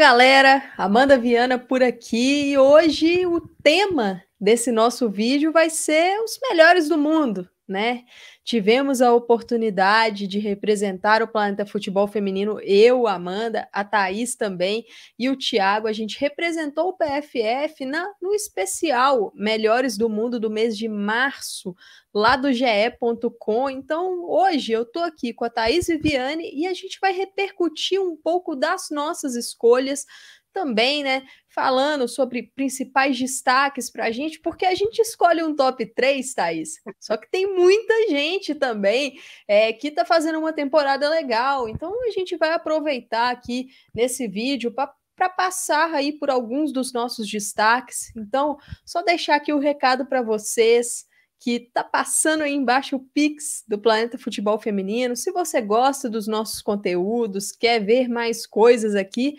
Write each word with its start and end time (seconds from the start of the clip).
galera, 0.00 0.62
Amanda 0.78 1.18
Viana 1.18 1.58
por 1.58 1.82
aqui 1.82 2.52
e 2.52 2.56
hoje 2.56 3.26
o 3.26 3.38
tema 3.62 4.22
desse 4.40 4.72
nosso 4.72 5.10
vídeo 5.10 5.52
vai 5.52 5.68
ser 5.68 6.18
os 6.22 6.38
melhores 6.48 6.88
do 6.88 6.96
mundo, 6.96 7.46
né? 7.68 8.04
Tivemos 8.42 9.02
a 9.02 9.12
oportunidade 9.12 10.26
de 10.26 10.38
representar 10.38 11.22
o 11.22 11.28
Planeta 11.28 11.66
Futebol 11.66 12.08
Feminino, 12.08 12.58
eu, 12.62 13.06
Amanda, 13.06 13.68
a 13.72 13.84
Thaís 13.84 14.34
também 14.34 14.84
e 15.18 15.28
o 15.28 15.36
Tiago. 15.36 15.86
A 15.86 15.92
gente 15.92 16.18
representou 16.18 16.88
o 16.88 16.96
PFF 16.96 17.84
na, 17.84 18.10
no 18.20 18.34
especial 18.34 19.30
Melhores 19.34 19.96
do 19.96 20.08
Mundo 20.08 20.40
do 20.40 20.50
mês 20.50 20.76
de 20.76 20.88
março, 20.88 21.76
lá 22.12 22.34
do 22.34 22.52
GE.com. 22.52 23.70
Então, 23.70 24.24
hoje 24.24 24.72
eu 24.72 24.82
estou 24.82 25.02
aqui 25.02 25.32
com 25.34 25.44
a 25.44 25.50
Thaís 25.50 25.86
Viviane 25.86 26.50
e 26.52 26.66
a 26.66 26.72
gente 26.72 26.98
vai 27.00 27.12
repercutir 27.12 28.00
um 28.00 28.16
pouco 28.16 28.56
das 28.56 28.88
nossas 28.90 29.36
escolhas 29.36 30.06
também, 30.52 31.02
né, 31.02 31.22
falando 31.48 32.06
sobre 32.08 32.50
principais 32.54 33.18
destaques 33.18 33.90
para 33.90 34.06
a 34.06 34.10
gente, 34.10 34.40
porque 34.40 34.66
a 34.66 34.74
gente 34.74 34.98
escolhe 35.00 35.42
um 35.42 35.54
top 35.54 35.86
3, 35.86 36.34
Thaís, 36.34 36.80
só 36.98 37.16
que 37.16 37.30
tem 37.30 37.46
muita 37.46 38.08
gente 38.08 38.54
também 38.54 39.18
é, 39.46 39.72
que 39.72 39.88
está 39.88 40.04
fazendo 40.04 40.38
uma 40.38 40.52
temporada 40.52 41.08
legal, 41.08 41.68
então 41.68 41.92
a 42.06 42.10
gente 42.10 42.36
vai 42.36 42.52
aproveitar 42.52 43.30
aqui 43.30 43.68
nesse 43.94 44.26
vídeo 44.28 44.72
para 44.72 44.92
para 45.20 45.28
passar 45.28 45.92
aí 45.92 46.12
por 46.12 46.30
alguns 46.30 46.72
dos 46.72 46.94
nossos 46.94 47.30
destaques. 47.30 48.10
Então, 48.16 48.56
só 48.86 49.02
deixar 49.02 49.34
aqui 49.34 49.52
o 49.52 49.58
recado 49.58 50.06
para 50.06 50.22
vocês 50.22 51.04
que 51.40 51.70
tá 51.72 51.84
passando 51.84 52.42
aí 52.42 52.54
embaixo 52.54 52.96
o 52.96 53.00
Pix 53.00 53.62
do 53.68 53.78
Planeta 53.78 54.16
Futebol 54.16 54.58
Feminino. 54.58 55.14
Se 55.14 55.30
você 55.30 55.60
gosta 55.60 56.08
dos 56.08 56.26
nossos 56.26 56.62
conteúdos, 56.62 57.50
quer 57.50 57.84
ver 57.84 58.08
mais 58.08 58.46
coisas 58.46 58.94
aqui, 58.94 59.36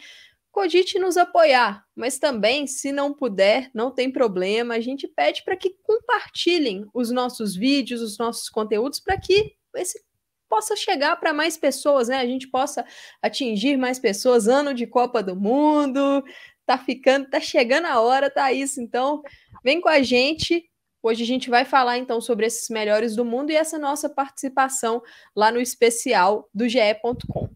cogite 0.51 0.99
nos 0.99 1.17
apoiar, 1.17 1.85
mas 1.95 2.19
também, 2.19 2.67
se 2.67 2.91
não 2.91 3.13
puder, 3.13 3.71
não 3.73 3.89
tem 3.89 4.11
problema, 4.11 4.75
a 4.75 4.79
gente 4.81 5.07
pede 5.07 5.43
para 5.43 5.55
que 5.55 5.75
compartilhem 5.81 6.85
os 6.93 7.09
nossos 7.09 7.55
vídeos, 7.55 8.01
os 8.01 8.17
nossos 8.17 8.49
conteúdos, 8.49 8.99
para 8.99 9.17
que 9.17 9.55
esse 9.75 10.03
possa 10.49 10.75
chegar 10.75 11.15
para 11.15 11.31
mais 11.31 11.55
pessoas, 11.55 12.09
né? 12.09 12.17
A 12.17 12.25
gente 12.25 12.49
possa 12.49 12.85
atingir 13.21 13.77
mais 13.77 13.97
pessoas. 13.97 14.49
Ano 14.49 14.73
de 14.73 14.85
Copa 14.85 15.23
do 15.23 15.33
Mundo, 15.33 16.21
tá 16.65 16.77
ficando, 16.77 17.29
tá 17.29 17.39
chegando 17.39 17.85
a 17.85 18.01
hora, 18.01 18.29
tá 18.29 18.51
isso. 18.51 18.81
Então, 18.81 19.21
vem 19.63 19.79
com 19.79 19.87
a 19.87 20.01
gente. 20.03 20.69
Hoje 21.01 21.23
a 21.23 21.25
gente 21.25 21.49
vai 21.49 21.63
falar 21.63 21.97
então 21.97 22.19
sobre 22.19 22.45
esses 22.45 22.69
melhores 22.69 23.15
do 23.15 23.23
mundo 23.23 23.49
e 23.49 23.55
essa 23.55 23.79
nossa 23.79 24.09
participação 24.09 25.01
lá 25.33 25.51
no 25.51 25.61
especial 25.61 26.49
do 26.53 26.67
ge.com. 26.67 27.49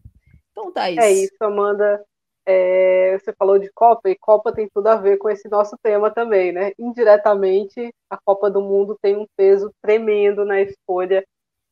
Então, 0.50 0.72
Thaís. 0.72 0.96
É 0.96 1.12
isso, 1.12 1.36
Amanda. 1.42 2.02
É, 2.48 3.18
você 3.18 3.32
falou 3.36 3.58
de 3.58 3.68
Copa, 3.72 4.08
e 4.08 4.16
Copa 4.16 4.52
tem 4.52 4.68
tudo 4.72 4.86
a 4.86 4.94
ver 4.96 5.18
com 5.18 5.28
esse 5.28 5.48
nosso 5.48 5.76
tema 5.82 6.12
também, 6.12 6.52
né? 6.52 6.72
Indiretamente, 6.78 7.92
a 8.08 8.16
Copa 8.16 8.48
do 8.48 8.60
Mundo 8.62 8.96
tem 9.02 9.16
um 9.16 9.26
peso 9.36 9.70
tremendo 9.82 10.44
na 10.44 10.60
escolha. 10.60 11.24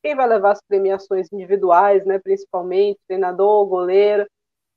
Quem 0.03 0.15
vai 0.15 0.27
levar 0.27 0.51
as 0.51 0.61
premiações 0.67 1.31
individuais, 1.31 2.05
né? 2.05 2.19
Principalmente, 2.19 2.99
treinador, 3.07 3.65
goleiro, 3.67 4.27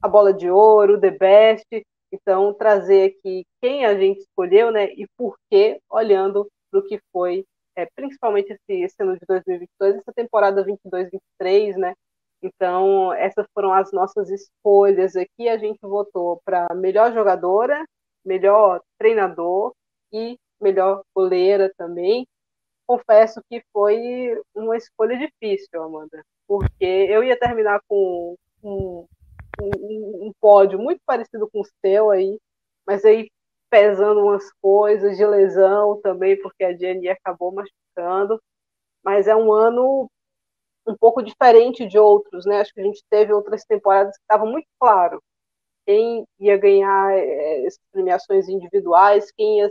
a 0.01 0.09
bola 0.09 0.33
de 0.33 0.49
ouro, 0.49 1.01
The 1.01 1.11
Best. 1.11 1.67
Então, 2.13 2.55
trazer 2.55 3.11
aqui 3.19 3.45
quem 3.61 3.85
a 3.85 3.95
gente 3.99 4.21
escolheu, 4.21 4.71
né? 4.71 4.87
E 4.93 5.07
por 5.17 5.37
quê, 5.51 5.81
olhando 5.91 6.47
para 6.71 6.81
o 6.81 6.85
que 6.85 7.01
foi, 7.13 7.45
é, 7.77 7.87
principalmente 7.95 8.53
esse, 8.53 8.83
esse 8.83 9.03
ano 9.03 9.15
de 9.15 9.27
2022, 9.27 9.97
essa 9.97 10.13
temporada 10.15 10.65
22-23, 10.65 11.77
né? 11.77 11.95
Então, 12.43 13.13
essas 13.15 13.47
foram 13.53 13.73
as 13.73 13.91
nossas 13.93 14.31
escolhas 14.31 15.17
aqui. 15.17 15.49
A 15.49 15.59
gente 15.59 15.79
votou 15.83 16.41
para 16.45 16.73
melhor 16.75 17.13
jogadora, 17.13 17.85
melhor 18.25 18.81
treinador 18.99 19.73
e 20.13 20.39
melhor 20.61 21.03
goleira 21.15 21.73
também. 21.77 22.27
Confesso 22.87 23.43
que 23.51 23.63
foi 23.73 24.41
uma 24.55 24.77
escolha 24.77 25.19
difícil, 25.19 25.83
Amanda, 25.83 26.25
porque 26.47 26.85
eu 26.85 27.23
ia 27.23 27.39
terminar 27.39 27.81
com 27.87 28.35
um, 28.63 29.07
um, 29.61 30.27
um 30.29 30.33
pódio 30.41 30.79
muito 30.79 31.01
parecido 31.05 31.49
com 31.51 31.61
o 31.61 31.69
seu 31.85 32.11
aí, 32.11 32.39
mas 32.87 33.05
aí 33.05 33.29
pesando 33.71 34.23
umas 34.23 34.51
coisas 34.63 35.17
de 35.17 35.27
lesão 35.27 36.01
também, 36.03 36.41
porque 36.41 36.65
a 36.65 36.75
Jenny 36.75 37.09
acabou 37.09 37.53
machucando. 37.53 38.41
Mas 39.05 39.29
é 39.29 39.37
um 39.37 39.53
ano 39.53 40.11
um 40.89 40.97
pouco 40.97 41.23
diferente 41.23 41.87
de 41.87 41.99
outros, 41.99 42.47
né? 42.47 42.61
Acho 42.61 42.73
que 42.75 42.81
a 42.81 42.85
gente 42.85 43.05
teve 43.11 43.33
outras 43.33 43.65
temporadas 43.65 44.17
que 44.17 44.23
estava 44.23 44.45
muito 44.47 44.67
claro 44.81 45.23
quem 45.89 46.27
ia 46.39 46.59
ganhar 46.59 47.17
é, 47.17 47.67
premiações 47.91 48.47
individuais, 48.47 49.33
quem 49.33 49.61
ia 49.61 49.69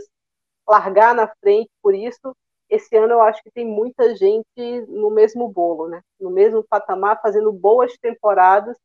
largar 0.68 1.14
na 1.14 1.28
frente 1.40 1.70
por 1.80 1.94
isso. 1.94 2.34
Esse 2.68 2.96
ano 2.96 3.12
eu 3.12 3.22
acho 3.22 3.40
que 3.40 3.52
tem 3.52 3.64
muita 3.64 4.16
gente 4.16 4.44
no 4.88 5.10
mesmo 5.10 5.48
bolo, 5.48 5.88
né? 5.88 6.02
No 6.20 6.30
mesmo 6.30 6.64
patamar, 6.68 7.20
fazendo 7.22 7.52
boas 7.52 7.96
temporadas, 7.98 8.76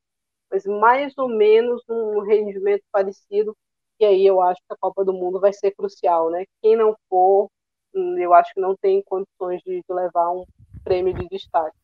mas 0.51 0.63
mais 0.65 1.17
ou 1.17 1.27
menos 1.27 1.81
um 1.89 2.19
rendimento 2.19 2.83
parecido. 2.91 3.57
E 3.99 4.05
aí 4.05 4.25
eu 4.27 4.39
acho 4.39 4.61
que 4.67 4.73
a 4.73 4.77
Copa 4.79 5.03
do 5.03 5.11
Mundo 5.11 5.39
vai 5.39 5.51
ser 5.53 5.71
crucial, 5.71 6.29
né? 6.29 6.45
Quem 6.61 6.75
não 6.75 6.95
for, 7.09 7.49
hum, 7.95 8.15
eu 8.19 8.31
acho 8.35 8.53
que 8.53 8.61
não 8.61 8.75
tem 8.75 9.01
condições 9.03 9.59
de 9.63 9.83
levar 9.89 10.29
um 10.31 10.45
prêmio 10.83 11.15
de 11.15 11.27
destaque. 11.29 11.75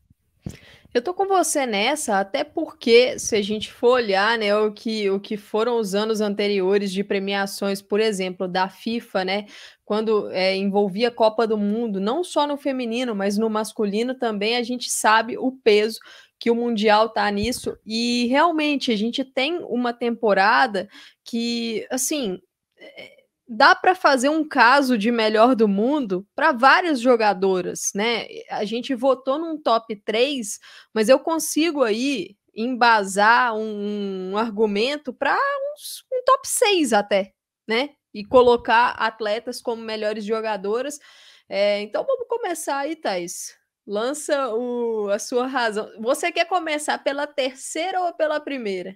Eu 0.92 1.04
tô 1.04 1.14
com 1.14 1.28
você 1.28 1.68
nessa, 1.68 2.20
até 2.20 2.44
porque 2.44 3.20
se 3.20 3.36
a 3.36 3.42
gente 3.44 3.72
for 3.72 3.92
olhar, 3.92 4.40
né, 4.40 4.56
o 4.56 4.72
que, 4.72 5.08
o 5.12 5.20
que 5.20 5.38
foram 5.38 5.78
os 5.78 5.94
anos 5.94 6.20
anteriores 6.20 6.92
de 6.92 7.04
premiações, 7.04 7.80
por 7.80 8.00
exemplo, 8.00 8.48
da 8.48 8.68
FIFA, 8.68 9.24
né, 9.24 9.46
quando 9.86 10.32
é, 10.32 10.56
envolvia 10.56 11.10
a 11.10 11.12
Copa 11.12 11.46
do 11.46 11.58
Mundo, 11.60 12.00
não 12.00 12.24
só 12.24 12.48
no 12.48 12.58
feminino, 12.58 13.14
mas 13.14 13.38
no 13.38 13.50
masculino 13.52 14.16
também, 14.16 14.58
a 14.58 14.64
gente 14.64 14.90
sabe 14.90 15.38
o 15.38 15.52
peso 15.52 16.00
que 16.40 16.50
o 16.50 16.56
Mundial 16.56 17.10
tá 17.10 17.30
nisso, 17.30 17.78
e 17.86 18.26
realmente 18.28 18.92
a 18.92 18.96
gente 18.96 19.24
tem 19.24 19.60
uma 19.66 19.94
temporada 19.94 20.90
que, 21.24 21.86
assim, 21.92 22.40
é, 22.80 23.19
dá 23.50 23.74
para 23.76 23.96
fazer 23.96 24.30
um 24.30 24.48
caso 24.48 24.96
de 24.98 25.12
melhor 25.12 25.56
do 25.56 25.68
mundo 25.68 26.26
para 26.36 26.52
várias 26.52 27.00
jogadoras, 27.02 27.92
né? 27.96 28.28
A 28.52 28.64
gente 28.64 28.94
votou 28.94 29.40
num 29.40 29.60
top 29.60 29.96
3, 29.96 30.60
mas 30.94 31.10
eu 31.10 31.20
consigo 31.20 31.84
aí 31.84 32.38
embasar 32.56 33.56
um, 33.56 34.32
um 34.34 34.38
argumento 34.38 35.12
para 35.12 35.36
um 36.14 36.24
top 36.26 36.48
6 36.48 36.94
até, 36.94 37.34
né? 37.68 37.90
E 38.14 38.24
colocar 38.24 38.92
atletas 38.92 39.62
como 39.62 39.82
melhores 39.82 40.24
jogadoras. 40.26 41.00
É, 41.50 41.82
então 41.82 42.06
vamos 42.06 42.28
começar 42.28 42.78
aí, 42.78 42.96
Thais. 42.96 43.58
Lança 43.88 44.50
o, 44.54 45.10
a 45.10 45.18
sua 45.18 45.48
razão. 45.48 45.90
Você 46.00 46.32
quer 46.32 46.46
começar 46.46 47.00
pela 47.00 47.26
terceira 47.26 48.02
ou 48.02 48.14
pela 48.14 48.40
primeira? 48.40 48.96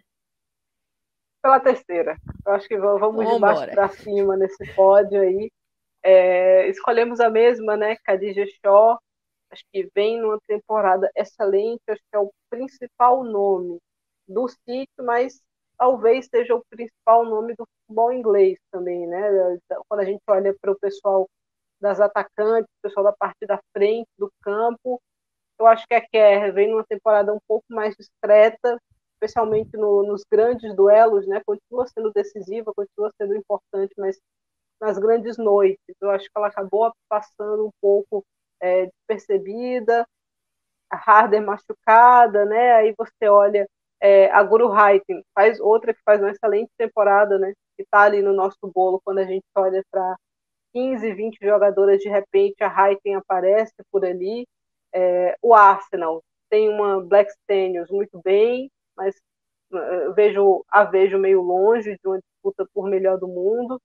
Pela 1.43 1.59
terceira. 1.59 2.17
Eu 2.45 2.53
acho 2.53 2.67
que 2.69 2.77
vamos 2.77 3.29
de 3.29 3.39
baixo 3.39 3.67
para 3.67 3.89
cima 3.89 4.37
nesse 4.37 4.65
pódio 4.73 5.21
aí. 5.21 5.51
É, 6.01 6.67
escolhemos 6.69 7.19
a 7.19 7.29
mesma, 7.29 7.75
né? 7.75 7.97
Khadija 7.97 8.45
Shaw. 8.61 8.97
Acho 9.51 9.63
que 9.71 9.89
vem 9.93 10.19
numa 10.19 10.39
temporada 10.47 11.11
excelente. 11.15 11.81
Acho 11.89 12.01
que 12.01 12.15
é 12.15 12.19
o 12.19 12.31
principal 12.49 13.23
nome 13.25 13.77
do 14.25 14.47
sítio, 14.47 15.03
mas 15.03 15.41
talvez 15.77 16.27
seja 16.27 16.55
o 16.55 16.63
principal 16.69 17.25
nome 17.25 17.53
do 17.55 17.67
futebol 17.67 18.13
inglês 18.13 18.57
também, 18.71 19.05
né? 19.05 19.21
Quando 19.89 19.99
a 19.99 20.05
gente 20.05 20.21
olha 20.27 20.55
para 20.61 20.71
o 20.71 20.79
pessoal 20.79 21.27
das 21.79 21.99
atacantes, 21.99 22.71
o 22.79 22.81
pessoal 22.81 23.03
da 23.03 23.11
parte 23.11 23.45
da 23.45 23.59
frente 23.73 24.07
do 24.17 24.31
campo, 24.41 25.01
eu 25.59 25.67
acho 25.67 25.85
que 25.85 25.93
a 25.93 26.01
Kerr 26.01 26.53
vem 26.53 26.71
numa 26.71 26.85
temporada 26.85 27.33
um 27.33 27.39
pouco 27.45 27.65
mais 27.69 27.95
discreta, 27.97 28.79
especialmente 29.23 29.77
no, 29.77 30.03
nos 30.03 30.23
grandes 30.29 30.75
duelos, 30.75 31.25
né, 31.25 31.41
continua 31.45 31.87
sendo 31.87 32.11
decisiva, 32.11 32.73
continua 32.75 33.09
sendo 33.17 33.35
importante, 33.35 33.93
mas 33.97 34.19
nas 34.81 34.97
grandes 34.97 35.37
noites, 35.37 35.95
eu 36.01 36.09
acho 36.09 36.25
que 36.25 36.31
ela 36.35 36.47
acabou 36.47 36.91
passando 37.07 37.67
um 37.67 37.71
pouco 37.81 38.25
é, 38.61 38.87
despercebida, 38.87 40.05
a 40.89 40.97
Harder 40.97 41.41
machucada, 41.41 42.45
né, 42.45 42.73
aí 42.73 42.93
você 42.97 43.29
olha 43.29 43.67
é, 44.01 44.29
a 44.31 44.43
Guru 44.43 44.71
Haiten, 44.71 45.23
faz 45.33 45.59
outra 45.59 45.93
que 45.93 46.01
faz 46.03 46.19
uma 46.19 46.31
excelente 46.31 46.71
temporada, 46.77 47.39
né, 47.39 47.53
que 47.77 47.83
está 47.83 48.01
ali 48.01 48.21
no 48.21 48.33
nosso 48.33 48.59
bolo, 48.73 49.01
quando 49.05 49.19
a 49.19 49.25
gente 49.25 49.45
olha 49.55 49.81
para 49.89 50.15
15, 50.73 51.13
20 51.13 51.37
jogadoras, 51.41 51.99
de 51.99 52.09
repente 52.09 52.61
a 52.63 52.67
Haiten 52.67 53.15
aparece 53.15 53.73
por 53.91 54.03
ali, 54.03 54.45
é, 54.93 55.37
o 55.41 55.53
Arsenal 55.53 56.21
tem 56.49 56.69
uma 56.69 57.01
Black 57.01 57.31
Stenius 57.31 57.89
muito 57.89 58.21
bem, 58.23 58.69
mas 58.95 59.15
eh, 59.73 60.09
vejo 60.15 60.63
a 60.69 60.83
vejo 60.85 61.17
meio 61.17 61.41
longe 61.41 61.97
de 61.97 62.07
uma 62.07 62.19
disputa 62.19 62.67
por 62.73 62.89
melhor 62.89 63.17
do 63.17 63.27
mundo. 63.27 63.81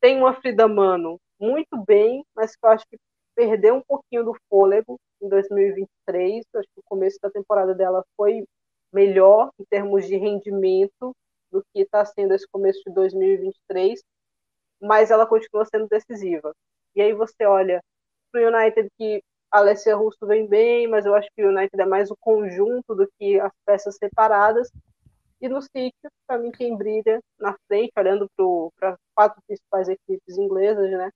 Tem 0.00 0.18
uma 0.18 0.34
Frida 0.34 0.68
Mano 0.68 1.18
muito 1.40 1.76
bem, 1.86 2.24
mas 2.34 2.56
que 2.56 2.66
eu 2.66 2.70
acho 2.70 2.84
que 2.88 2.98
perdeu 3.34 3.76
um 3.76 3.82
pouquinho 3.82 4.24
do 4.24 4.34
fôlego 4.48 4.98
em 5.20 5.28
2023. 5.28 6.44
Eu 6.52 6.60
acho 6.60 6.68
que 6.74 6.80
o 6.80 6.84
começo 6.84 7.18
da 7.22 7.30
temporada 7.30 7.74
dela 7.74 8.04
foi 8.16 8.44
melhor 8.92 9.50
em 9.58 9.64
termos 9.66 10.06
de 10.06 10.16
rendimento 10.16 11.14
do 11.50 11.62
que 11.72 11.82
está 11.82 12.04
sendo 12.04 12.34
esse 12.34 12.46
começo 12.48 12.80
de 12.86 12.92
2023, 12.94 14.00
mas 14.80 15.10
ela 15.10 15.26
continua 15.26 15.64
sendo 15.66 15.88
decisiva. 15.88 16.54
E 16.94 17.02
aí 17.02 17.12
você 17.12 17.44
olha 17.44 17.82
para 18.32 18.42
o 18.42 18.48
United 18.48 18.88
que 18.98 19.22
Alessia 19.58 19.96
Russo 19.96 20.26
vem 20.26 20.46
bem, 20.46 20.86
mas 20.86 21.06
eu 21.06 21.14
acho 21.14 21.28
que 21.34 21.44
o 21.44 21.48
United 21.48 21.80
é 21.80 21.86
mais 21.86 22.10
o 22.10 22.16
conjunto 22.20 22.94
do 22.94 23.08
que 23.18 23.40
as 23.40 23.52
peças 23.64 23.96
separadas. 23.96 24.70
E 25.40 25.48
no 25.48 25.60
sítio, 25.60 26.10
para 26.26 26.38
mim, 26.38 26.50
quem 26.50 26.76
brilha 26.76 27.20
na 27.38 27.54
frente, 27.66 27.92
olhando 27.96 28.28
para 28.78 28.90
as 28.90 28.98
quatro 29.14 29.42
principais 29.46 29.88
equipes 29.88 30.38
inglesas, 30.38 30.90
né? 30.90 31.10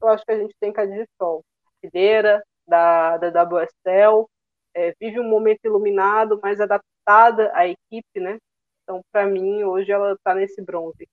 Eu 0.00 0.08
acho 0.08 0.24
que 0.24 0.32
a 0.32 0.38
gente 0.38 0.54
tem 0.60 0.72
Cadê 0.72 1.06
Sol, 1.18 1.42
Fideira, 1.80 2.42
da, 2.66 3.16
da 3.16 3.42
WSL, 3.42 4.26
é, 4.74 4.92
vive 5.00 5.20
um 5.20 5.28
momento 5.28 5.60
iluminado, 5.64 6.40
mais 6.42 6.60
adaptada 6.60 7.50
à 7.54 7.66
equipe, 7.66 8.20
né? 8.20 8.38
Então, 8.82 9.00
para 9.12 9.26
mim, 9.26 9.64
hoje 9.64 9.90
ela 9.92 10.12
está 10.12 10.34
nesse 10.34 10.60
bronze. 10.62 11.08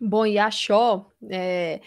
Bom, 0.00 0.24
e 0.24 0.38
a 0.38 0.50
Shaw, 0.50 1.10
é, 1.28 1.80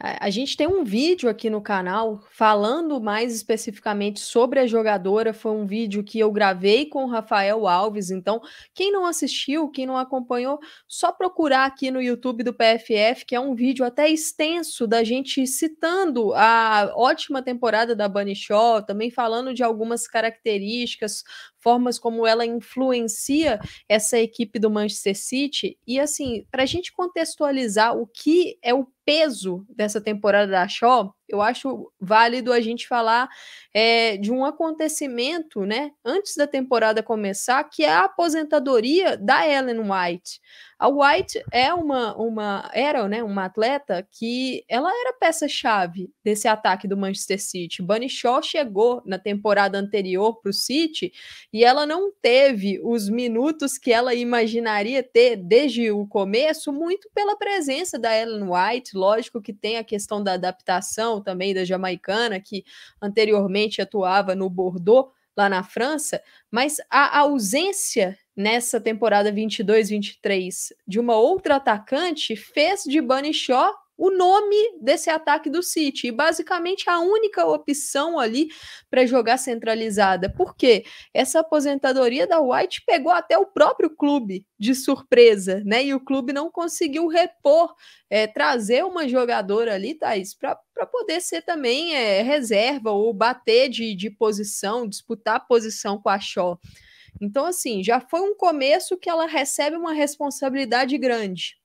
a, 0.00 0.28
gente 0.28 0.56
tem 0.56 0.66
um 0.66 0.82
vídeo 0.82 1.28
aqui 1.28 1.48
no 1.48 1.62
canal 1.62 2.20
falando 2.32 3.00
mais 3.00 3.32
especificamente 3.32 4.18
sobre 4.18 4.58
a 4.58 4.66
jogadora. 4.66 5.32
Foi 5.32 5.52
um 5.52 5.66
vídeo 5.66 6.02
que 6.02 6.18
eu 6.18 6.32
gravei 6.32 6.86
com 6.86 7.04
o 7.04 7.08
Rafael 7.08 7.68
Alves. 7.68 8.10
Então, 8.10 8.40
quem 8.74 8.90
não 8.90 9.06
assistiu, 9.06 9.70
quem 9.70 9.86
não 9.86 9.96
acompanhou, 9.96 10.58
só 10.88 11.12
procurar 11.12 11.64
aqui 11.64 11.92
no 11.92 12.02
YouTube 12.02 12.42
do 12.42 12.52
PFF, 12.52 13.24
que 13.24 13.36
é 13.36 13.40
um 13.40 13.54
vídeo 13.54 13.84
até 13.84 14.08
extenso 14.08 14.84
da 14.86 15.04
gente 15.04 15.46
citando 15.46 16.34
a 16.34 16.92
ótima 16.96 17.40
temporada 17.40 17.94
da 17.94 18.08
Bunny 18.08 18.34
Shaw, 18.34 18.82
também 18.84 19.12
falando 19.12 19.54
de 19.54 19.62
algumas 19.62 20.08
características, 20.08 21.22
formas 21.60 21.98
como 21.98 22.26
ela 22.26 22.44
influencia 22.44 23.58
essa 23.88 24.18
equipe 24.18 24.58
do 24.58 24.70
Manchester 24.70 25.16
City. 25.16 25.78
E 25.86 26.00
assim, 26.00 26.44
para 26.50 26.64
a 26.64 26.66
gente 26.66 26.92
contextualizar 26.92 27.96
o 27.96 28.06
que 28.06 28.58
é 28.60 28.74
o 28.74 28.86
peso 29.04 29.64
dessa 29.68 30.00
temporada 30.00 30.50
da 30.50 30.66
Shaw, 30.66 31.14
eu 31.28 31.40
acho 31.40 31.90
válido 32.00 32.52
a 32.52 32.60
gente 32.60 32.86
falar 32.86 33.28
é, 33.72 34.16
de 34.16 34.30
um 34.30 34.44
acontecimento, 34.44 35.64
né, 35.64 35.90
antes 36.04 36.36
da 36.36 36.46
temporada 36.46 37.02
começar, 37.02 37.64
que 37.64 37.84
é 37.84 37.92
a 37.92 38.04
aposentadoria 38.04 39.16
da 39.16 39.46
Ellen 39.48 39.80
White. 39.80 40.40
A 40.78 40.88
White 40.88 41.42
é 41.50 41.72
uma, 41.72 42.16
uma 42.16 42.70
era, 42.74 43.08
né, 43.08 43.22
uma 43.22 43.46
atleta 43.46 44.06
que 44.12 44.64
ela 44.68 44.90
era 44.90 45.14
peça-chave 45.14 46.10
desse 46.22 46.46
ataque 46.46 46.86
do 46.86 46.96
Manchester 46.96 47.40
City. 47.40 47.80
Bunny 47.80 48.08
Shaw 48.08 48.42
chegou 48.42 49.02
na 49.06 49.18
temporada 49.18 49.78
anterior 49.78 50.40
para 50.40 50.50
o 50.50 50.52
City 50.52 51.12
e 51.52 51.64
ela 51.64 51.86
não 51.86 52.12
teve 52.20 52.80
os 52.84 53.08
minutos 53.08 53.78
que 53.78 53.92
ela 53.92 54.14
imaginaria 54.14 55.02
ter 55.02 55.36
desde 55.36 55.90
o 55.90 56.06
começo, 56.06 56.72
muito 56.72 57.08
pela 57.14 57.36
presença 57.36 57.98
da 57.98 58.14
Ellen 58.14 58.50
White. 58.50 58.93
Lógico 58.94 59.42
que 59.42 59.52
tem 59.52 59.76
a 59.76 59.84
questão 59.84 60.22
da 60.22 60.34
adaptação 60.34 61.20
também 61.20 61.54
da 61.54 61.64
jamaicana, 61.64 62.40
que 62.40 62.64
anteriormente 63.00 63.82
atuava 63.82 64.34
no 64.34 64.48
Bordeaux, 64.48 65.10
lá 65.36 65.48
na 65.48 65.62
França, 65.62 66.22
mas 66.50 66.76
a 66.88 67.18
ausência 67.18 68.16
nessa 68.36 68.80
temporada 68.80 69.32
22-23 69.32 70.72
de 70.86 71.00
uma 71.00 71.16
outra 71.16 71.56
atacante 71.56 72.36
fez 72.36 72.84
de 72.84 73.00
Shaw 73.32 73.74
o 73.96 74.10
nome 74.10 74.56
desse 74.80 75.08
ataque 75.08 75.48
do 75.48 75.62
City. 75.62 76.08
E 76.08 76.12
basicamente 76.12 76.88
a 76.88 76.98
única 77.00 77.44
opção 77.46 78.18
ali 78.18 78.48
para 78.90 79.06
jogar 79.06 79.38
centralizada. 79.38 80.28
Porque 80.28 80.84
essa 81.12 81.40
aposentadoria 81.40 82.26
da 82.26 82.40
White 82.40 82.82
pegou 82.86 83.12
até 83.12 83.38
o 83.38 83.46
próprio 83.46 83.90
clube 83.90 84.44
de 84.58 84.74
surpresa, 84.74 85.62
né? 85.64 85.84
E 85.84 85.94
o 85.94 86.00
clube 86.00 86.32
não 86.32 86.50
conseguiu 86.50 87.06
repor, 87.06 87.74
é, 88.10 88.26
trazer 88.26 88.84
uma 88.84 89.08
jogadora 89.08 89.74
ali, 89.74 89.94
Thaís, 89.94 90.34
para 90.34 90.56
poder 90.90 91.20
ser 91.20 91.42
também 91.42 91.94
é, 91.94 92.22
reserva 92.22 92.90
ou 92.90 93.12
bater 93.12 93.68
de, 93.68 93.94
de 93.94 94.10
posição, 94.10 94.88
disputar 94.88 95.46
posição 95.46 96.00
com 96.00 96.08
a 96.08 96.18
Shaw. 96.18 96.58
Então, 97.20 97.46
assim, 97.46 97.82
já 97.82 98.00
foi 98.00 98.20
um 98.20 98.34
começo 98.34 98.96
que 98.96 99.08
ela 99.08 99.26
recebe 99.26 99.76
uma 99.76 99.92
responsabilidade 99.92 100.98
grande 100.98 101.56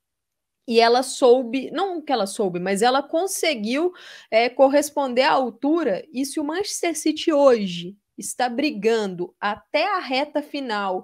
e 0.69 0.80
ela 0.80 1.01
soube, 1.01 1.71
não 1.71 2.00
que 2.00 2.12
ela 2.12 2.27
soube, 2.27 2.60
mas 2.60 2.83
ela 2.83 3.01
conseguiu 3.01 3.92
é, 4.30 4.48
corresponder 4.48 5.24
à 5.24 5.31
altura. 5.31 6.06
E 6.13 6.24
se 6.24 6.39
o 6.39 6.44
Manchester 6.44 6.95
City 6.95 7.33
hoje 7.33 7.98
está 8.16 8.48
brigando 8.48 9.33
até 9.42 9.88
a 9.95 9.98
reta 9.98 10.44
final 10.44 11.04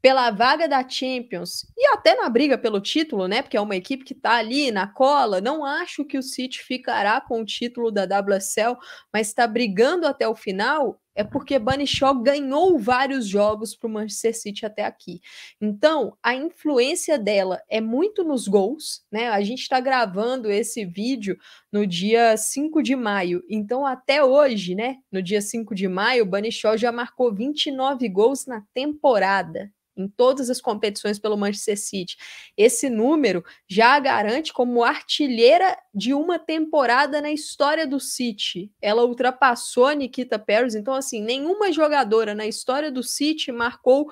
pela 0.00 0.30
vaga 0.30 0.68
da 0.68 0.88
Champions 0.88 1.66
e 1.76 1.86
até 1.88 2.14
na 2.14 2.28
briga 2.28 2.56
pelo 2.56 2.80
título, 2.80 3.26
né? 3.26 3.42
Porque 3.42 3.56
é 3.56 3.60
uma 3.60 3.74
equipe 3.74 4.04
que 4.04 4.14
está 4.14 4.36
ali 4.36 4.70
na 4.70 4.86
cola. 4.86 5.40
Não 5.40 5.64
acho 5.64 6.04
que 6.04 6.16
o 6.16 6.22
City 6.22 6.60
ficará 6.62 7.20
com 7.20 7.40
o 7.40 7.44
título 7.44 7.90
da 7.90 8.04
WSL, 8.04 8.76
mas 9.12 9.26
está 9.26 9.44
brigando 9.44 10.06
até 10.06 10.28
o 10.28 10.36
final. 10.36 10.99
É 11.14 11.24
porque 11.24 11.58
Bunny 11.58 11.86
Shaw 11.86 12.14
ganhou 12.14 12.78
vários 12.78 13.26
jogos 13.26 13.74
para 13.74 13.88
o 13.88 13.90
Manchester 13.90 14.36
City 14.36 14.64
até 14.64 14.84
aqui. 14.84 15.20
Então, 15.60 16.16
a 16.22 16.34
influência 16.34 17.18
dela 17.18 17.60
é 17.68 17.80
muito 17.80 18.22
nos 18.22 18.46
gols, 18.46 19.04
né? 19.10 19.28
A 19.28 19.40
gente 19.42 19.60
está 19.62 19.80
gravando 19.80 20.50
esse 20.50 20.84
vídeo 20.84 21.36
no 21.72 21.86
dia 21.86 22.36
5 22.36 22.82
de 22.82 22.94
maio. 22.94 23.42
Então, 23.48 23.84
até 23.84 24.24
hoje, 24.24 24.74
né? 24.74 24.98
No 25.10 25.22
dia 25.22 25.40
5 25.40 25.74
de 25.74 25.88
maio, 25.88 26.24
Bunny 26.24 26.52
Shaw 26.52 26.78
já 26.78 26.92
marcou 26.92 27.34
29 27.34 28.08
gols 28.08 28.46
na 28.46 28.62
temporada 28.72 29.70
em 30.00 30.08
todas 30.08 30.50
as 30.50 30.60
competições 30.60 31.18
pelo 31.18 31.36
Manchester 31.36 31.78
City. 31.78 32.16
Esse 32.56 32.88
número 32.88 33.44
já 33.68 33.94
a 33.94 34.00
garante 34.00 34.52
como 34.52 34.82
artilheira 34.82 35.76
de 35.94 36.14
uma 36.14 36.38
temporada 36.38 37.20
na 37.20 37.30
história 37.30 37.86
do 37.86 38.00
City. 38.00 38.70
Ela 38.80 39.04
ultrapassou 39.04 39.86
a 39.86 39.94
Nikita 39.94 40.38
Paris, 40.38 40.74
então 40.74 40.94
assim, 40.94 41.22
nenhuma 41.22 41.72
jogadora 41.72 42.34
na 42.34 42.46
história 42.46 42.90
do 42.90 43.02
City 43.02 43.52
marcou 43.52 44.10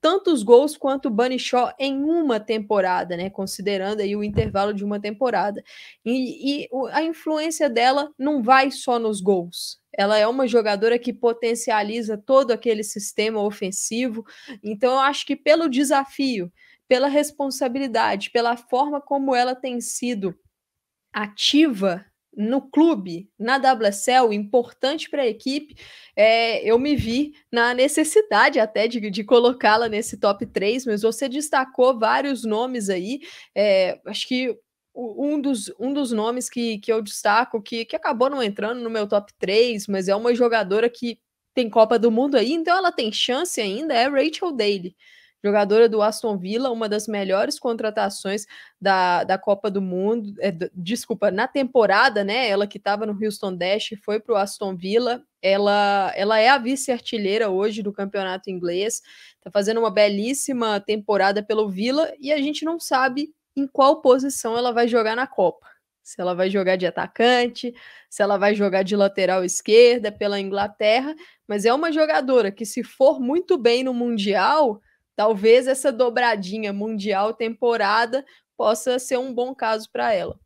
tantos 0.00 0.42
gols 0.44 0.76
quanto 0.76 1.10
Bunny 1.10 1.38
Shaw 1.38 1.72
em 1.78 1.96
uma 2.02 2.38
temporada, 2.38 3.16
né? 3.16 3.28
Considerando 3.28 4.00
aí 4.00 4.14
o 4.14 4.22
intervalo 4.22 4.72
de 4.72 4.84
uma 4.84 5.00
temporada. 5.00 5.62
E, 6.04 6.62
e, 6.62 6.68
a 6.92 7.02
influência 7.02 7.68
dela 7.68 8.10
não 8.16 8.40
vai 8.42 8.70
só 8.70 8.98
nos 8.98 9.20
gols. 9.20 9.80
Ela 9.96 10.18
é 10.18 10.26
uma 10.26 10.46
jogadora 10.46 10.98
que 10.98 11.12
potencializa 11.12 12.16
todo 12.16 12.50
aquele 12.50 12.84
sistema 12.84 13.42
ofensivo. 13.42 14.24
Então, 14.62 14.92
eu 14.92 15.00
acho 15.00 15.24
que 15.24 15.34
pelo 15.34 15.68
desafio, 15.68 16.52
pela 16.88 17.08
responsabilidade, 17.08 18.30
pela 18.30 18.56
forma 18.56 19.00
como 19.00 19.34
ela 19.34 19.54
tem 19.54 19.80
sido 19.80 20.38
ativa 21.12 22.04
no 22.36 22.60
clube, 22.60 23.30
na 23.38 23.56
WSL, 23.56 24.34
importante 24.34 25.08
para 25.08 25.22
a 25.22 25.26
equipe, 25.26 25.74
é, 26.14 26.62
eu 26.62 26.78
me 26.78 26.94
vi 26.94 27.32
na 27.50 27.72
necessidade 27.72 28.60
até 28.60 28.86
de, 28.86 29.10
de 29.10 29.24
colocá-la 29.24 29.88
nesse 29.88 30.18
top 30.18 30.44
3, 30.44 30.84
mas 30.84 31.00
você 31.00 31.30
destacou 31.30 31.98
vários 31.98 32.44
nomes 32.44 32.90
aí. 32.90 33.20
É, 33.54 33.98
acho 34.04 34.28
que 34.28 34.54
um 34.96 35.40
dos, 35.40 35.72
um 35.78 35.92
dos 35.92 36.10
nomes 36.12 36.48
que, 36.48 36.78
que 36.78 36.92
eu 36.92 37.02
destaco, 37.02 37.62
que, 37.62 37.84
que 37.84 37.94
acabou 37.94 38.30
não 38.30 38.42
entrando 38.42 38.80
no 38.80 38.90
meu 38.90 39.06
top 39.06 39.32
3, 39.38 39.86
mas 39.88 40.08
é 40.08 40.16
uma 40.16 40.34
jogadora 40.34 40.88
que 40.88 41.18
tem 41.54 41.68
Copa 41.68 41.98
do 41.98 42.10
Mundo 42.10 42.36
aí, 42.36 42.52
então 42.52 42.76
ela 42.76 42.92
tem 42.92 43.12
chance 43.12 43.60
ainda, 43.60 43.94
é 43.94 44.08
Rachel 44.08 44.52
Daly 44.52 44.94
jogadora 45.46 45.88
do 45.88 46.02
Aston 46.02 46.36
Villa, 46.36 46.70
uma 46.70 46.88
das 46.88 47.06
melhores 47.06 47.58
contratações 47.58 48.46
da, 48.80 49.22
da 49.24 49.38
Copa 49.38 49.70
do 49.70 49.80
Mundo, 49.80 50.34
é, 50.40 50.52
desculpa, 50.74 51.30
na 51.30 51.46
temporada, 51.46 52.24
né? 52.24 52.48
Ela 52.48 52.66
que 52.66 52.78
estava 52.78 53.06
no 53.06 53.16
Houston 53.24 53.54
Dash 53.54 53.90
foi 54.04 54.18
para 54.18 54.34
o 54.34 54.36
Aston 54.36 54.74
Villa. 54.76 55.22
Ela, 55.40 56.12
ela 56.16 56.38
é 56.38 56.48
a 56.48 56.58
vice-artilheira 56.58 57.48
hoje 57.48 57.82
do 57.82 57.92
campeonato 57.92 58.50
inglês, 58.50 59.00
está 59.36 59.50
fazendo 59.50 59.78
uma 59.78 59.90
belíssima 59.90 60.80
temporada 60.80 61.42
pelo 61.42 61.68
Villa 61.68 62.12
e 62.18 62.32
a 62.32 62.38
gente 62.38 62.64
não 62.64 62.80
sabe 62.80 63.32
em 63.56 63.66
qual 63.66 64.00
posição 64.02 64.56
ela 64.56 64.72
vai 64.72 64.86
jogar 64.86 65.16
na 65.16 65.26
Copa. 65.26 65.66
Se 66.02 66.20
ela 66.20 66.34
vai 66.34 66.48
jogar 66.48 66.76
de 66.76 66.86
atacante, 66.86 67.74
se 68.08 68.22
ela 68.22 68.36
vai 68.36 68.54
jogar 68.54 68.84
de 68.84 68.94
lateral 68.94 69.44
esquerda 69.44 70.12
pela 70.12 70.38
Inglaterra, 70.38 71.14
mas 71.48 71.64
é 71.64 71.74
uma 71.74 71.90
jogadora 71.90 72.52
que, 72.52 72.64
se 72.64 72.84
for 72.84 73.18
muito 73.18 73.58
bem 73.58 73.82
no 73.82 73.92
Mundial, 73.92 74.80
talvez 75.16 75.66
essa 75.66 75.90
dobradinha 75.90 76.72
mundial 76.72 77.32
temporada 77.32 78.24
possa 78.56 78.98
ser 78.98 79.18
um 79.18 79.34
bom 79.34 79.54
caso 79.54 79.88
para 79.90 80.12
ela. 80.12 80.38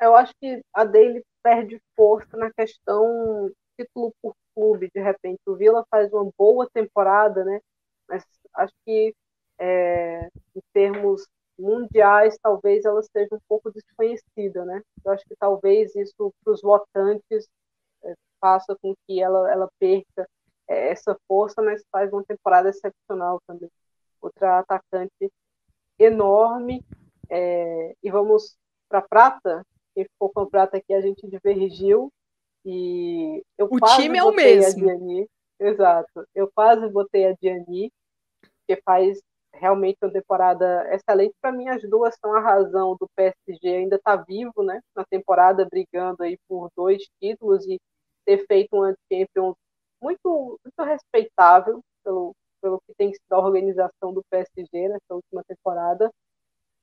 Eu 0.00 0.16
acho 0.16 0.32
que 0.40 0.62
a 0.74 0.84
Daily 0.84 1.22
perde 1.42 1.80
força 1.94 2.36
na 2.36 2.50
questão 2.50 3.50
título 3.78 4.12
por 4.20 4.34
clube, 4.54 4.90
de 4.94 5.00
repente. 5.00 5.40
O 5.46 5.54
Vila 5.54 5.86
faz 5.90 6.12
uma 6.12 6.30
boa 6.36 6.68
temporada, 6.72 7.44
né? 7.44 7.60
Mas 8.08 8.24
acho 8.54 8.72
que 8.84 9.14
é, 9.58 10.28
em 10.54 10.60
termos 10.72 11.26
mundiais, 11.58 12.38
talvez 12.42 12.84
ela 12.84 13.02
seja 13.02 13.34
um 13.34 13.40
pouco 13.48 13.70
desconhecida, 13.70 14.64
né? 14.64 14.82
Eu 15.04 15.12
acho 15.12 15.24
que 15.24 15.36
talvez 15.36 15.94
isso 15.94 16.32
para 16.44 16.52
os 16.52 16.60
votantes 16.60 17.48
é, 18.04 18.14
faça 18.40 18.76
com 18.80 18.94
que 19.06 19.20
ela, 19.20 19.50
ela 19.50 19.68
perca 19.78 20.28
essa 20.68 21.16
força, 21.28 21.62
mas 21.62 21.82
faz 21.90 22.12
uma 22.12 22.24
temporada 22.24 22.68
excepcional 22.68 23.40
também. 23.46 23.70
Outra 24.20 24.58
atacante 24.58 25.30
enorme. 25.98 26.84
É, 27.30 27.94
e 28.02 28.10
vamos 28.10 28.56
para 28.88 29.02
prata. 29.02 29.64
Quem 29.94 30.04
ficou 30.04 30.30
com 30.30 30.40
a 30.40 30.46
prata 30.46 30.76
aqui 30.76 30.92
a 30.92 31.00
gente 31.00 31.26
divergiu. 31.28 32.12
E 32.64 33.42
eu 33.56 33.68
o 33.70 33.78
time 33.96 34.18
é 34.18 34.24
o 34.24 34.32
mesmo. 34.32 34.90
Exato. 35.58 36.26
Eu 36.34 36.50
quase 36.52 36.88
botei 36.88 37.26
a 37.26 37.32
Diani, 37.40 37.92
que 38.66 38.76
faz 38.84 39.20
realmente 39.60 39.98
uma 40.02 40.12
temporada 40.12 40.86
excelente. 40.94 41.34
Para 41.40 41.52
mim, 41.52 41.68
as 41.68 41.82
duas 41.82 42.14
são 42.20 42.34
a 42.34 42.40
razão 42.40 42.96
do 42.98 43.08
PSG 43.16 43.68
ainda 43.68 43.96
estar 43.96 44.18
tá 44.18 44.24
vivo, 44.26 44.62
né? 44.62 44.80
Na 44.94 45.04
temporada, 45.04 45.66
brigando 45.70 46.22
aí 46.22 46.38
por 46.48 46.70
dois 46.76 47.02
títulos 47.20 47.66
e 47.66 47.80
ter 48.24 48.46
feito 48.46 48.76
um 48.76 48.94
Champions 49.12 49.56
muito, 50.00 50.60
muito 50.64 50.82
respeitável 50.88 51.80
pelo, 52.04 52.34
pelo 52.60 52.80
que 52.86 52.94
tem 52.96 53.12
sido 53.12 53.32
a 53.32 53.38
organização 53.40 54.12
do 54.12 54.22
PSG 54.30 54.88
nessa 54.88 55.14
última 55.14 55.42
temporada. 55.44 56.10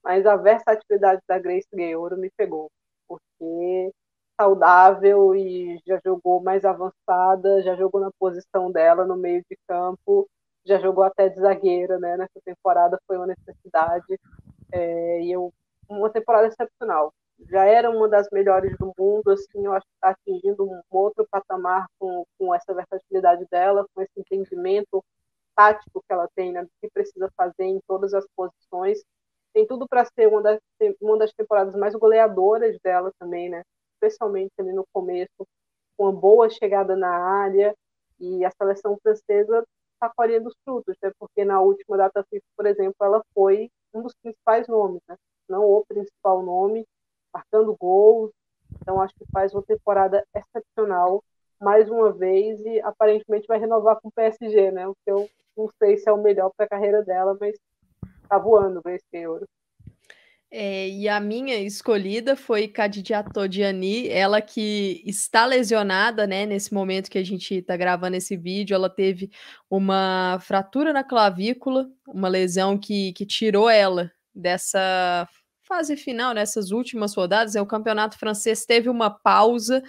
Mas 0.03 0.25
a 0.25 0.35
versatilidade 0.35 1.21
da 1.27 1.39
Grace 1.39 1.67
Gueiro 1.73 2.17
me 2.17 2.29
pegou, 2.37 2.69
porque 3.07 3.91
saudável 4.39 5.35
e 5.35 5.79
já 5.87 5.99
jogou 6.05 6.41
mais 6.41 6.65
avançada, 6.65 7.61
já 7.63 7.75
jogou 7.75 8.01
na 8.01 8.11
posição 8.19 8.71
dela 8.71 9.05
no 9.05 9.15
meio 9.15 9.43
de 9.49 9.57
campo 9.67 10.27
já 10.65 10.79
jogou 10.79 11.03
até 11.03 11.29
de 11.29 11.39
zagueira, 11.39 11.99
né? 11.99 12.17
Nessa 12.17 12.39
temporada 12.43 12.99
foi 13.07 13.17
uma 13.17 13.27
necessidade 13.27 14.19
é, 14.71 15.21
e 15.21 15.31
eu, 15.31 15.53
uma 15.89 16.09
temporada 16.09 16.47
excepcional. 16.47 17.13
Já 17.49 17.65
era 17.65 17.89
uma 17.89 18.07
das 18.07 18.27
melhores 18.31 18.77
do 18.77 18.93
mundo, 18.97 19.31
assim, 19.31 19.65
eu 19.65 19.73
acho 19.73 19.85
que 19.85 19.93
está 19.95 20.09
atingindo 20.09 20.63
um 20.65 20.81
outro 20.89 21.27
patamar 21.29 21.87
com, 21.99 22.25
com 22.37 22.53
essa 22.53 22.73
versatilidade 22.73 23.45
dela, 23.51 23.85
com 23.93 24.01
esse 24.01 24.13
entendimento 24.17 25.03
tático 25.55 26.01
que 26.07 26.13
ela 26.13 26.27
tem, 26.35 26.51
né? 26.51 26.65
Que 26.81 26.89
precisa 26.89 27.29
fazer 27.35 27.65
em 27.65 27.79
todas 27.87 28.13
as 28.13 28.25
posições. 28.35 29.03
Tem 29.53 29.67
tudo 29.67 29.87
para 29.87 30.05
ser 30.05 30.27
uma 30.27 30.41
das, 30.41 30.59
uma 31.01 31.17
das 31.17 31.33
temporadas 31.33 31.75
mais 31.75 31.93
goleadoras 31.95 32.77
dela 32.83 33.11
também, 33.19 33.49
né? 33.49 33.63
Especialmente 33.95 34.51
ali 34.59 34.73
no 34.73 34.85
começo, 34.93 35.47
com 35.97 36.05
uma 36.05 36.11
boa 36.11 36.49
chegada 36.49 36.95
na 36.95 37.09
área 37.09 37.75
e 38.19 38.43
a 38.45 38.51
seleção 38.51 38.97
francesa 39.01 39.63
está 40.03 40.09
colhendo 40.15 40.49
os 40.49 40.55
frutos, 40.65 40.95
né? 41.01 41.11
porque 41.17 41.45
na 41.45 41.61
última 41.61 41.97
data 41.97 42.25
FIFA, 42.29 42.45
por 42.57 42.65
exemplo, 42.65 42.95
ela 43.01 43.23
foi 43.33 43.71
um 43.93 44.01
dos 44.01 44.13
principais 44.21 44.67
nomes, 44.67 45.01
né? 45.07 45.15
não 45.47 45.63
o 45.63 45.85
principal 45.85 46.43
nome, 46.43 46.85
marcando 47.33 47.75
gols. 47.75 48.31
Então, 48.81 49.01
acho 49.01 49.13
que 49.15 49.25
faz 49.31 49.53
uma 49.53 49.63
temporada 49.63 50.25
excepcional 50.35 51.23
mais 51.61 51.89
uma 51.89 52.11
vez 52.11 52.59
e 52.61 52.81
aparentemente 52.81 53.47
vai 53.47 53.59
renovar 53.59 53.99
com 54.01 54.09
o 54.09 54.11
PSG, 54.11 54.71
né? 54.71 54.87
O 54.87 54.95
que 54.95 55.11
eu 55.11 55.29
não 55.55 55.69
sei 55.77 55.97
se 55.97 56.09
é 56.09 56.11
o 56.11 56.21
melhor 56.21 56.51
para 56.55 56.65
a 56.65 56.69
carreira 56.69 57.03
dela, 57.03 57.37
mas 57.39 57.57
tá 58.27 58.37
voando 58.37 58.81
esse 58.89 59.05
euro. 59.13 59.47
É, 60.55 60.87
e 60.87 61.09
a 61.09 61.19
minha 61.19 61.57
escolhida 61.57 62.35
foi 62.35 62.67
Kadidiato 62.67 63.49
Diani, 63.49 64.07
ela 64.07 64.39
que 64.39 65.01
está 65.03 65.47
lesionada, 65.47 66.27
né? 66.27 66.45
Nesse 66.45 66.71
momento 66.71 67.09
que 67.09 67.17
a 67.17 67.25
gente 67.25 67.55
está 67.55 67.75
gravando 67.75 68.17
esse 68.17 68.37
vídeo, 68.37 68.75
ela 68.75 68.87
teve 68.87 69.31
uma 69.67 70.37
fratura 70.41 70.93
na 70.93 71.03
clavícula, 71.03 71.89
uma 72.07 72.27
lesão 72.27 72.77
que, 72.77 73.13
que 73.13 73.25
tirou 73.25 73.67
ela 73.67 74.11
dessa 74.31 75.27
fase 75.63 75.97
final, 75.97 76.35
nessas 76.35 76.69
últimas 76.69 77.15
rodadas. 77.15 77.55
É, 77.55 77.61
o 77.61 77.65
campeonato 77.65 78.19
francês 78.19 78.63
teve 78.63 78.89
uma 78.89 79.09
pausa 79.09 79.81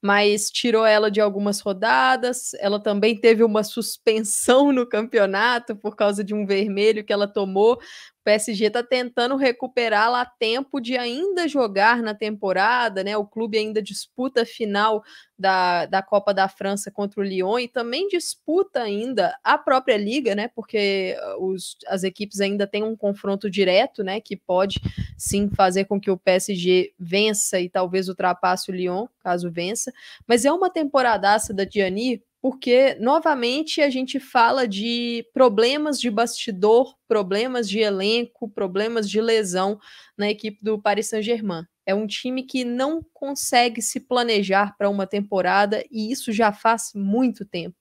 mas 0.00 0.50
tirou 0.50 0.86
ela 0.86 1.10
de 1.10 1.20
algumas 1.20 1.60
rodadas. 1.60 2.54
Ela 2.60 2.80
também 2.80 3.20
teve 3.20 3.42
uma 3.42 3.64
suspensão 3.64 4.72
no 4.72 4.86
campeonato 4.86 5.74
por 5.74 5.96
causa 5.96 6.22
de 6.22 6.34
um 6.34 6.46
vermelho 6.46 7.04
que 7.04 7.12
ela 7.12 7.26
tomou. 7.26 7.80
PSG 8.28 8.66
está 8.66 8.82
tentando 8.82 9.36
recuperá-la 9.36 10.20
a 10.20 10.26
tempo 10.26 10.82
de 10.82 10.98
ainda 10.98 11.48
jogar 11.48 12.02
na 12.02 12.14
temporada, 12.14 13.02
né? 13.02 13.16
O 13.16 13.24
clube 13.24 13.56
ainda 13.56 13.80
disputa 13.80 14.42
a 14.42 14.46
final 14.46 15.02
da, 15.38 15.86
da 15.86 16.02
Copa 16.02 16.34
da 16.34 16.46
França 16.46 16.90
contra 16.90 17.22
o 17.22 17.24
Lyon 17.24 17.58
e 17.58 17.68
também 17.68 18.06
disputa 18.06 18.82
ainda 18.82 19.34
a 19.42 19.56
própria 19.56 19.96
liga, 19.96 20.34
né? 20.34 20.46
Porque 20.48 21.16
uh, 21.38 21.42
os, 21.42 21.78
as 21.86 22.04
equipes 22.04 22.38
ainda 22.38 22.66
têm 22.66 22.82
um 22.82 22.94
confronto 22.94 23.48
direto, 23.48 24.04
né? 24.04 24.20
Que 24.20 24.36
pode 24.36 24.78
sim 25.16 25.48
fazer 25.48 25.86
com 25.86 25.98
que 25.98 26.10
o 26.10 26.18
PSG 26.18 26.92
vença 26.98 27.58
e 27.58 27.70
talvez 27.70 28.10
ultrapasse 28.10 28.70
o 28.70 28.74
Lyon, 28.74 29.06
caso 29.20 29.50
vença. 29.50 29.90
Mas 30.26 30.44
é 30.44 30.52
uma 30.52 30.68
temporadaça 30.68 31.54
da 31.54 31.64
Diani 31.64 32.22
porque 32.40 32.96
novamente 33.00 33.80
a 33.80 33.90
gente 33.90 34.20
fala 34.20 34.66
de 34.66 35.26
problemas 35.32 36.00
de 36.00 36.10
bastidor, 36.10 36.94
problemas 37.08 37.68
de 37.68 37.80
elenco, 37.80 38.48
problemas 38.48 39.10
de 39.10 39.20
lesão 39.20 39.78
na 40.16 40.30
equipe 40.30 40.62
do 40.62 40.80
Paris 40.80 41.08
Saint-Germain. 41.08 41.64
É 41.84 41.94
um 41.94 42.06
time 42.06 42.42
que 42.44 42.64
não 42.64 43.02
consegue 43.12 43.82
se 43.82 44.00
planejar 44.00 44.76
para 44.76 44.90
uma 44.90 45.06
temporada 45.06 45.82
e 45.90 46.12
isso 46.12 46.32
já 46.32 46.52
faz 46.52 46.92
muito 46.94 47.44
tempo. 47.44 47.74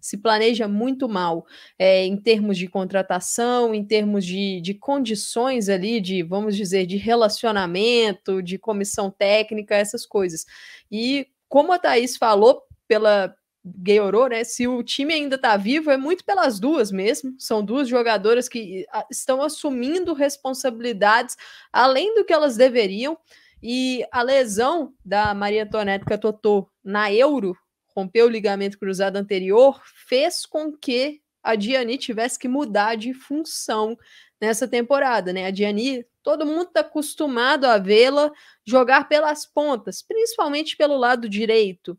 Se 0.00 0.16
planeja 0.16 0.66
muito 0.66 1.06
mal 1.06 1.46
é, 1.78 2.06
em 2.06 2.16
termos 2.16 2.56
de 2.56 2.66
contratação, 2.66 3.74
em 3.74 3.84
termos 3.84 4.24
de, 4.24 4.60
de 4.62 4.72
condições 4.72 5.68
ali, 5.68 6.00
de 6.00 6.22
vamos 6.22 6.56
dizer, 6.56 6.86
de 6.86 6.96
relacionamento, 6.96 8.42
de 8.42 8.58
comissão 8.58 9.10
técnica, 9.10 9.76
essas 9.76 10.06
coisas. 10.06 10.46
E 10.90 11.28
como 11.48 11.70
a 11.70 11.78
Thaís 11.78 12.16
falou, 12.16 12.62
pela, 12.88 13.36
Gueorô, 13.64 14.26
né? 14.28 14.42
Se 14.42 14.66
o 14.66 14.82
time 14.82 15.12
ainda 15.12 15.36
está 15.36 15.56
vivo, 15.56 15.90
é 15.90 15.96
muito 15.96 16.24
pelas 16.24 16.58
duas 16.58 16.90
mesmo. 16.90 17.34
São 17.38 17.62
duas 17.62 17.88
jogadoras 17.88 18.48
que 18.48 18.86
estão 19.10 19.42
assumindo 19.42 20.14
responsabilidades 20.14 21.36
além 21.72 22.14
do 22.14 22.24
que 22.24 22.32
elas 22.32 22.56
deveriam. 22.56 23.18
E 23.62 24.04
a 24.10 24.22
lesão 24.22 24.94
da 25.04 25.34
Maria 25.34 25.64
Antoinette 25.64 26.06
Catotô 26.06 26.70
na 26.82 27.12
Euro, 27.12 27.54
rompeu 27.94 28.26
o 28.26 28.30
ligamento 28.30 28.78
cruzado 28.78 29.16
anterior, 29.16 29.82
fez 30.08 30.46
com 30.46 30.72
que 30.72 31.20
a 31.42 31.54
Diani 31.54 31.98
tivesse 31.98 32.38
que 32.38 32.48
mudar 32.48 32.96
de 32.96 33.12
função 33.12 33.96
nessa 34.40 34.66
temporada, 34.66 35.32
né? 35.32 35.46
A 35.46 35.50
Diani, 35.50 36.06
todo 36.22 36.46
mundo 36.46 36.68
está 36.68 36.80
acostumado 36.80 37.66
a 37.66 37.76
vê-la 37.76 38.30
jogar 38.64 39.08
pelas 39.08 39.44
pontas, 39.44 40.02
principalmente 40.02 40.76
pelo 40.76 40.96
lado 40.96 41.28
direito. 41.28 41.98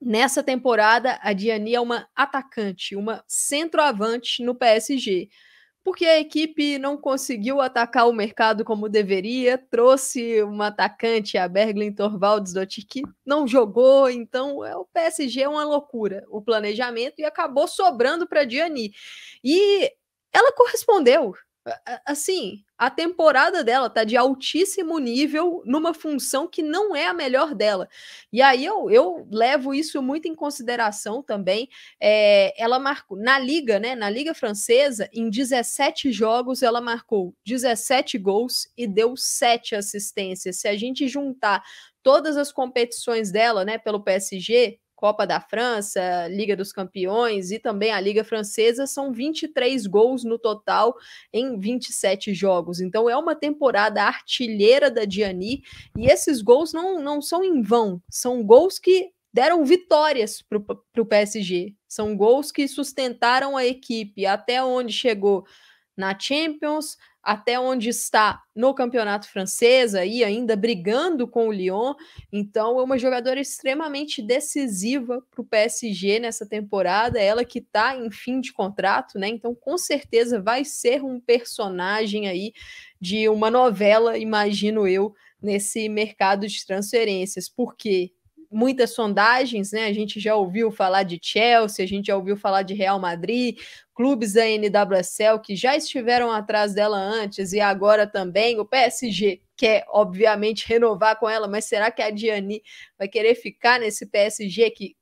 Nessa 0.00 0.42
temporada, 0.42 1.18
a 1.22 1.32
Diani 1.32 1.74
é 1.74 1.80
uma 1.80 2.08
atacante, 2.14 2.94
uma 2.94 3.24
centroavante 3.26 4.42
no 4.42 4.54
PSG, 4.54 5.28
porque 5.82 6.04
a 6.04 6.18
equipe 6.18 6.78
não 6.78 6.96
conseguiu 6.96 7.60
atacar 7.60 8.08
o 8.08 8.12
mercado 8.12 8.64
como 8.64 8.88
deveria, 8.88 9.56
trouxe 9.56 10.42
uma 10.42 10.66
atacante, 10.66 11.38
a 11.38 11.46
Berglin 11.48 11.92
Torvalds 11.94 12.52
que 12.88 13.02
não 13.24 13.46
jogou, 13.46 14.10
então 14.10 14.64
é, 14.64 14.76
o 14.76 14.84
PSG 14.84 15.42
é 15.42 15.48
uma 15.48 15.64
loucura, 15.64 16.24
o 16.28 16.42
planejamento, 16.42 17.20
e 17.20 17.24
acabou 17.24 17.68
sobrando 17.68 18.26
para 18.26 18.40
a 18.40 18.44
Diani. 18.44 18.92
E 19.44 19.92
ela 20.32 20.52
correspondeu, 20.52 21.34
assim, 22.04 22.64
a 22.78 22.90
temporada 22.90 23.64
dela 23.64 23.88
tá 23.88 24.04
de 24.04 24.16
altíssimo 24.16 24.98
nível 24.98 25.62
numa 25.64 25.94
função 25.94 26.46
que 26.46 26.62
não 26.62 26.94
é 26.94 27.06
a 27.06 27.14
melhor 27.14 27.54
dela. 27.54 27.88
E 28.32 28.42
aí 28.42 28.64
eu, 28.64 28.90
eu 28.90 29.26
levo 29.30 29.74
isso 29.74 30.02
muito 30.02 30.28
em 30.28 30.34
consideração 30.34 31.22
também. 31.22 31.68
É, 32.00 32.52
ela 32.62 32.78
marcou 32.78 33.16
na 33.18 33.38
liga, 33.38 33.78
né? 33.78 33.94
Na 33.94 34.10
liga 34.10 34.34
francesa, 34.34 35.08
em 35.12 35.30
17 35.30 36.12
jogos, 36.12 36.62
ela 36.62 36.80
marcou 36.80 37.34
17 37.46 38.18
gols 38.18 38.68
e 38.76 38.86
deu 38.86 39.16
7 39.16 39.74
assistências. 39.74 40.60
Se 40.60 40.68
a 40.68 40.76
gente 40.76 41.08
juntar 41.08 41.62
todas 42.02 42.36
as 42.36 42.52
competições 42.52 43.32
dela, 43.32 43.64
né, 43.64 43.78
pelo 43.78 44.00
PSG, 44.00 44.78
Copa 44.96 45.26
da 45.26 45.40
França, 45.40 46.26
Liga 46.28 46.56
dos 46.56 46.72
Campeões 46.72 47.50
e 47.50 47.58
também 47.58 47.92
a 47.92 48.00
Liga 48.00 48.24
Francesa, 48.24 48.86
são 48.86 49.12
23 49.12 49.86
gols 49.86 50.24
no 50.24 50.38
total 50.38 50.96
em 51.30 51.58
27 51.58 52.32
jogos. 52.32 52.80
Então 52.80 53.08
é 53.08 53.16
uma 53.16 53.36
temporada 53.36 54.02
artilheira 54.02 54.90
da 54.90 55.04
Diani 55.04 55.62
e 55.96 56.06
esses 56.06 56.40
gols 56.40 56.72
não, 56.72 57.00
não 57.00 57.20
são 57.20 57.44
em 57.44 57.60
vão, 57.60 58.02
são 58.10 58.42
gols 58.42 58.78
que 58.78 59.12
deram 59.32 59.66
vitórias 59.66 60.40
para 60.40 61.02
o 61.02 61.06
PSG. 61.06 61.74
São 61.86 62.16
gols 62.16 62.50
que 62.50 62.66
sustentaram 62.66 63.54
a 63.54 63.66
equipe 63.66 64.24
até 64.24 64.64
onde 64.64 64.94
chegou 64.94 65.44
na 65.94 66.18
Champions, 66.18 66.96
até 67.26 67.58
onde 67.58 67.88
está 67.88 68.40
no 68.54 68.72
campeonato 68.72 69.28
francês, 69.28 69.96
aí 69.96 70.22
ainda 70.22 70.54
brigando 70.54 71.26
com 71.26 71.48
o 71.48 71.52
Lyon. 71.52 71.92
Então, 72.32 72.78
é 72.78 72.84
uma 72.84 72.96
jogadora 72.96 73.40
extremamente 73.40 74.22
decisiva 74.22 75.20
para 75.28 75.40
o 75.40 75.44
PSG 75.44 76.20
nessa 76.20 76.46
temporada. 76.46 77.20
Ela 77.20 77.44
que 77.44 77.58
está 77.58 77.96
em 77.96 78.12
fim 78.12 78.40
de 78.40 78.52
contrato, 78.52 79.18
né? 79.18 79.26
Então, 79.26 79.56
com 79.56 79.76
certeza 79.76 80.40
vai 80.40 80.64
ser 80.64 81.02
um 81.02 81.18
personagem 81.18 82.28
aí 82.28 82.52
de 83.00 83.28
uma 83.28 83.50
novela, 83.50 84.16
imagino 84.16 84.86
eu, 84.86 85.12
nesse 85.42 85.88
mercado 85.88 86.46
de 86.46 86.64
transferências, 86.64 87.48
porque 87.48 88.12
muitas 88.56 88.94
sondagens, 88.94 89.70
né? 89.70 89.84
A 89.84 89.92
gente 89.92 90.18
já 90.18 90.34
ouviu 90.34 90.72
falar 90.72 91.02
de 91.02 91.20
Chelsea, 91.22 91.84
a 91.84 91.86
gente 91.86 92.06
já 92.06 92.16
ouviu 92.16 92.38
falar 92.38 92.62
de 92.62 92.72
Real 92.72 92.98
Madrid, 92.98 93.58
clubes 93.94 94.32
da 94.32 94.46
NWSL 94.46 95.40
que 95.44 95.54
já 95.54 95.76
estiveram 95.76 96.32
atrás 96.32 96.72
dela 96.72 96.96
antes 96.96 97.52
e 97.52 97.60
agora 97.60 98.06
também. 98.06 98.58
O 98.58 98.64
PSG 98.64 99.42
quer, 99.54 99.84
obviamente, 99.88 100.66
renovar 100.66 101.18
com 101.18 101.28
ela, 101.28 101.46
mas 101.46 101.66
será 101.66 101.90
que 101.90 102.00
a 102.00 102.08
Diani 102.08 102.62
vai 102.98 103.06
querer 103.06 103.34
ficar 103.34 103.78
nesse 103.78 104.06
PSG 104.06 104.70
que 104.70 104.96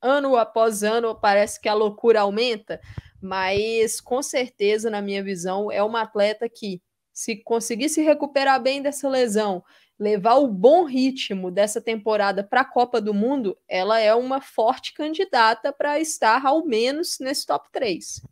ano 0.00 0.36
após 0.36 0.84
ano 0.84 1.12
parece 1.12 1.60
que 1.60 1.68
a 1.68 1.74
loucura 1.74 2.20
aumenta? 2.20 2.80
Mas 3.20 4.00
com 4.00 4.22
certeza, 4.22 4.88
na 4.88 5.02
minha 5.02 5.22
visão, 5.22 5.68
é 5.70 5.82
uma 5.82 6.02
atleta 6.02 6.48
que, 6.48 6.80
se 7.12 7.36
conseguir 7.42 7.88
se 7.88 8.02
recuperar 8.02 8.62
bem 8.62 8.80
dessa 8.80 9.08
lesão, 9.08 9.64
levar 10.00 10.36
o 10.36 10.48
bom 10.48 10.84
ritmo 10.84 11.50
dessa 11.50 11.78
temporada 11.78 12.42
para 12.42 12.62
a 12.62 12.64
Copa 12.64 13.02
do 13.02 13.12
Mundo, 13.12 13.54
ela 13.68 14.00
é 14.00 14.14
uma 14.14 14.40
forte 14.40 14.94
candidata 14.94 15.74
para 15.74 16.00
estar 16.00 16.46
ao 16.46 16.64
menos 16.64 17.18
nesse 17.20 17.46
top 17.46 17.68
3. 17.70 18.22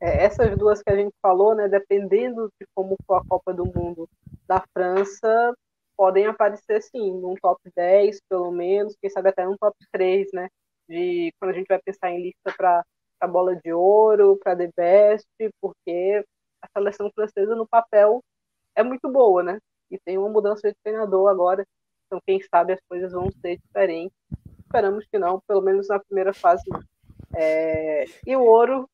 É, 0.00 0.24
essas 0.24 0.56
duas 0.56 0.80
que 0.80 0.90
a 0.90 0.96
gente 0.96 1.12
falou, 1.20 1.52
né, 1.52 1.66
dependendo 1.66 2.48
de 2.60 2.66
como 2.72 2.96
for 3.04 3.16
a 3.16 3.24
Copa 3.28 3.52
do 3.52 3.64
Mundo 3.64 4.08
da 4.46 4.62
França, 4.72 5.52
podem 5.96 6.26
aparecer 6.26 6.80
sim, 6.80 7.12
num 7.12 7.34
top 7.34 7.60
10, 7.74 8.20
pelo 8.28 8.52
menos, 8.52 8.96
quem 9.00 9.10
sabe 9.10 9.30
até 9.30 9.44
num 9.44 9.56
top 9.56 9.76
3, 9.90 10.28
né? 10.32 10.48
De 10.88 11.32
quando 11.40 11.50
a 11.50 11.54
gente 11.54 11.66
vai 11.66 11.80
pensar 11.82 12.10
em 12.10 12.22
lista 12.22 12.52
para 12.56 12.84
a 13.20 13.26
bola 13.26 13.56
de 13.56 13.72
ouro, 13.72 14.38
para 14.42 14.56
The 14.56 14.70
Best, 14.76 15.26
porque 15.60 16.24
a 16.62 16.68
seleção 16.68 17.10
francesa 17.12 17.56
no 17.56 17.66
papel 17.66 18.22
é 18.76 18.82
muito 18.82 19.10
boa, 19.10 19.42
né? 19.42 19.58
E 19.90 19.98
tem 19.98 20.18
uma 20.18 20.28
mudança 20.28 20.68
de 20.68 20.76
treinador 20.82 21.30
agora, 21.30 21.66
então 22.06 22.20
quem 22.26 22.40
sabe 22.42 22.72
as 22.72 22.80
coisas 22.88 23.12
vão 23.12 23.30
ser 23.40 23.58
diferentes. 23.58 24.16
Esperamos 24.60 25.06
que 25.06 25.18
não, 25.18 25.40
pelo 25.46 25.62
menos 25.62 25.88
na 25.88 25.98
primeira 25.98 26.32
fase. 26.32 26.64
É... 27.34 28.04
E 28.26 28.36
o 28.36 28.42
ouro, 28.42 28.88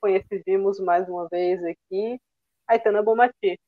conhecidimos 0.00 0.80
mais 0.80 1.08
uma 1.08 1.28
vez 1.28 1.62
aqui, 1.64 2.20
Aitana 2.66 3.02
Bomati, 3.02 3.58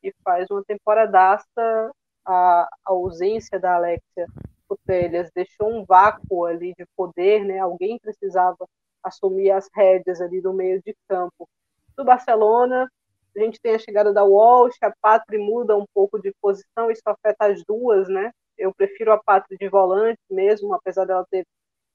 que 0.00 0.14
faz 0.24 0.50
uma 0.50 0.64
temporadaça, 0.64 1.92
a, 2.24 2.62
a 2.62 2.68
ausência 2.86 3.58
da 3.58 3.76
Alexia 3.76 4.26
Putelhas 4.68 5.30
deixou 5.34 5.68
um 5.68 5.84
vácuo 5.84 6.44
ali 6.44 6.72
de 6.78 6.86
poder, 6.96 7.44
né? 7.44 7.58
Alguém 7.58 7.98
precisava 7.98 8.68
assumir 9.02 9.50
as 9.50 9.68
rédeas 9.74 10.20
ali 10.20 10.40
do 10.40 10.52
meio 10.52 10.80
de 10.82 10.94
campo 11.08 11.48
do 11.96 12.04
Barcelona, 12.04 12.88
a 13.36 13.40
gente 13.40 13.60
tem 13.60 13.74
a 13.74 13.78
chegada 13.78 14.12
da 14.12 14.24
Walsh, 14.24 14.76
a 14.82 14.92
Patri 15.00 15.38
muda 15.38 15.76
um 15.76 15.86
pouco 15.94 16.18
de 16.20 16.32
posição, 16.40 16.90
isso 16.90 17.02
afeta 17.06 17.46
as 17.46 17.64
duas, 17.64 18.08
né? 18.08 18.32
Eu 18.58 18.74
prefiro 18.74 19.12
a 19.12 19.22
Patri 19.22 19.56
de 19.58 19.68
volante 19.68 20.20
mesmo, 20.30 20.74
apesar 20.74 21.04
dela 21.06 21.26
ter, 21.30 21.46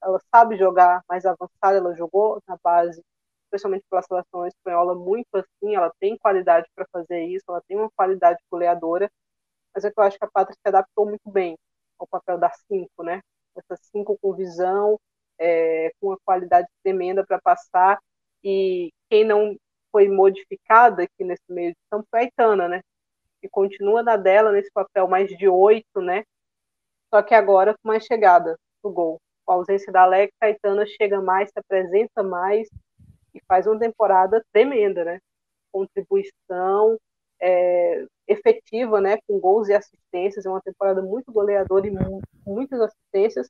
ela 0.02 0.18
sabe 0.34 0.56
jogar 0.56 1.02
mais 1.08 1.24
avançada, 1.26 1.78
ela 1.78 1.94
jogou 1.94 2.40
na 2.46 2.56
base, 2.62 3.02
especialmente 3.44 3.84
pela 3.88 4.02
seleção 4.02 4.46
espanhola, 4.46 4.94
muito 4.94 5.28
assim, 5.34 5.74
ela 5.74 5.92
tem 6.00 6.16
qualidade 6.18 6.66
para 6.74 6.86
fazer 6.92 7.24
isso, 7.24 7.44
ela 7.48 7.62
tem 7.68 7.76
uma 7.76 7.90
qualidade 7.96 8.38
goleadora, 8.50 9.10
mas 9.74 9.84
é 9.84 9.90
que 9.90 9.98
eu 10.00 10.04
acho 10.04 10.18
que 10.18 10.24
a 10.24 10.30
Patri 10.30 10.54
se 10.54 10.68
adaptou 10.68 11.06
muito 11.06 11.30
bem 11.30 11.56
ao 11.98 12.06
papel 12.06 12.38
da 12.38 12.50
cinco, 12.68 13.02
né? 13.02 13.20
Essa 13.56 13.76
cinco 13.92 14.18
com 14.20 14.34
visão, 14.34 14.98
é, 15.38 15.90
com 16.00 16.08
uma 16.08 16.18
qualidade 16.24 16.68
tremenda 16.82 17.24
para 17.24 17.40
passar, 17.40 17.98
e 18.42 18.92
quem 19.10 19.24
não 19.24 19.56
foi 19.96 20.08
modificada 20.08 21.04
aqui 21.04 21.24
nesse 21.24 21.42
meio 21.48 21.70
de 21.70 21.78
campo 21.90 22.06
Itana, 22.14 22.68
né? 22.68 22.82
Que 23.40 23.48
continua 23.48 24.02
na 24.02 24.18
dela, 24.18 24.52
nesse 24.52 24.70
papel 24.70 25.08
mais 25.08 25.30
de 25.30 25.48
oito, 25.48 26.02
né? 26.02 26.22
Só 27.08 27.22
que 27.22 27.34
agora 27.34 27.72
com 27.72 27.88
mais 27.88 28.04
chegada 28.04 28.58
no 28.84 28.92
gol. 28.92 29.18
Com 29.46 29.52
a 29.52 29.54
ausência 29.54 29.90
da 29.90 30.02
Alex, 30.02 30.34
a 30.38 30.50
Itana 30.50 30.84
chega 30.84 31.22
mais, 31.22 31.48
se 31.48 31.58
apresenta 31.58 32.22
mais 32.22 32.68
e 33.34 33.40
faz 33.48 33.66
uma 33.66 33.78
temporada 33.78 34.44
tremenda, 34.52 35.02
né? 35.02 35.18
Contribuição 35.72 36.98
é, 37.40 38.04
efetiva, 38.28 39.00
né? 39.00 39.16
Com 39.26 39.40
gols 39.40 39.70
e 39.70 39.72
assistências. 39.72 40.44
É 40.44 40.50
uma 40.50 40.60
temporada 40.60 41.00
muito 41.00 41.32
goleadora 41.32 41.86
e 41.86 41.92
muitas 42.46 42.82
assistências 42.82 43.48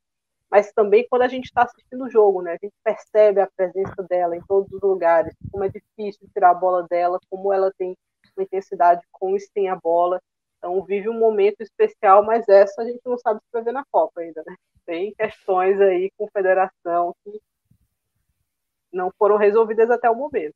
mas 0.50 0.72
também 0.72 1.06
quando 1.08 1.22
a 1.22 1.28
gente 1.28 1.46
está 1.46 1.62
assistindo 1.62 2.04
o 2.04 2.10
jogo, 2.10 2.42
né? 2.42 2.52
A 2.52 2.64
gente 2.64 2.74
percebe 2.82 3.40
a 3.40 3.50
presença 3.56 4.02
dela 4.08 4.36
em 4.36 4.42
todos 4.46 4.72
os 4.72 4.80
lugares, 4.80 5.34
como 5.50 5.64
é 5.64 5.68
difícil 5.68 6.28
tirar 6.32 6.50
a 6.50 6.54
bola 6.54 6.86
dela, 6.88 7.18
como 7.28 7.52
ela 7.52 7.72
tem 7.76 7.96
uma 8.36 8.44
intensidade 8.44 9.02
com 9.10 9.34
e 9.36 9.40
sem 9.40 9.68
a 9.68 9.76
bola. 9.76 10.20
Então 10.58 10.82
vive 10.84 11.08
um 11.08 11.18
momento 11.18 11.60
especial, 11.60 12.24
mas 12.24 12.48
essa 12.48 12.82
a 12.82 12.84
gente 12.84 13.00
não 13.04 13.18
sabe 13.18 13.40
se 13.40 13.52
vai 13.52 13.62
ver 13.62 13.72
na 13.72 13.84
Copa 13.90 14.20
ainda, 14.20 14.42
né? 14.46 14.54
Tem 14.84 15.12
questões 15.14 15.80
aí 15.80 16.10
com 16.16 16.28
federação 16.28 17.14
que 17.24 17.40
não 18.92 19.10
foram 19.18 19.36
resolvidas 19.36 19.90
até 19.90 20.08
o 20.08 20.14
momento. 20.14 20.54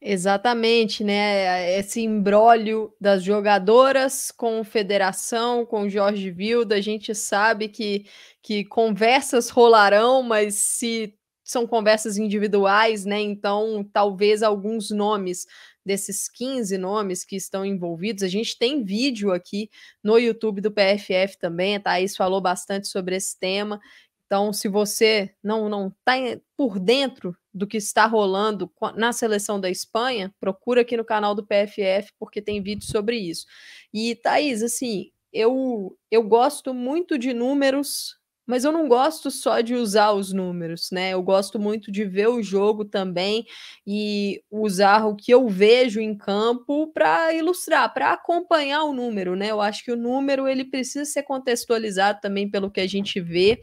Exatamente, 0.00 1.02
né? 1.02 1.78
Esse 1.78 2.02
imbróglio 2.02 2.92
das 3.00 3.22
jogadoras 3.24 4.30
com 4.30 4.62
federação, 4.62 5.64
com 5.64 5.88
Jorge 5.88 6.30
Vilda, 6.30 6.74
a 6.76 6.80
gente 6.80 7.14
sabe 7.14 7.68
que, 7.68 8.04
que 8.42 8.64
conversas 8.64 9.48
rolarão, 9.48 10.22
mas 10.22 10.54
se 10.54 11.14
são 11.42 11.66
conversas 11.66 12.18
individuais, 12.18 13.04
né? 13.06 13.20
Então, 13.20 13.88
talvez 13.92 14.42
alguns 14.42 14.90
nomes 14.90 15.46
desses 15.84 16.28
15 16.28 16.76
nomes 16.76 17.24
que 17.24 17.36
estão 17.36 17.64
envolvidos, 17.64 18.22
a 18.24 18.28
gente 18.28 18.58
tem 18.58 18.84
vídeo 18.84 19.32
aqui 19.32 19.70
no 20.02 20.18
YouTube 20.18 20.60
do 20.60 20.70
PFF 20.72 21.38
também, 21.38 21.76
a 21.76 21.80
Thaís 21.80 22.16
falou 22.16 22.40
bastante 22.40 22.88
sobre 22.88 23.16
esse 23.16 23.38
tema. 23.38 23.80
Então, 24.26 24.52
se 24.52 24.68
você 24.68 25.32
não 25.42 25.68
não 25.68 25.88
está 25.88 26.14
por 26.56 26.78
dentro 26.80 27.34
do 27.56 27.66
que 27.66 27.78
está 27.78 28.04
rolando 28.06 28.70
na 28.94 29.12
seleção 29.12 29.58
da 29.58 29.70
Espanha, 29.70 30.32
procura 30.38 30.82
aqui 30.82 30.94
no 30.94 31.04
canal 31.04 31.34
do 31.34 31.46
PFF, 31.46 32.12
porque 32.18 32.42
tem 32.42 32.62
vídeo 32.62 32.84
sobre 32.84 33.16
isso. 33.16 33.46
E, 33.94 34.14
Thaís, 34.14 34.62
assim, 34.62 35.10
eu, 35.32 35.96
eu 36.10 36.22
gosto 36.22 36.74
muito 36.74 37.18
de 37.18 37.32
números, 37.32 38.14
mas 38.46 38.62
eu 38.64 38.70
não 38.70 38.86
gosto 38.86 39.30
só 39.30 39.62
de 39.62 39.74
usar 39.74 40.12
os 40.12 40.34
números, 40.34 40.90
né? 40.92 41.10
Eu 41.14 41.22
gosto 41.22 41.58
muito 41.58 41.90
de 41.90 42.04
ver 42.04 42.28
o 42.28 42.42
jogo 42.42 42.84
também 42.84 43.46
e 43.86 44.42
usar 44.50 45.06
o 45.06 45.16
que 45.16 45.32
eu 45.32 45.48
vejo 45.48 45.98
em 45.98 46.14
campo 46.16 46.92
para 46.92 47.32
ilustrar, 47.32 47.92
para 47.92 48.12
acompanhar 48.12 48.84
o 48.84 48.92
número, 48.92 49.34
né? 49.34 49.50
Eu 49.50 49.62
acho 49.62 49.82
que 49.82 49.90
o 49.90 49.96
número 49.96 50.46
ele 50.46 50.64
precisa 50.64 51.06
ser 51.06 51.22
contextualizado 51.22 52.20
também 52.20 52.50
pelo 52.50 52.70
que 52.70 52.80
a 52.80 52.86
gente 52.86 53.18
vê, 53.18 53.62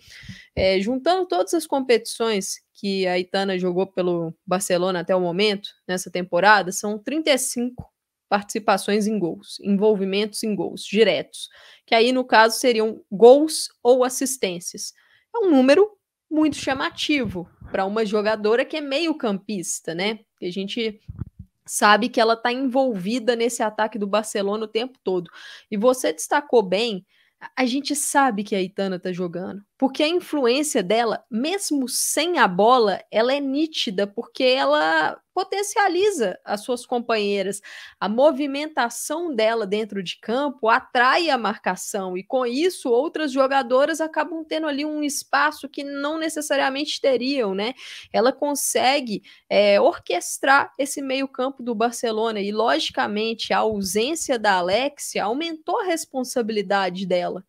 é, 0.55 0.79
juntando 0.81 1.27
todas 1.27 1.53
as 1.53 1.67
competições 1.67 2.62
que 2.73 3.07
a 3.07 3.19
Itana 3.19 3.57
jogou 3.57 3.85
pelo 3.85 4.33
Barcelona 4.45 5.01
até 5.01 5.15
o 5.15 5.21
momento, 5.21 5.69
nessa 5.87 6.09
temporada, 6.09 6.71
são 6.71 6.97
35 6.97 7.91
participações 8.27 9.05
em 9.05 9.19
gols, 9.19 9.59
envolvimentos 9.61 10.41
em 10.43 10.55
gols 10.55 10.83
diretos, 10.83 11.49
que 11.85 11.93
aí 11.93 12.11
no 12.11 12.25
caso 12.25 12.57
seriam 12.57 13.03
gols 13.11 13.69
ou 13.83 14.03
assistências. 14.03 14.93
É 15.35 15.39
um 15.39 15.51
número 15.51 15.87
muito 16.29 16.55
chamativo 16.55 17.47
para 17.71 17.85
uma 17.85 18.03
jogadora 18.05 18.65
que 18.65 18.75
é 18.75 18.81
meio-campista, 18.81 19.93
né? 19.93 20.19
Que 20.39 20.47
a 20.47 20.51
gente 20.51 20.99
sabe 21.65 22.09
que 22.09 22.19
ela 22.19 22.33
está 22.33 22.51
envolvida 22.51 23.35
nesse 23.35 23.61
ataque 23.61 23.99
do 23.99 24.07
Barcelona 24.07 24.65
o 24.65 24.67
tempo 24.67 24.97
todo. 25.03 25.29
E 25.69 25.77
você 25.77 26.11
destacou 26.11 26.63
bem 26.63 27.05
a 27.55 27.65
gente 27.65 27.95
sabe 27.95 28.43
que 28.43 28.55
a 28.55 28.61
Itana 28.61 28.99
tá 28.99 29.11
jogando, 29.11 29.63
porque 29.83 30.01
a 30.01 30.07
influência 30.07 30.81
dela, 30.81 31.25
mesmo 31.29 31.89
sem 31.89 32.39
a 32.39 32.47
bola, 32.47 33.03
ela 33.11 33.33
é 33.33 33.41
nítida, 33.41 34.07
porque 34.07 34.41
ela 34.41 35.19
potencializa 35.33 36.39
as 36.45 36.61
suas 36.61 36.85
companheiras. 36.85 37.61
A 37.99 38.07
movimentação 38.07 39.35
dela 39.35 39.67
dentro 39.67 40.01
de 40.01 40.17
campo 40.21 40.69
atrai 40.69 41.29
a 41.29 41.37
marcação, 41.37 42.17
e 42.17 42.23
com 42.23 42.45
isso 42.45 42.89
outras 42.89 43.33
jogadoras 43.33 43.99
acabam 43.99 44.45
tendo 44.45 44.67
ali 44.67 44.85
um 44.85 45.03
espaço 45.03 45.67
que 45.67 45.83
não 45.83 46.17
necessariamente 46.17 47.01
teriam, 47.01 47.53
né? 47.53 47.73
Ela 48.13 48.31
consegue 48.31 49.21
é, 49.49 49.81
orquestrar 49.81 50.71
esse 50.79 51.01
meio-campo 51.01 51.61
do 51.61 51.75
Barcelona, 51.75 52.39
e 52.39 52.53
logicamente 52.53 53.51
a 53.51 53.57
ausência 53.57 54.39
da 54.39 54.59
Alexia 54.59 55.25
aumentou 55.25 55.81
a 55.81 55.83
responsabilidade 55.83 57.05
dela 57.05 57.43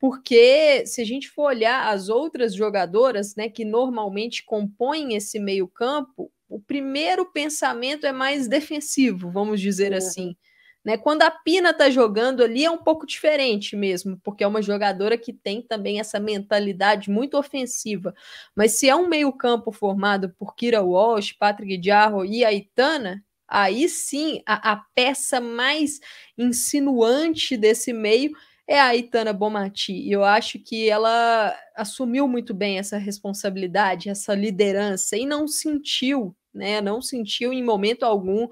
porque 0.00 0.86
se 0.86 1.02
a 1.02 1.04
gente 1.04 1.28
for 1.28 1.48
olhar 1.48 1.92
as 1.92 2.08
outras 2.08 2.54
jogadoras, 2.54 3.36
né, 3.36 3.50
que 3.50 3.66
normalmente 3.66 4.42
compõem 4.42 5.14
esse 5.14 5.38
meio-campo, 5.38 6.32
o 6.48 6.58
primeiro 6.58 7.30
pensamento 7.30 8.06
é 8.06 8.12
mais 8.12 8.48
defensivo, 8.48 9.30
vamos 9.30 9.60
dizer 9.60 9.92
uhum. 9.92 9.98
assim. 9.98 10.36
Né? 10.82 10.96
Quando 10.96 11.20
a 11.20 11.30
Pina 11.30 11.74
tá 11.74 11.90
jogando 11.90 12.42
ali 12.42 12.64
é 12.64 12.70
um 12.70 12.78
pouco 12.78 13.06
diferente 13.06 13.76
mesmo, 13.76 14.18
porque 14.24 14.42
é 14.42 14.46
uma 14.46 14.62
jogadora 14.62 15.18
que 15.18 15.34
tem 15.34 15.60
também 15.60 16.00
essa 16.00 16.18
mentalidade 16.18 17.10
muito 17.10 17.36
ofensiva. 17.36 18.14
Mas 18.56 18.78
se 18.78 18.88
é 18.88 18.96
um 18.96 19.06
meio-campo 19.06 19.70
formado 19.70 20.34
por 20.38 20.54
Kira 20.54 20.80
Walsh, 20.80 21.34
Patrick 21.34 21.78
Jarro 21.84 22.24
e 22.24 22.42
Aitana, 22.42 23.22
aí 23.46 23.86
sim 23.86 24.42
a, 24.46 24.72
a 24.72 24.76
peça 24.94 25.42
mais 25.42 26.00
insinuante 26.38 27.54
desse 27.58 27.92
meio 27.92 28.32
é 28.70 28.80
a 28.80 28.94
Itana 28.94 29.32
Bomati. 29.32 29.92
E 29.92 30.12
eu 30.12 30.22
acho 30.24 30.60
que 30.60 30.88
ela 30.88 31.56
assumiu 31.76 32.28
muito 32.28 32.54
bem 32.54 32.78
essa 32.78 32.96
responsabilidade, 32.98 34.08
essa 34.08 34.32
liderança, 34.32 35.16
e 35.16 35.26
não 35.26 35.48
sentiu, 35.48 36.36
né? 36.54 36.80
Não 36.80 37.02
sentiu 37.02 37.52
em 37.52 37.64
momento 37.64 38.04
algum. 38.04 38.46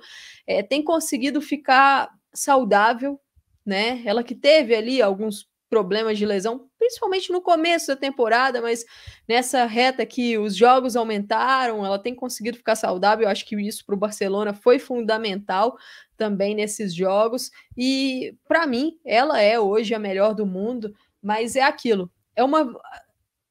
É, 0.45 0.61
tem 0.61 0.83
conseguido 0.83 1.41
ficar 1.41 2.11
saudável, 2.35 3.21
né? 3.65 4.03
Ela 4.05 4.25
que 4.25 4.35
teve 4.35 4.75
ali 4.75 5.01
alguns 5.01 5.48
problemas 5.69 6.19
de 6.19 6.25
lesão, 6.25 6.69
principalmente 6.79 7.31
no 7.31 7.41
começo 7.41 7.89
da 7.89 7.97
temporada, 7.97 8.61
mas 8.61 8.85
nessa 9.29 9.65
reta 9.67 10.05
que 10.07 10.39
os 10.39 10.57
jogos 10.57 10.97
aumentaram, 10.97 11.85
ela 11.85 11.99
tem 11.99 12.15
conseguido 12.15 12.57
ficar 12.57 12.77
saudável. 12.77 13.25
Eu 13.25 13.31
acho 13.31 13.45
que 13.45 13.57
isso 13.61 13.85
para 13.85 13.95
o 13.95 13.99
Barcelona 13.99 14.55
foi 14.55 14.79
fundamental 14.79 15.77
também 16.17 16.55
nesses 16.55 16.95
jogos. 16.95 17.51
E 17.77 18.35
para 18.47 18.67
mim, 18.67 18.99
ela 19.05 19.41
é 19.41 19.59
hoje 19.61 19.95
a 19.95 19.99
melhor 19.99 20.35
do 20.35 20.47
mundo, 20.47 20.95
mas 21.23 21.57
é 21.57 21.63
aquilo. 21.63 22.11
É 22.35 22.43
uma 22.43 22.73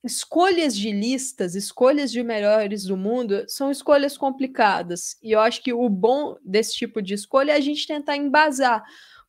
escolhas 0.03 0.75
de 0.75 0.91
listas, 0.91 1.53
escolhas 1.53 2.11
de 2.11 2.23
melhores 2.23 2.85
do 2.85 2.95
mundo 2.95 3.43
são 3.47 3.69
escolhas 3.69 4.17
complicadas. 4.17 5.17
E 5.21 5.31
eu 5.31 5.39
acho 5.39 5.61
que 5.61 5.73
o 5.73 5.89
bom 5.89 6.37
desse 6.43 6.73
tipo 6.73 7.01
de 7.01 7.13
escolha 7.13 7.51
é 7.51 7.55
a 7.55 7.59
gente 7.59 7.85
tentar 7.85 8.15
embasar 8.15 8.83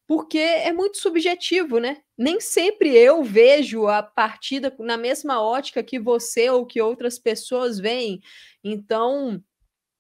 porque 0.09 0.39
é 0.39 0.73
muito 0.73 0.97
subjetivo, 0.97 1.79
né? 1.79 1.99
Nem 2.17 2.41
sempre 2.41 2.97
eu 2.97 3.23
vejo 3.23 3.87
a 3.89 4.03
partida 4.03 4.75
na 4.79 4.97
mesma 4.97 5.43
ótica 5.43 5.83
que 5.83 5.99
você 5.99 6.49
ou 6.49 6.65
que 6.65 6.81
outras 6.81 7.19
pessoas 7.19 7.79
veem. 7.79 8.19
Então, 8.65 9.39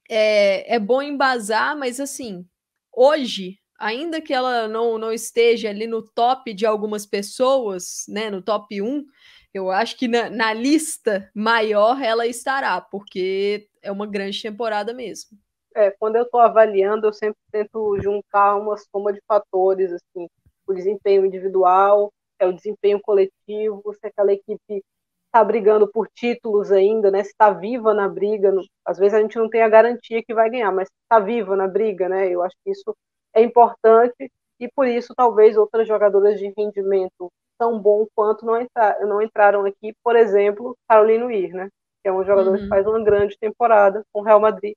é, 0.09 0.77
é 0.77 0.79
bom 0.79 1.03
embasar, 1.03 1.77
mas 1.77 2.01
assim, 2.01 2.47
hoje, 2.91 3.59
ainda 3.79 4.19
que 4.19 4.33
ela 4.33 4.67
não, 4.67 4.97
não 4.97 5.13
esteja 5.13 5.69
ali 5.69 5.87
no 5.87 6.03
top 6.03 6.55
de 6.55 6.65
algumas 6.65 7.05
pessoas, 7.05 8.05
né? 8.09 8.31
No 8.31 8.41
top 8.41 8.81
1, 8.81 9.05
eu 9.53 9.71
acho 9.71 9.95
que 9.95 10.09
na, 10.09 10.31
na 10.31 10.55
lista 10.55 11.31
maior 11.35 12.01
ela 12.03 12.27
estará, 12.27 12.81
porque 12.81 13.69
é 13.83 13.93
uma 13.93 14.07
grande 14.07 14.41
temporada 14.41 14.95
mesmo 14.95 15.39
é, 15.79 15.93
quando 15.93 16.17
eu 16.17 16.25
estou 16.25 16.41
avaliando, 16.41 17.07
eu 17.07 17.13
sempre 17.13 17.39
tento 17.53 17.97
juntar 18.01 18.57
uma 18.57 18.77
soma 18.77 19.13
de 19.13 19.21
fatores, 19.29 19.93
assim, 19.93 20.29
o 20.67 20.75
desempenho 20.75 21.25
individual, 21.25 22.13
é 22.39 22.47
o 22.47 22.53
desempenho 22.53 23.01
coletivo, 23.01 23.83
se 23.95 24.07
aquela 24.07 24.33
equipe 24.33 24.83
está 25.27 25.45
brigando 25.45 25.87
por 25.87 26.09
títulos 26.09 26.73
ainda, 26.73 27.11
né? 27.11 27.23
Se 27.23 27.31
está 27.31 27.51
viva 27.51 27.95
na 27.95 28.09
briga, 28.09 28.53
às 28.85 28.99
vezes 28.99 29.15
a 29.15 29.21
gente 29.21 29.39
não 29.39 29.49
tem 29.49 29.63
a 29.63 29.69
garantia 29.69 30.23
que 30.23 30.35
vai 30.35 30.51
ganhar, 30.51 30.73
mas 30.73 30.89
está 31.03 31.21
viva 31.21 31.55
na 31.55 31.69
briga, 31.69 32.09
né? 32.09 32.29
Eu 32.29 32.43
acho 32.43 32.57
que 32.65 32.71
isso 32.73 32.97
é 33.35 33.43
importante 33.43 34.31
e 34.59 34.69
por 34.69 34.87
isso 34.89 35.15
talvez 35.17 35.57
outras 35.57 35.87
jogadoras 35.87 36.41
de 36.41 36.53
rendimento 36.57 37.31
tão 37.57 37.79
bom 37.79 38.07
quanto 38.15 38.45
não, 38.45 38.61
entrar, 38.61 38.99
não 39.03 39.23
entraram 39.23 39.65
aqui, 39.65 39.95
por 40.03 40.17
exemplo, 40.17 40.77
Carolina 40.89 41.27
Weir, 41.27 41.55
né? 41.55 41.69
Que 42.03 42.09
é 42.09 42.13
um 42.13 42.25
jogador 42.25 42.53
uhum. 42.53 42.59
que 42.59 42.69
faz 42.69 42.87
uma 42.87 43.03
grande 43.03 43.37
temporada 43.39 44.03
com 44.13 44.21
o 44.21 44.25
Real 44.25 44.41
Madrid 44.41 44.75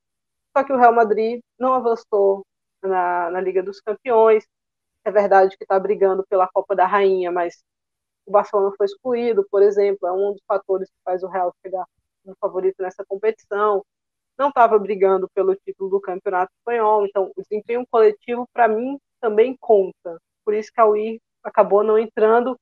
só 0.56 0.64
que 0.64 0.74
o 0.74 0.78
Real 0.78 0.94
Madrid 0.94 1.42
não 1.60 1.74
avançou 1.74 2.46
na, 2.84 3.30
na 3.32 3.42
Liga 3.42 3.64
dos 3.64 3.80
Campeões. 3.82 4.46
É 5.06 5.12
verdade 5.12 5.58
que 5.58 5.64
está 5.64 5.80
brigando 5.80 6.26
pela 6.30 6.48
Copa 6.48 6.76
da 6.76 6.86
Rainha, 6.86 7.32
mas 7.32 7.64
o 8.26 8.32
Barcelona 8.32 8.74
foi 8.78 8.86
excluído, 8.86 9.46
por 9.50 9.62
exemplo, 9.64 10.08
é 10.08 10.12
um 10.12 10.34
dos 10.34 10.42
fatores 10.48 10.90
que 10.90 10.98
faz 11.04 11.24
o 11.24 11.28
Real 11.28 11.54
chegar 11.66 11.86
no 12.26 12.36
favorito 12.40 12.82
nessa 12.82 13.04
competição. 13.06 13.84
Não 14.38 14.50
estava 14.50 14.78
brigando 14.80 15.30
pelo 15.34 15.56
título 15.56 15.90
do 15.90 16.02
Campeonato 16.02 16.52
Espanhol, 16.60 17.06
então 17.06 17.32
o 17.36 17.42
desempenho 17.42 17.86
coletivo, 17.90 18.48
para 18.54 18.68
mim, 18.68 18.98
também 19.20 19.56
conta. 19.60 20.18
Por 20.46 20.54
isso 20.54 20.72
que 20.74 20.82
a 20.82 20.86
UI 20.86 21.20
acabou 21.44 21.84
não 21.84 21.98
entrando. 21.98 22.58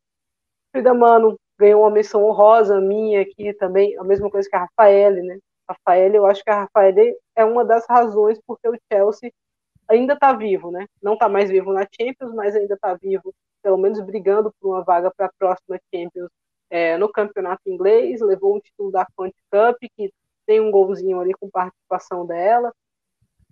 Frida 0.71 0.93
Mano 0.93 1.37
ganhou 1.57 1.81
uma 1.83 1.91
menção 1.91 2.23
honrosa 2.23 2.79
minha 2.79 3.21
aqui 3.21 3.53
também, 3.53 3.97
a 3.97 4.03
mesma 4.03 4.29
coisa 4.29 4.49
que 4.49 4.55
a 4.55 4.61
Rafaele, 4.61 5.21
né? 5.23 5.39
Rafael, 5.69 6.13
eu 6.13 6.25
acho 6.25 6.43
que 6.43 6.49
a 6.49 6.61
Rafael 6.61 6.95
é 7.35 7.45
uma 7.45 7.63
das 7.63 7.85
razões 7.87 8.39
porque 8.45 8.67
o 8.67 8.77
Chelsea 8.91 9.31
ainda 9.87 10.13
está 10.13 10.33
vivo, 10.33 10.71
né? 10.71 10.85
Não 11.01 11.13
está 11.13 11.29
mais 11.29 11.49
vivo 11.49 11.73
na 11.73 11.81
Champions, 11.99 12.33
mas 12.33 12.55
ainda 12.55 12.75
está 12.75 12.93
vivo, 12.95 13.33
pelo 13.61 13.77
menos 13.77 13.99
brigando 14.01 14.53
por 14.59 14.69
uma 14.69 14.83
vaga 14.83 15.11
para 15.15 15.27
a 15.27 15.31
próxima 15.37 15.79
Champions 15.93 16.29
é, 16.69 16.97
no 16.97 17.11
campeonato 17.11 17.61
inglês. 17.67 18.21
Levou 18.21 18.55
um 18.55 18.59
título 18.59 18.91
da 18.91 19.05
Conte 19.15 19.35
Cup, 19.51 19.77
que 19.95 20.11
tem 20.45 20.59
um 20.59 20.71
golzinho 20.71 21.19
ali 21.19 21.33
com 21.33 21.49
participação 21.49 22.25
dela. 22.25 22.73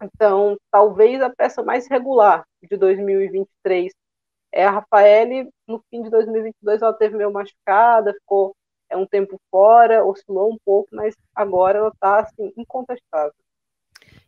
Então, 0.02 0.58
talvez 0.72 1.22
a 1.22 1.30
peça 1.30 1.64
mais 1.64 1.88
regular 1.88 2.46
de 2.62 2.78
2023 2.78 3.94
é 4.52 4.66
a 4.66 4.72
Rafael. 4.72 5.50
No 5.68 5.84
fim 5.90 6.04
de 6.04 6.10
2022, 6.10 6.82
ela 6.82 6.94
teve 6.94 7.18
meio 7.18 7.32
machucada, 7.32 8.14
ficou 8.14 8.56
é 8.90 8.98
um 8.98 9.06
tempo 9.06 9.40
fora, 9.52 10.06
oscilou 10.06 10.52
um 10.52 10.58
pouco, 10.64 10.90
mas 10.92 11.16
agora 11.36 11.80
ela 11.80 11.90
está 11.90 12.20
assim, 12.20 12.52
incontestável. 12.58 13.34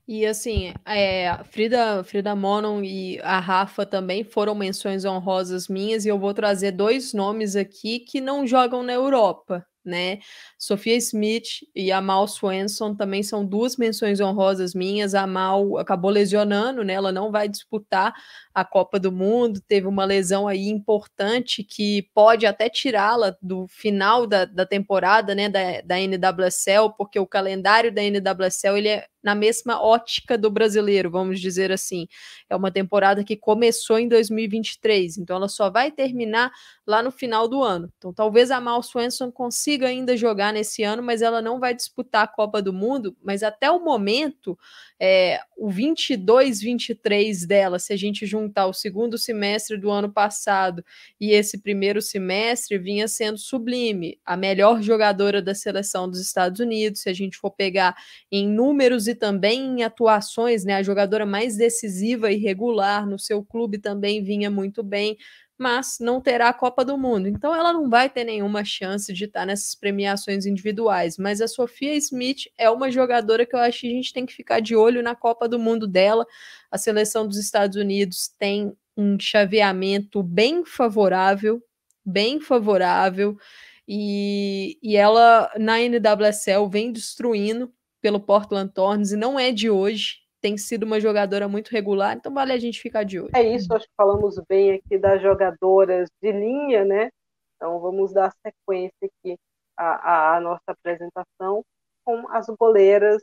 E 0.08 0.26
assim, 0.26 0.74
é, 0.86 1.38
Frida, 1.43 2.04
Frida 2.04 2.36
Monon 2.36 2.82
e 2.84 3.19
a 3.22 3.39
Rafa 3.39 3.86
também 3.86 4.24
foram 4.24 4.56
menções 4.56 5.06
honrosas 5.06 5.67
minhas, 5.67 6.04
e 6.04 6.10
eu 6.10 6.17
vou 6.17 6.34
trazer 6.34 6.72
dois 6.72 7.13
nomes 7.13 7.56
aqui 7.56 8.00
que 8.00 8.19
não 8.19 8.48
jogam 8.48 8.82
na 8.82 8.93
Europa, 8.93 9.63
né? 9.84 10.20
Sofia 10.58 10.96
Smith 10.98 11.65
e 11.76 11.92
a 11.92 12.02
Mal 12.02 12.28
Swenson 12.28 12.96
também 12.96 13.24
são 13.24 13.46
duas 13.46 13.78
menções 13.78 14.20
honrosas 14.20 14.74
minhas. 14.74 15.15
A 15.15 15.26
Mal 15.26 15.78
acabou 15.78 16.12
lesionando, 16.12 16.84
né? 16.84 16.94
Ela 16.94 17.12
não 17.12 17.32
vai 17.32 17.48
disputar 17.48 18.13
a 18.54 18.65
Copa 18.65 19.00
do 19.00 19.12
Mundo, 19.12 19.62
teve 19.62 19.88
uma 19.88 20.06
lesão 20.06 20.48
aí 20.48 20.68
importante 20.68 21.63
que 21.63 22.10
pode 22.13 22.46
até 22.46 22.70
tirá-la 22.70 23.36
do 23.42 23.68
final 23.68 24.28
da, 24.28 24.46
da 24.46 24.65
temporada, 24.65 25.34
né, 25.34 25.48
da, 25.48 25.82
da 25.82 25.96
NWSL, 25.98 26.94
porque 26.98 27.20
o 27.20 27.28
calendário 27.28 27.92
da 27.92 28.02
NWSL 28.02 28.78
ele 28.78 28.89
é 28.89 29.08
na 29.22 29.36
mesma 29.36 29.82
ótica 29.82 30.38
do 30.38 30.50
brasileiro, 30.50 31.12
vamos 31.12 31.39
dizer 31.39 31.72
assim. 31.72 32.08
É 32.50 32.56
uma 32.56 32.72
temporada 32.72 33.24
que 33.24 33.36
começou 33.36 34.00
em 34.00 34.08
2023, 34.08 35.18
então 35.18 35.36
ela 35.36 35.50
só 35.50 35.70
vai 35.70 35.92
terminar 35.92 36.52
lá 36.89 37.04
no 37.04 37.12
final 37.12 37.47
do 37.47 37.62
ano. 37.62 37.93
Então 37.99 38.12
talvez 38.12 38.49
a 38.49 38.60
Mal 38.60 38.82
Swenson 38.82 39.32
consiga 39.32 39.88
ainda 39.88 40.17
jogar 40.17 40.52
nesse 40.52 40.82
ano, 40.82 41.04
mas 41.04 41.21
ela 41.21 41.39
não 41.39 41.60
vai 41.60 41.71
disputar 41.75 42.23
a 42.23 42.28
Copa 42.28 42.63
do 42.63 42.73
Mundo, 42.73 43.15
mas 43.21 43.43
até 43.43 43.69
o 43.69 43.80
momento, 43.80 44.58
é, 44.99 45.39
o 45.56 45.69
22-23 45.69 47.45
dela, 47.45 47.78
se 47.78 47.93
a 47.93 47.95
gente 47.95 48.25
juntar 48.25 48.65
o 48.65 48.73
segundo 48.73 49.19
semestre 49.19 49.78
do 49.78 49.91
ano 49.91 50.12
passado 50.12 50.84
e 51.21 51.30
esse 51.30 51.60
primeiro 51.60 52.02
semestre, 52.02 52.80
vinha 52.80 53.08
sendo 53.08 53.38
sublime. 53.38 54.19
A 54.25 54.36
melhor 54.36 54.82
jogadora 54.82 55.43
da 55.43 55.54
seleção 55.54 56.10
dos 56.10 56.19
Estados 56.19 56.60
Unidos, 56.60 57.02
se 57.02 57.10
a 57.10 57.13
gente 57.13 57.38
for 57.38 57.52
pegar 57.52 57.95
em 58.32 58.47
números 58.47 59.08
e 59.08 59.13
também 59.13 59.62
em 59.62 59.84
atuações, 59.84 60.65
né? 60.65 60.73
A 60.73 60.82
jogadora 60.84 61.23
mais 61.23 61.56
decisiva 61.56 62.32
e 62.32 62.38
regular 62.38 63.06
no 63.06 63.19
seu 63.19 63.45
clube 63.45 63.78
também 63.78 64.23
vinha 64.23 64.49
muito 64.49 64.82
bem 64.82 65.15
mas 65.60 65.98
não 66.00 66.22
terá 66.22 66.48
a 66.48 66.54
Copa 66.54 66.86
do 66.86 66.98
Mundo. 66.98 67.28
Então 67.28 67.54
ela 67.54 67.74
não 67.74 67.89
vai 67.89 68.10
ter 68.10 68.24
nenhuma 68.24 68.63
chance 68.63 69.12
de 69.12 69.26
estar 69.26 69.45
nessas 69.45 69.76
premiações 69.76 70.45
individuais. 70.45 71.17
Mas 71.17 71.41
a 71.41 71.50
Sofia 71.50 71.93
Smith 71.95 72.45
é 72.58 72.69
uma 72.69 72.89
jogadora 72.89 73.45
que 73.45 73.54
eu 73.54 73.60
acho 73.60 73.82
que 73.82 73.88
a 73.88 73.91
gente 73.91 74.13
tem 74.13 74.26
que 74.26 74.34
ficar 74.34 74.62
de 74.62 74.74
olho 74.74 75.04
na 75.04 75.15
Copa 75.15 75.50
do 75.50 75.60
Mundo 75.60 75.86
dela. 75.86 76.26
A 76.72 76.78
seleção 76.78 77.28
dos 77.28 77.38
Estados 77.38 77.76
Unidos 77.76 78.30
tem 78.39 78.74
um 78.95 79.19
chaveamento 79.19 80.24
bem 80.24 80.63
favorável, 80.63 81.62
bem 82.06 82.39
favorável. 82.39 83.38
E, 83.86 84.78
e 84.82 84.95
ela 84.95 85.52
na 85.58 85.78
NWSL 85.82 86.69
vem 86.69 86.89
destruindo 86.89 87.69
pelo 88.02 88.22
Portland 88.22 88.72
Thorns 88.74 89.12
e 89.12 89.17
não 89.17 89.38
é 89.38 89.52
de 89.52 89.69
hoje 89.69 90.29
tem 90.41 90.58
sido 90.58 90.84
uma 90.84 90.99
jogadora 90.99 91.47
muito 91.47 91.69
regular, 91.69 92.15
então 92.15 92.34
vale 92.34 92.54
a 92.54 92.58
gente 92.58 92.82
ficar 92.82 93.04
de 93.04 93.19
olho. 93.19 93.32
É 93.36 93.43
isso, 93.43 93.73
acho 93.73 93.86
que 93.86 93.93
falamos 93.95 94.39
bem 94.47 94.71
aqui 94.71 94.97
das 94.97 95.21
jogadoras 95.21 96.10
de 96.21 96.32
linha, 96.32 96.86
né? 96.86 97.10
Então 97.56 97.80
vamos 97.80 98.13
dar 98.13 98.32
sequência 98.45 98.93
aqui 99.04 99.38
à, 99.78 100.36
à 100.36 100.41
nossa 100.41 100.63
apresentação 100.67 101.63
com 102.06 102.28
as 102.30 102.47
goleiras. 102.47 103.21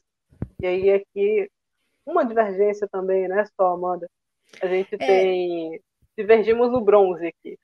E 0.63 0.67
aí 0.67 0.91
aqui 0.91 1.49
uma 2.07 2.25
divergência 2.25 2.87
também, 2.91 3.27
né, 3.27 3.45
só, 3.57 3.75
Amanda? 3.75 4.07
A 4.61 4.67
gente 4.67 4.95
é... 4.95 4.99
tem. 4.99 5.81
Divergimos 6.17 6.73
no 6.73 6.81
bronze 6.81 7.27
aqui. 7.27 7.59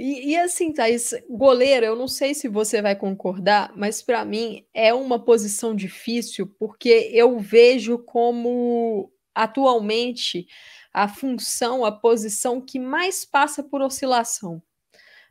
E, 0.00 0.30
e, 0.30 0.36
assim, 0.36 0.72
Thaís, 0.72 1.12
goleiro, 1.28 1.84
eu 1.84 1.96
não 1.96 2.06
sei 2.06 2.32
se 2.32 2.46
você 2.46 2.80
vai 2.80 2.94
concordar, 2.94 3.72
mas 3.76 4.00
para 4.00 4.24
mim 4.24 4.64
é 4.72 4.94
uma 4.94 5.18
posição 5.18 5.74
difícil, 5.74 6.46
porque 6.56 7.10
eu 7.12 7.36
vejo 7.40 7.98
como 7.98 9.12
atualmente 9.34 10.46
a 10.92 11.08
função, 11.08 11.84
a 11.84 11.90
posição 11.90 12.60
que 12.60 12.78
mais 12.78 13.24
passa 13.24 13.60
por 13.60 13.82
oscilação 13.82 14.62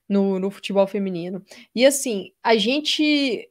no, 0.08 0.38
no 0.38 0.52
futebol 0.52 0.86
feminino. 0.86 1.42
E 1.74 1.86
assim, 1.86 2.34
a 2.44 2.58
gente 2.58 3.50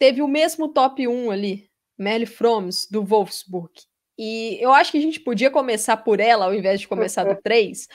teve 0.00 0.20
o 0.20 0.26
mesmo 0.26 0.66
top 0.66 1.06
1 1.06 1.30
ali, 1.30 1.70
Melly 1.96 2.26
Froms, 2.26 2.88
do 2.90 3.04
Wolfsburg. 3.04 3.72
E 4.18 4.58
eu 4.60 4.72
acho 4.72 4.90
que 4.90 4.98
a 4.98 5.02
gente 5.02 5.20
podia 5.20 5.50
começar 5.50 5.98
por 5.98 6.18
ela 6.18 6.46
ao 6.46 6.54
invés 6.54 6.80
de 6.80 6.88
começar 6.88 7.22
do 7.22 7.40
3, 7.40 7.86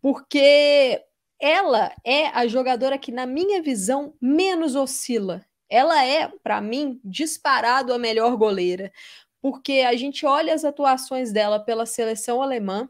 porque 0.00 1.00
ela 1.40 1.94
é 2.04 2.26
a 2.28 2.46
jogadora 2.46 2.98
que, 2.98 3.12
na 3.12 3.26
minha 3.26 3.62
visão, 3.62 4.14
menos 4.20 4.74
oscila. 4.74 5.44
Ela 5.68 6.04
é, 6.04 6.28
para 6.42 6.60
mim, 6.60 7.00
disparado 7.04 7.92
a 7.92 7.98
melhor 7.98 8.36
goleira, 8.36 8.92
porque 9.40 9.84
a 9.86 9.94
gente 9.94 10.26
olha 10.26 10.54
as 10.54 10.64
atuações 10.64 11.32
dela 11.32 11.60
pela 11.60 11.86
seleção 11.86 12.42
alemã, 12.42 12.88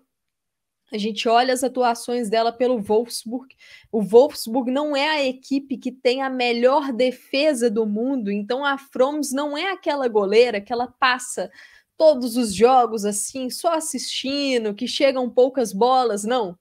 a 0.91 0.97
gente 0.97 1.29
olha 1.29 1.53
as 1.53 1.63
atuações 1.63 2.31
dela 2.31 2.51
pelo 2.51 2.81
Wolfsburg. 2.81 3.55
O 3.93 4.01
Wolfsburg 4.01 4.71
não 4.71 4.97
é 4.97 5.09
a 5.09 5.23
equipe 5.27 5.77
que 5.77 5.93
tem 5.93 6.23
a 6.23 6.31
melhor 6.31 6.93
defesa 6.93 7.71
do 7.71 7.85
mundo, 7.85 8.31
então 8.31 8.65
a 8.65 8.79
Froms 8.79 9.31
não 9.31 9.57
é 9.59 9.71
aquela 9.71 10.09
goleira 10.09 10.63
que 10.63 10.73
ela 10.73 10.87
passa 10.87 11.51
todos 11.99 12.39
os 12.39 12.55
jogos 12.55 13.05
assim, 13.05 13.51
só 13.51 13.75
assistindo, 13.75 14.73
que 14.73 14.89
chegam 14.89 15.29
poucas 15.29 15.75
bolas, 15.75 16.25
não 16.25 16.57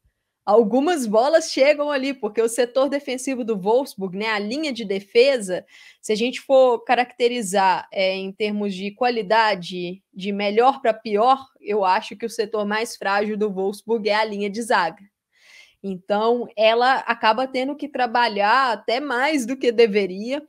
algumas 0.48 1.06
bolas 1.06 1.52
chegam 1.52 1.92
ali, 1.92 2.14
porque 2.14 2.42
o 2.42 2.48
setor 2.48 2.88
defensivo 2.88 3.44
do 3.44 3.58
Wolfsburg, 3.60 4.18
né, 4.18 4.28
a 4.28 4.40
linha 4.40 4.72
de 4.72 4.86
defesa, 4.86 5.66
se 6.02 6.14
a 6.14 6.16
gente 6.16 6.40
for 6.40 6.86
caracterizar 6.86 7.86
é, 7.92 8.16
em 8.16 8.32
termos 8.32 8.74
de 8.74 8.92
qualidade, 8.92 10.02
de 10.14 10.32
melhor 10.32 10.82
para 10.82 10.94
pior, 10.94 11.46
eu 11.60 11.84
acho 11.84 12.16
que 12.16 12.26
o 12.26 12.30
setor 12.30 12.66
mais 12.66 12.96
frágil 12.96 13.36
do 13.36 13.52
Wolfsburg 13.52 14.08
é 14.08 14.16
a 14.16 14.24
linha 14.24 14.50
de 14.50 14.62
zaga. 14.62 15.04
Então, 15.84 16.48
ela 16.56 17.00
acaba 17.00 17.46
tendo 17.46 17.76
que 17.76 17.90
trabalhar 17.90 18.72
até 18.72 19.02
mais 19.02 19.46
do 19.46 19.58
que 19.58 19.70
deveria 19.70 20.42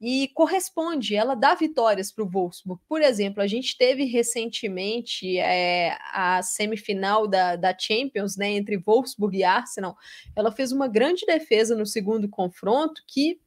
e 0.00 0.28
corresponde, 0.34 1.14
ela 1.14 1.34
dá 1.34 1.54
vitórias 1.54 2.12
para 2.12 2.22
o 2.22 2.28
Wolfsburg. 2.28 2.80
Por 2.88 3.00
exemplo, 3.00 3.42
a 3.42 3.46
gente 3.46 3.76
teve 3.78 4.04
recentemente 4.04 5.38
é, 5.38 5.96
a 6.12 6.42
semifinal 6.42 7.26
da, 7.26 7.56
da 7.56 7.76
Champions, 7.76 8.36
né, 8.36 8.50
entre 8.50 8.76
Wolfsburg 8.76 9.38
e 9.38 9.44
Arsenal. 9.44 9.96
Ela 10.34 10.52
fez 10.52 10.70
uma 10.70 10.86
grande 10.86 11.24
defesa 11.24 11.74
no 11.74 11.86
segundo 11.86 12.28
confronto 12.28 13.02
que 13.06 13.40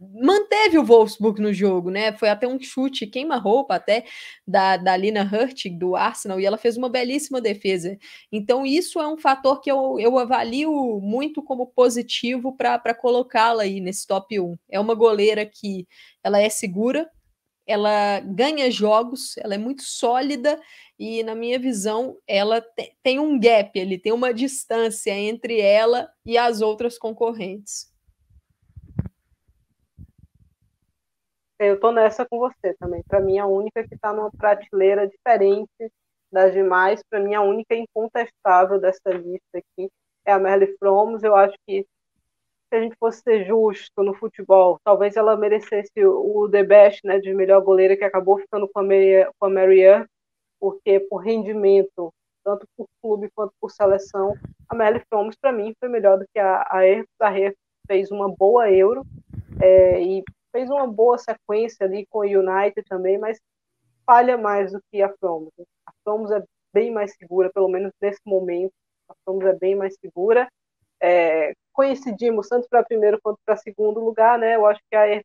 manteve 0.00 0.78
o 0.78 0.84
Wolfsburg 0.84 1.40
no 1.40 1.52
jogo, 1.52 1.90
né? 1.90 2.16
Foi 2.16 2.28
até 2.28 2.46
um 2.46 2.60
chute 2.60 3.06
queima-roupa 3.06 3.74
até 3.74 4.04
da, 4.46 4.76
da 4.76 4.96
Lina 4.96 5.22
Hurtig, 5.22 5.76
do 5.76 5.96
Arsenal, 5.96 6.40
e 6.40 6.46
ela 6.46 6.56
fez 6.56 6.76
uma 6.76 6.88
belíssima 6.88 7.40
defesa. 7.40 7.98
Então, 8.30 8.64
isso 8.64 9.00
é 9.00 9.08
um 9.08 9.16
fator 9.16 9.60
que 9.60 9.70
eu, 9.70 9.98
eu 9.98 10.18
avalio 10.18 11.00
muito 11.00 11.42
como 11.42 11.66
positivo 11.66 12.56
para 12.56 12.94
colocá-la 12.94 13.64
aí 13.64 13.80
nesse 13.80 14.06
top 14.06 14.38
1. 14.38 14.56
É 14.70 14.78
uma 14.78 14.94
goleira 14.94 15.44
que 15.44 15.86
ela 16.22 16.40
é 16.40 16.48
segura, 16.48 17.10
ela 17.66 18.20
ganha 18.20 18.70
jogos, 18.70 19.36
ela 19.38 19.54
é 19.54 19.58
muito 19.58 19.82
sólida 19.82 20.60
e, 20.98 21.22
na 21.22 21.34
minha 21.34 21.58
visão, 21.58 22.16
ela 22.26 22.60
te, 22.60 22.94
tem 23.02 23.18
um 23.18 23.38
gap 23.40 23.80
ali, 23.80 23.98
tem 23.98 24.12
uma 24.12 24.32
distância 24.32 25.12
entre 25.12 25.60
ela 25.60 26.08
e 26.24 26.38
as 26.38 26.60
outras 26.60 26.98
concorrentes. 26.98 27.93
Eu 31.68 31.80
tô 31.80 31.90
nessa 31.90 32.26
com 32.26 32.38
você 32.38 32.74
também. 32.78 33.02
Para 33.06 33.20
mim, 33.20 33.38
a 33.38 33.46
única 33.46 33.86
que 33.86 33.94
está 33.94 34.12
numa 34.12 34.30
prateleira 34.30 35.06
diferente 35.06 35.90
das 36.30 36.52
demais, 36.52 37.02
para 37.08 37.20
mim, 37.20 37.34
a 37.34 37.42
única 37.42 37.74
incontestável 37.74 38.80
dessa 38.80 39.10
lista 39.10 39.58
aqui 39.58 39.90
é 40.24 40.32
a 40.32 40.38
Merle 40.38 40.76
Fromos. 40.78 41.22
Eu 41.22 41.34
acho 41.34 41.54
que 41.66 41.86
se 42.68 42.76
a 42.76 42.80
gente 42.80 42.96
fosse 42.98 43.20
ser 43.22 43.44
justo 43.46 44.02
no 44.02 44.14
futebol, 44.14 44.78
talvez 44.84 45.16
ela 45.16 45.36
merecesse 45.36 46.04
o 46.04 46.48
The 46.50 46.64
Best, 46.64 47.00
né, 47.04 47.20
de 47.20 47.32
melhor 47.32 47.62
goleira, 47.62 47.96
que 47.96 48.04
acabou 48.04 48.38
ficando 48.38 48.68
com 48.68 48.80
a, 48.80 48.82
Mary, 48.82 49.26
com 49.38 49.46
a 49.46 49.50
Marianne, 49.50 50.06
porque 50.58 50.98
por 50.98 51.18
rendimento, 51.18 52.12
tanto 52.42 52.66
por 52.76 52.86
clube 53.00 53.30
quanto 53.34 53.52
por 53.60 53.70
seleção, 53.70 54.34
a 54.68 54.74
Merle 54.74 55.02
Fromos, 55.08 55.36
para 55.36 55.52
mim, 55.52 55.74
foi 55.78 55.88
melhor 55.88 56.18
do 56.18 56.26
que 56.32 56.38
a, 56.38 56.66
a 56.68 56.86
Erf. 56.86 57.06
A 57.20 57.30
fez 57.86 58.10
uma 58.10 58.28
boa 58.28 58.70
Euro, 58.70 59.04
é, 59.60 60.02
e 60.02 60.24
fez 60.54 60.70
uma 60.70 60.86
boa 60.86 61.18
sequência 61.18 61.84
ali 61.84 62.06
com 62.06 62.20
o 62.20 62.22
United 62.22 62.86
também, 62.88 63.18
mas 63.18 63.40
falha 64.06 64.38
mais 64.38 64.70
do 64.70 64.80
que 64.90 65.02
a 65.02 65.12
Fromos. 65.18 65.52
A 65.84 65.92
Fromos 66.04 66.30
é 66.30 66.40
bem 66.72 66.92
mais 66.92 67.12
segura, 67.16 67.50
pelo 67.52 67.68
menos 67.68 67.92
nesse 68.00 68.20
momento. 68.24 68.72
A 69.08 69.14
Fromos 69.24 69.44
é 69.46 69.52
bem 69.52 69.74
mais 69.74 69.96
segura. 69.98 70.48
É, 71.02 71.52
coincidimos 71.72 72.48
tanto 72.48 72.68
para 72.68 72.84
primeiro 72.84 73.20
quanto 73.20 73.38
para 73.44 73.56
segundo 73.56 73.98
lugar, 73.98 74.38
né? 74.38 74.54
Eu 74.54 74.64
acho 74.64 74.80
que 74.88 74.96
a 74.96 75.20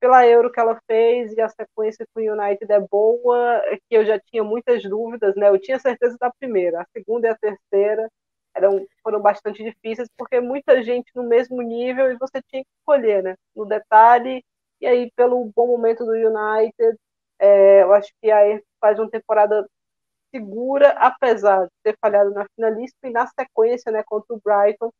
pela 0.00 0.26
Euro 0.26 0.52
que 0.52 0.60
ela 0.60 0.78
fez 0.86 1.32
e 1.32 1.40
a 1.40 1.48
sequência 1.48 2.06
com 2.12 2.20
o 2.20 2.32
United 2.32 2.70
é 2.70 2.80
boa, 2.80 3.38
é 3.66 3.76
que 3.76 3.96
eu 3.96 4.04
já 4.04 4.20
tinha 4.20 4.44
muitas 4.44 4.82
dúvidas, 4.82 5.34
né? 5.36 5.48
Eu 5.48 5.58
tinha 5.58 5.78
certeza 5.78 6.16
da 6.20 6.30
primeira, 6.30 6.82
a 6.82 6.86
segunda 6.92 7.28
e 7.28 7.30
a 7.30 7.36
terceira 7.36 8.08
eram, 8.56 8.86
foram 9.02 9.20
bastante 9.20 9.62
difíceis, 9.62 10.08
porque 10.16 10.40
muita 10.40 10.82
gente 10.82 11.10
no 11.14 11.22
mesmo 11.24 11.62
nível 11.62 12.10
e 12.10 12.16
você 12.16 12.42
tinha 12.48 12.62
que 12.64 12.70
escolher, 12.80 13.22
né? 13.22 13.36
No 13.54 13.66
detalhe, 13.66 14.44
e 14.80 14.86
aí 14.86 15.10
pelo 15.16 15.50
bom 15.54 15.66
momento 15.68 16.04
do 16.04 16.12
United, 16.12 16.98
é, 17.38 17.82
eu 17.82 17.92
acho 17.92 18.12
que 18.20 18.30
aí 18.30 18.62
faz 18.80 18.98
uma 18.98 19.10
temporada 19.10 19.68
segura, 20.34 20.90
apesar 20.98 21.64
de 21.66 21.72
ter 21.82 21.96
falhado 22.00 22.30
na 22.32 22.46
finalista 22.54 22.96
e 23.06 23.10
na 23.10 23.26
sequência, 23.26 23.92
né, 23.92 24.02
contra 24.04 24.34
o 24.34 24.40
Brighton, 24.44 24.90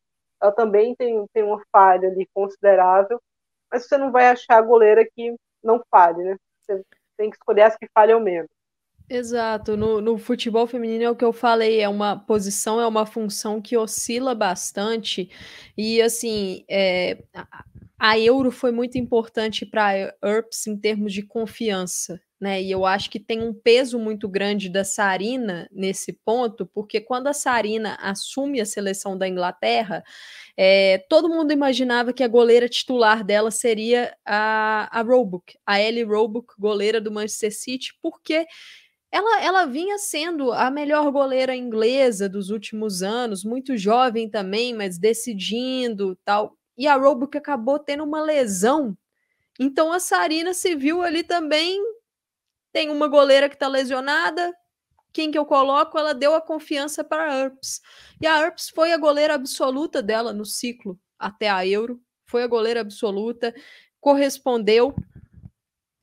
ela 0.40 0.52
também 0.52 0.94
tem, 0.94 1.26
tem 1.32 1.42
uma 1.42 1.62
falha 1.72 2.08
ali 2.08 2.26
considerável, 2.34 3.20
mas 3.70 3.86
você 3.86 3.96
não 3.98 4.12
vai 4.12 4.28
achar 4.28 4.58
a 4.58 4.62
goleira 4.62 5.04
que 5.14 5.34
não 5.62 5.82
falhe, 5.90 6.22
né? 6.22 6.36
Você 6.62 6.82
tem 7.16 7.30
que 7.30 7.36
escolher 7.36 7.62
as 7.62 7.76
que 7.76 7.88
falham 7.94 8.20
menos. 8.20 8.50
Exato, 9.08 9.76
no, 9.76 10.00
no 10.00 10.18
futebol 10.18 10.66
feminino 10.66 11.04
é 11.04 11.10
o 11.10 11.14
que 11.14 11.24
eu 11.24 11.32
falei, 11.32 11.80
é 11.80 11.88
uma 11.88 12.16
posição, 12.16 12.80
é 12.80 12.86
uma 12.86 13.06
função 13.06 13.62
que 13.62 13.76
oscila 13.76 14.34
bastante, 14.34 15.30
e 15.78 16.02
assim, 16.02 16.64
é, 16.68 17.22
a, 17.96 18.18
Euro 18.18 18.50
foi 18.50 18.72
muito 18.72 18.98
importante 18.98 19.64
para 19.64 19.86
a 19.86 19.98
ERPS 20.28 20.66
em 20.66 20.76
termos 20.76 21.12
de 21.12 21.22
confiança, 21.22 22.20
né? 22.40 22.60
E 22.60 22.68
eu 22.70 22.84
acho 22.84 23.08
que 23.08 23.20
tem 23.20 23.40
um 23.42 23.54
peso 23.54 23.96
muito 23.96 24.28
grande 24.28 24.68
da 24.68 24.84
Sarina 24.84 25.68
nesse 25.70 26.12
ponto, 26.12 26.66
porque 26.66 27.00
quando 27.00 27.28
a 27.28 27.32
Sarina 27.32 27.96
assume 28.00 28.60
a 28.60 28.66
seleção 28.66 29.16
da 29.16 29.28
Inglaterra, 29.28 30.02
é, 30.56 30.98
todo 31.08 31.28
mundo 31.28 31.52
imaginava 31.52 32.12
que 32.12 32.24
a 32.24 32.28
goleira 32.28 32.68
titular 32.68 33.22
dela 33.22 33.52
seria 33.52 34.16
a, 34.24 34.88
a 34.90 35.02
Roebuck, 35.02 35.56
a 35.64 35.80
Ellie 35.80 36.02
Roebuck, 36.02 36.54
goleira 36.58 37.00
do 37.00 37.12
Manchester 37.12 37.56
City, 37.56 37.94
porque 38.02 38.46
ela, 39.10 39.40
ela 39.42 39.64
vinha 39.64 39.98
sendo 39.98 40.52
a 40.52 40.70
melhor 40.70 41.10
goleira 41.10 41.54
inglesa 41.54 42.28
dos 42.28 42.50
últimos 42.50 43.02
anos, 43.02 43.44
muito 43.44 43.76
jovem 43.76 44.28
também, 44.28 44.74
mas 44.74 44.98
decidindo 44.98 46.16
tal. 46.24 46.56
E 46.76 46.86
a 46.86 46.96
Roebuck 46.96 47.36
acabou 47.38 47.78
tendo 47.78 48.04
uma 48.04 48.20
lesão. 48.20 48.96
Então 49.58 49.92
a 49.92 50.00
Sarina 50.00 50.52
se 50.52 50.74
viu 50.74 51.02
ali 51.02 51.22
também. 51.22 51.80
Tem 52.72 52.90
uma 52.90 53.08
goleira 53.08 53.48
que 53.48 53.54
está 53.54 53.68
lesionada. 53.68 54.54
Quem 55.12 55.30
que 55.30 55.38
eu 55.38 55.46
coloco? 55.46 55.98
Ela 55.98 56.12
deu 56.12 56.34
a 56.34 56.42
confiança 56.42 57.02
para 57.02 57.32
a 57.32 57.38
Earps. 57.38 57.80
E 58.20 58.26
a 58.26 58.38
Earps 58.42 58.68
foi 58.68 58.92
a 58.92 58.98
goleira 58.98 59.34
absoluta 59.34 60.02
dela 60.02 60.32
no 60.32 60.44
ciclo 60.44 60.98
até 61.18 61.48
a 61.48 61.66
Euro. 61.66 61.98
Foi 62.26 62.42
a 62.42 62.46
goleira 62.46 62.80
absoluta, 62.80 63.54
correspondeu 63.98 64.94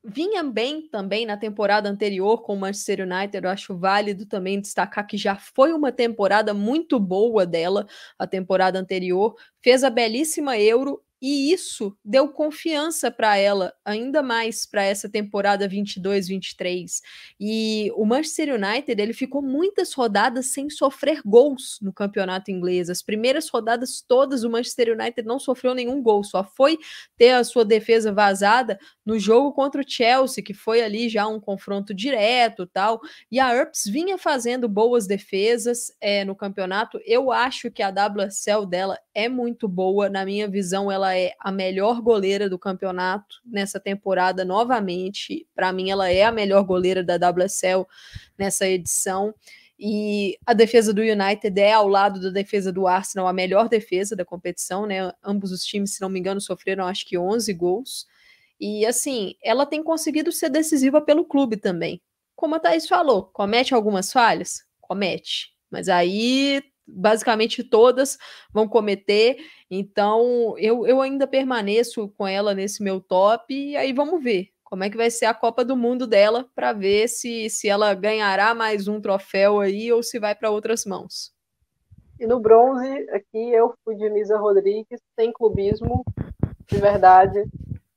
vinha 0.03 0.43
bem 0.43 0.87
também 0.89 1.25
na 1.25 1.37
temporada 1.37 1.89
anterior 1.89 2.41
com 2.41 2.53
o 2.53 2.59
Manchester 2.59 3.01
United. 3.01 3.43
Eu 3.43 3.49
acho 3.49 3.77
válido 3.77 4.25
também 4.25 4.59
destacar 4.59 5.07
que 5.07 5.17
já 5.17 5.35
foi 5.35 5.71
uma 5.71 5.91
temporada 5.91 6.53
muito 6.53 6.99
boa 6.99 7.45
dela, 7.45 7.87
a 8.19 8.27
temporada 8.27 8.77
anterior. 8.77 9.35
Fez 9.61 9.83
a 9.83 9.89
belíssima 9.89 10.57
Euro 10.57 11.01
e 11.25 11.53
isso 11.53 11.97
deu 12.03 12.27
confiança 12.27 13.09
para 13.09 13.37
ela, 13.37 13.73
ainda 13.85 14.21
mais 14.21 14.65
para 14.65 14.83
essa 14.83 15.07
temporada 15.07 15.69
22-23. 15.69 16.99
E 17.39 17.89
o 17.95 18.03
Manchester 18.05 18.55
United, 18.55 19.01
ele 19.01 19.13
ficou 19.13 19.41
muitas 19.41 19.93
rodadas 19.93 20.47
sem 20.47 20.69
sofrer 20.69 21.21
gols 21.25 21.79
no 21.81 21.93
campeonato 21.93 22.51
inglês. 22.51 22.89
As 22.89 23.01
primeiras 23.01 23.47
rodadas 23.47 24.03
todas 24.05 24.43
o 24.43 24.49
Manchester 24.49 24.99
United 24.99 25.25
não 25.25 25.39
sofreu 25.39 25.73
nenhum 25.73 26.01
gol, 26.01 26.25
só 26.25 26.43
foi 26.43 26.77
ter 27.17 27.29
a 27.29 27.45
sua 27.45 27.63
defesa 27.63 28.11
vazada 28.11 28.77
no 29.05 29.17
jogo 29.17 29.53
contra 29.53 29.79
o 29.79 29.85
Chelsea, 29.87 30.43
que 30.43 30.53
foi 30.53 30.81
ali 30.81 31.07
já 31.07 31.25
um 31.25 31.39
confronto 31.39 31.93
direto, 31.93 32.67
tal. 32.67 32.99
E 33.31 33.39
a 33.39 33.55
Earps 33.55 33.85
vinha 33.85 34.17
fazendo 34.17 34.67
boas 34.67 35.07
defesas 35.07 35.89
é, 36.01 36.25
no 36.25 36.35
campeonato. 36.35 36.99
Eu 37.05 37.31
acho 37.31 37.71
que 37.71 37.81
a 37.81 37.87
WSL 37.87 38.65
dela 38.65 38.99
é 39.15 39.29
muito 39.29 39.69
boa, 39.69 40.09
na 40.09 40.25
minha 40.25 40.49
visão 40.49 40.91
ela 40.91 41.12
é 41.17 41.33
a 41.39 41.51
melhor 41.51 42.01
goleira 42.01 42.49
do 42.49 42.59
campeonato 42.59 43.37
nessa 43.45 43.79
temporada 43.79 44.43
novamente. 44.45 45.47
Para 45.55 45.71
mim, 45.71 45.89
ela 45.89 46.09
é 46.09 46.23
a 46.23 46.31
melhor 46.31 46.63
goleira 46.63 47.03
da 47.03 47.15
WSL 47.15 47.87
nessa 48.37 48.67
edição. 48.67 49.33
E 49.77 50.37
a 50.45 50.53
defesa 50.53 50.93
do 50.93 51.01
United 51.01 51.59
é, 51.59 51.73
ao 51.73 51.87
lado 51.87 52.21
da 52.21 52.29
defesa 52.29 52.71
do 52.71 52.87
Arsenal, 52.87 53.27
a 53.27 53.33
melhor 53.33 53.67
defesa 53.67 54.15
da 54.15 54.23
competição, 54.23 54.85
né? 54.85 55.11
Ambos 55.23 55.51
os 55.51 55.65
times, 55.65 55.95
se 55.95 56.01
não 56.01 56.09
me 56.09 56.19
engano, 56.19 56.39
sofreram 56.39 56.85
acho 56.85 57.05
que 57.05 57.17
11 57.17 57.51
gols. 57.53 58.07
E 58.59 58.85
assim, 58.85 59.35
ela 59.43 59.65
tem 59.65 59.83
conseguido 59.83 60.31
ser 60.31 60.49
decisiva 60.49 61.01
pelo 61.01 61.25
clube 61.25 61.57
também. 61.57 62.01
Como 62.35 62.55
a 62.55 62.59
Thaís 62.59 62.87
falou, 62.87 63.23
comete 63.23 63.73
algumas 63.73 64.11
falhas? 64.11 64.63
Comete. 64.79 65.53
Mas 65.69 65.89
aí 65.89 66.63
basicamente 66.87 67.63
todas 67.63 68.17
vão 68.51 68.67
cometer. 68.67 69.37
Então, 69.69 70.55
eu, 70.57 70.85
eu 70.85 71.01
ainda 71.01 71.27
permaneço 71.27 72.09
com 72.09 72.27
ela 72.27 72.53
nesse 72.53 72.83
meu 72.83 72.99
top, 72.99 73.53
e 73.53 73.75
aí 73.75 73.93
vamos 73.93 74.23
ver 74.23 74.49
como 74.63 74.83
é 74.83 74.89
que 74.89 74.97
vai 74.97 75.11
ser 75.11 75.25
a 75.25 75.35
Copa 75.35 75.63
do 75.63 75.77
Mundo 75.77 76.07
dela 76.07 76.49
para 76.55 76.73
ver 76.73 77.07
se, 77.07 77.47
se 77.49 77.69
ela 77.69 77.93
ganhará 77.93 78.55
mais 78.55 78.87
um 78.87 78.99
troféu 78.99 79.59
aí 79.59 79.91
ou 79.91 80.01
se 80.01 80.19
vai 80.19 80.33
para 80.33 80.49
outras 80.49 80.83
mãos. 80.83 81.31
E 82.19 82.25
no 82.25 82.39
bronze, 82.39 82.89
aqui 83.11 83.51
eu 83.51 83.73
fui 83.83 83.95
de 83.95 84.09
Misa 84.09 84.37
Rodrigues, 84.37 84.99
sem 85.15 85.31
clubismo, 85.31 86.03
de 86.67 86.77
verdade. 86.77 87.43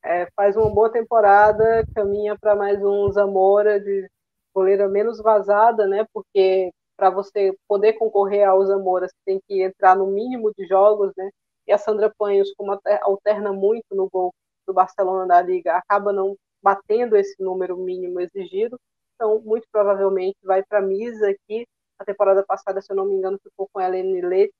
É, 0.03 0.27
faz 0.35 0.55
uma 0.55 0.69
boa 0.69 0.91
temporada, 0.91 1.83
caminha 1.95 2.37
para 2.37 2.55
mais 2.55 2.83
um 2.83 3.11
Zamora 3.11 3.79
de 3.79 4.07
goleira 4.53 4.87
menos 4.87 5.19
vazada, 5.19 5.87
né? 5.87 6.05
Porque 6.13 6.71
para 6.97 7.09
você 7.11 7.55
poder 7.67 7.93
concorrer 7.93 8.47
ao 8.47 8.65
Zamora, 8.65 9.07
você 9.07 9.15
tem 9.25 9.39
que 9.47 9.61
entrar 9.61 9.95
no 9.95 10.07
mínimo 10.07 10.51
de 10.57 10.65
jogos, 10.67 11.13
né? 11.15 11.29
E 11.67 11.71
a 11.71 11.77
Sandra 11.77 12.11
Panhos, 12.17 12.53
como 12.57 12.77
alterna 13.03 13.53
muito 13.53 13.85
no 13.91 14.09
gol 14.09 14.33
do 14.65 14.73
Barcelona 14.73 15.27
da 15.27 15.41
Liga, 15.41 15.75
acaba 15.75 16.11
não 16.11 16.35
batendo 16.61 17.15
esse 17.15 17.41
número 17.41 17.77
mínimo 17.77 18.19
exigido. 18.19 18.79
Então, 19.15 19.39
muito 19.41 19.67
provavelmente 19.71 20.37
vai 20.43 20.63
para 20.63 20.79
a 20.79 20.81
Misa 20.81 21.29
aqui. 21.29 21.67
A 21.99 22.05
temporada 22.05 22.43
passada, 22.45 22.81
se 22.81 22.91
eu 22.91 22.95
não 22.95 23.05
me 23.05 23.15
engano, 23.15 23.39
ficou 23.41 23.67
com 23.71 23.79
a 23.79 23.85
Helene 23.85 24.21
Leite, 24.21 24.53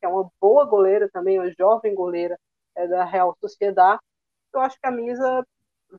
que 0.00 0.06
é 0.06 0.08
uma 0.08 0.30
boa 0.40 0.64
goleira 0.64 1.08
também, 1.12 1.38
uma 1.38 1.50
jovem 1.58 1.94
goleira 1.94 2.38
é, 2.76 2.86
da 2.86 3.04
Real 3.04 3.36
Sociedade. 3.40 4.00
Eu 4.52 4.60
acho 4.60 4.78
que 4.80 4.86
a 4.86 4.90
Misa 4.90 5.44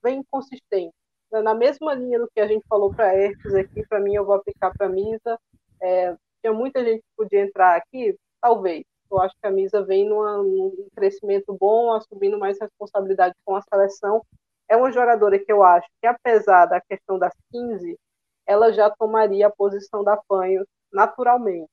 vem 0.04 0.24
consistente. 0.32 0.94
Na 1.32 1.54
mesma 1.54 1.94
linha 1.94 2.20
do 2.20 2.30
que 2.34 2.40
a 2.40 2.48
gente 2.48 2.66
falou 2.68 2.94
para 2.94 3.10
a 3.10 3.12
Hertz 3.12 3.54
aqui, 3.56 3.86
para 3.88 4.00
mim 4.00 4.16
eu 4.16 4.26
vou 4.26 4.36
aplicar 4.36 4.72
para 4.78 4.88
a 4.88 4.90
Misa. 4.90 5.40
É, 5.86 6.16
tinha 6.42 6.54
muita 6.54 6.84
gente 6.84 7.02
que 7.02 7.16
podia 7.16 7.42
entrar 7.42 7.76
aqui, 7.76 8.16
talvez. 8.42 8.84
Eu 9.12 9.22
acho 9.22 9.36
que 9.40 9.48
a 9.48 9.52
Misa 9.52 9.84
vem 9.84 10.08
numa, 10.08 10.38
num 10.38 10.88
crescimento 10.96 11.56
bom, 11.60 11.94
assumindo 11.94 12.40
mais 12.40 12.60
responsabilidade 12.60 13.36
com 13.46 13.56
a 13.56 13.62
seleção 13.62 14.22
é 14.68 14.76
uma 14.76 14.92
jogadora 14.92 15.38
que 15.38 15.52
eu 15.52 15.64
acho 15.64 15.88
que, 16.02 16.08
apesar 16.08 16.66
da 16.66 16.82
questão 16.82 17.20
das 17.20 17.34
15, 17.52 17.98
ela 18.46 18.72
já 18.72 18.90
tomaria 18.90 19.48
a 19.48 19.52
posição 19.52 20.04
da 20.04 20.18
Panho 20.18 20.66
naturalmente. 20.92 21.70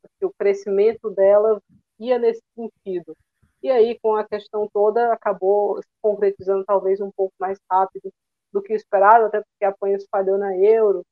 Porque 0.00 0.26
o 0.26 0.32
crescimento 0.36 1.10
dela 1.10 1.60
ia 1.98 2.18
nesse 2.18 2.42
sentido. 2.54 3.16
E 3.62 3.70
aí, 3.70 3.98
com 4.00 4.16
a 4.16 4.26
questão 4.26 4.68
toda, 4.72 5.12
acabou 5.12 5.80
se 5.80 5.88
concretizando 6.00 6.64
talvez 6.64 7.00
um 7.00 7.10
pouco 7.12 7.34
mais 7.38 7.58
rápido 7.70 8.10
do 8.52 8.60
que 8.60 8.74
esperado, 8.74 9.26
até 9.26 9.40
porque 9.40 9.64
a 9.64 9.72
Panho 9.72 9.98
falhou 10.10 10.36
na 10.36 10.56
Euro, 10.56 11.02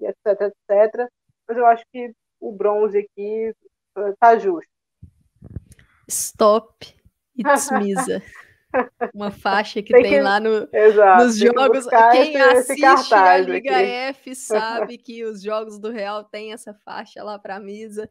etc, 0.00 0.52
etc. 0.68 1.08
Mas 1.48 1.56
eu 1.56 1.66
acho 1.66 1.82
que 1.90 2.12
o 2.40 2.52
bronze 2.52 2.98
aqui 2.98 3.54
eh, 3.96 4.38
justo. 4.38 4.70
Stop. 6.06 6.94
It's 7.36 7.70
Misa. 7.70 8.22
Uma 9.14 9.30
faixa 9.30 9.82
que 9.82 9.92
tem, 9.92 10.02
tem 10.02 10.12
que... 10.12 10.20
lá 10.20 10.38
no, 10.38 10.68
Exato, 10.72 11.24
nos 11.24 11.38
jogos. 11.38 11.86
Quem 12.12 12.34
esse, 12.34 12.84
assiste 12.84 13.14
a 13.14 13.38
Liga 13.38 13.76
aqui. 13.76 13.90
F 13.90 14.34
sabe 14.34 14.98
que 14.98 15.24
os 15.24 15.42
jogos 15.42 15.78
do 15.78 15.90
Real 15.90 16.24
tem 16.24 16.52
essa 16.52 16.74
faixa 16.74 17.22
lá 17.22 17.38
para 17.38 17.56
a 17.56 17.60
Misa. 17.60 18.08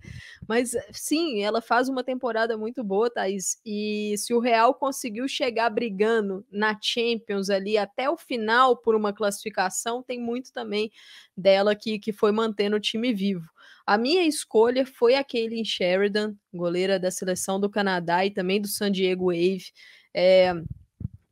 Mas 0.47 0.71
sim, 0.91 1.43
ela 1.43 1.61
faz 1.61 1.89
uma 1.89 2.03
temporada 2.03 2.57
muito 2.57 2.83
boa, 2.83 3.09
Thaís. 3.09 3.59
E 3.65 4.15
se 4.17 4.33
o 4.33 4.39
Real 4.39 4.73
conseguiu 4.73 5.27
chegar 5.27 5.69
brigando 5.69 6.45
na 6.51 6.77
Champions 6.81 7.49
ali 7.49 7.77
até 7.77 8.09
o 8.09 8.17
final 8.17 8.75
por 8.77 8.95
uma 8.95 9.13
classificação, 9.13 10.01
tem 10.01 10.19
muito 10.19 10.51
também 10.51 10.91
dela 11.35 11.75
que, 11.75 11.99
que 11.99 12.11
foi 12.11 12.31
mantendo 12.31 12.77
o 12.77 12.79
time 12.79 13.13
vivo. 13.13 13.45
A 13.87 13.97
minha 13.97 14.23
escolha 14.23 14.85
foi 14.85 15.15
a 15.15 15.23
Kaylin 15.23 15.63
Sheridan, 15.63 16.35
goleira 16.53 16.99
da 16.99 17.09
seleção 17.09 17.57
do 17.57 17.69
Canadá 17.69 18.25
e 18.25 18.31
também 18.31 18.59
do 18.59 18.67
San 18.67 18.91
Diego 18.91 19.27
Wave. 19.27 19.71
É, 20.19 20.51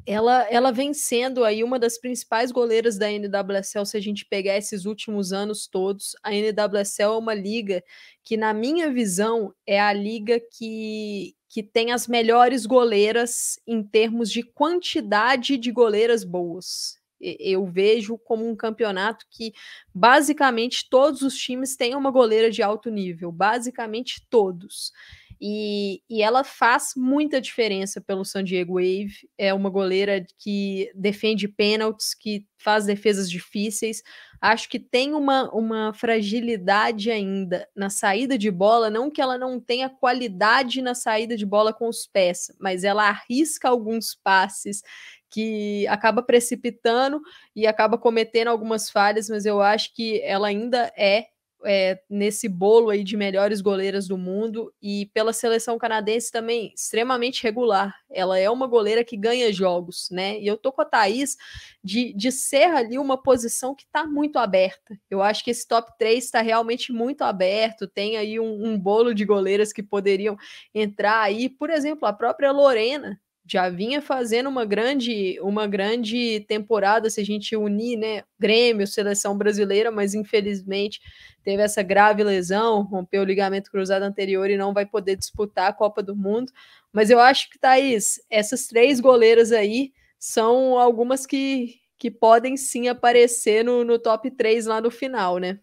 ela, 0.05 0.43
ela 0.51 0.71
vem 0.71 0.93
sendo 0.93 1.43
aí 1.43 1.63
uma 1.63 1.79
das 1.79 1.97
principais 1.97 2.51
goleiras 2.51 2.99
da 2.99 3.07
NWSL 3.09 3.83
se 3.83 3.97
a 3.97 3.99
gente 3.99 4.23
pegar 4.23 4.55
esses 4.55 4.85
últimos 4.85 5.33
anos 5.33 5.65
todos. 5.65 6.15
A 6.21 6.29
NWSL 6.31 7.13
é 7.15 7.17
uma 7.17 7.33
liga 7.33 7.83
que, 8.23 8.37
na 8.37 8.53
minha 8.53 8.91
visão, 8.91 9.51
é 9.65 9.81
a 9.81 9.91
liga 9.91 10.39
que, 10.39 11.35
que 11.49 11.63
tem 11.63 11.91
as 11.91 12.07
melhores 12.07 12.67
goleiras 12.67 13.59
em 13.65 13.81
termos 13.81 14.29
de 14.29 14.43
quantidade 14.43 15.57
de 15.57 15.71
goleiras 15.71 16.23
boas. 16.23 16.99
Eu 17.19 17.65
vejo 17.65 18.19
como 18.19 18.47
um 18.47 18.55
campeonato 18.55 19.25
que 19.31 19.51
basicamente 19.91 20.87
todos 20.87 21.23
os 21.23 21.35
times 21.35 21.75
têm 21.75 21.95
uma 21.95 22.11
goleira 22.11 22.51
de 22.51 22.61
alto 22.61 22.91
nível, 22.91 23.31
basicamente 23.31 24.23
todos. 24.29 24.91
E, 25.39 26.01
e 26.09 26.21
ela 26.21 26.43
faz 26.43 26.93
muita 26.95 27.41
diferença 27.41 27.99
pelo 27.99 28.23
San 28.23 28.43
Diego 28.43 28.75
Wave. 28.75 29.29
É 29.37 29.53
uma 29.53 29.69
goleira 29.69 30.25
que 30.37 30.91
defende 30.95 31.47
pênaltis, 31.47 32.13
que 32.13 32.45
faz 32.57 32.85
defesas 32.85 33.29
difíceis. 33.29 34.01
Acho 34.41 34.69
que 34.69 34.79
tem 34.79 35.13
uma, 35.13 35.49
uma 35.53 35.93
fragilidade 35.93 37.11
ainda 37.11 37.67
na 37.75 37.89
saída 37.89 38.37
de 38.37 38.49
bola. 38.49 38.89
Não 38.89 39.11
que 39.11 39.21
ela 39.21 39.37
não 39.37 39.59
tenha 39.59 39.89
qualidade 39.89 40.81
na 40.81 40.95
saída 40.95 41.35
de 41.35 41.45
bola 41.45 41.73
com 41.73 41.87
os 41.87 42.07
pés, 42.07 42.51
mas 42.59 42.83
ela 42.83 43.07
arrisca 43.09 43.69
alguns 43.69 44.15
passes 44.15 44.81
que 45.29 45.85
acaba 45.87 46.23
precipitando 46.23 47.21
e 47.53 47.67
acaba 47.67 47.97
cometendo 47.97 48.47
algumas 48.47 48.89
falhas, 48.89 49.29
mas 49.29 49.45
eu 49.45 49.61
acho 49.61 49.93
que 49.93 50.21
ela 50.21 50.47
ainda 50.47 50.93
é 50.97 51.27
é, 51.65 51.99
nesse 52.09 52.47
bolo 52.47 52.89
aí 52.89 53.03
de 53.03 53.17
melhores 53.17 53.61
goleiras 53.61 54.07
do 54.07 54.17
mundo 54.17 54.73
e 54.81 55.07
pela 55.13 55.33
seleção 55.33 55.77
canadense 55.77 56.31
também 56.31 56.71
extremamente 56.75 57.43
regular. 57.43 57.95
Ela 58.09 58.39
é 58.39 58.49
uma 58.49 58.67
goleira 58.67 59.03
que 59.03 59.17
ganha 59.17 59.51
jogos, 59.51 60.07
né? 60.11 60.39
E 60.39 60.47
eu 60.47 60.57
tô 60.57 60.71
com 60.71 60.81
a 60.81 60.85
Thaís 60.85 61.35
de, 61.83 62.13
de 62.13 62.31
ser 62.31 62.65
ali 62.65 62.97
uma 62.97 63.21
posição 63.21 63.75
que 63.75 63.83
está 63.83 64.05
muito 64.05 64.37
aberta. 64.37 64.97
Eu 65.09 65.21
acho 65.21 65.43
que 65.43 65.51
esse 65.51 65.67
top 65.67 65.91
3 65.97 66.23
está 66.23 66.41
realmente 66.41 66.93
muito 66.93 67.23
aberto. 67.23 67.87
Tem 67.87 68.17
aí 68.17 68.39
um, 68.39 68.65
um 68.65 68.79
bolo 68.79 69.13
de 69.13 69.25
goleiras 69.25 69.73
que 69.73 69.83
poderiam 69.83 70.37
entrar 70.73 71.21
aí. 71.21 71.49
Por 71.49 71.69
exemplo, 71.69 72.07
a 72.07 72.13
própria 72.13 72.51
Lorena, 72.51 73.19
já 73.45 73.69
vinha 73.69 74.01
fazendo 74.01 74.49
uma 74.49 74.65
grande 74.65 75.39
uma 75.39 75.67
grande 75.67 76.43
temporada 76.47 77.09
se 77.09 77.21
a 77.21 77.23
gente 77.23 77.55
unir, 77.55 77.95
né, 77.95 78.23
Grêmio, 78.39 78.87
seleção 78.87 79.37
brasileira, 79.37 79.91
mas 79.91 80.15
infelizmente 80.15 80.99
teve 81.43 81.61
essa 81.61 81.83
grave 81.83 82.23
lesão, 82.23 82.81
rompeu 82.81 83.21
o 83.21 83.25
ligamento 83.25 83.69
cruzado 83.69 84.01
anterior 84.01 84.49
e 84.49 84.57
não 84.57 84.73
vai 84.73 84.85
poder 84.85 85.15
disputar 85.15 85.69
a 85.69 85.73
Copa 85.73 86.01
do 86.01 86.15
Mundo. 86.15 86.51
Mas 86.91 87.11
eu 87.11 87.19
acho 87.19 87.49
que 87.51 87.59
Thaís, 87.59 88.19
essas 88.29 88.67
três 88.67 88.99
goleiras 88.99 89.51
aí 89.51 89.93
são 90.17 90.79
algumas 90.79 91.27
que, 91.27 91.75
que 91.99 92.09
podem 92.09 92.57
sim 92.57 92.87
aparecer 92.87 93.63
no, 93.63 93.83
no 93.83 93.99
top 93.99 94.31
3 94.31 94.65
lá 94.65 94.81
no 94.81 94.89
final, 94.89 95.37
né? 95.37 95.59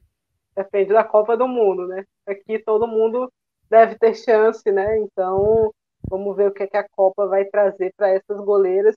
Depende 0.54 0.92
da 0.92 1.02
Copa 1.02 1.36
do 1.36 1.48
Mundo, 1.48 1.88
né? 1.88 2.04
Aqui 2.26 2.60
todo 2.60 2.86
mundo 2.86 3.32
deve 3.68 3.98
ter 3.98 4.14
chance, 4.14 4.70
né? 4.70 4.98
Então 4.98 5.72
Vamos 6.08 6.36
ver 6.36 6.48
o 6.48 6.52
que, 6.52 6.62
é 6.62 6.66
que 6.66 6.76
a 6.76 6.88
Copa 6.88 7.26
vai 7.26 7.44
trazer 7.44 7.92
para 7.96 8.10
essas 8.10 8.38
goleiras. 8.40 8.94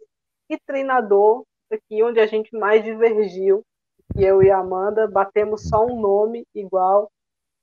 E 0.49 0.57
treinador, 0.65 1.43
aqui 1.71 2.03
onde 2.03 2.19
a 2.19 2.25
gente 2.27 2.55
mais 2.55 2.83
divergiu, 2.83 3.63
que 4.13 4.23
eu 4.23 4.41
e 4.41 4.51
a 4.51 4.59
Amanda, 4.59 5.07
batemos 5.07 5.63
só 5.67 5.85
um 5.85 5.99
nome 5.99 6.45
igual. 6.53 7.11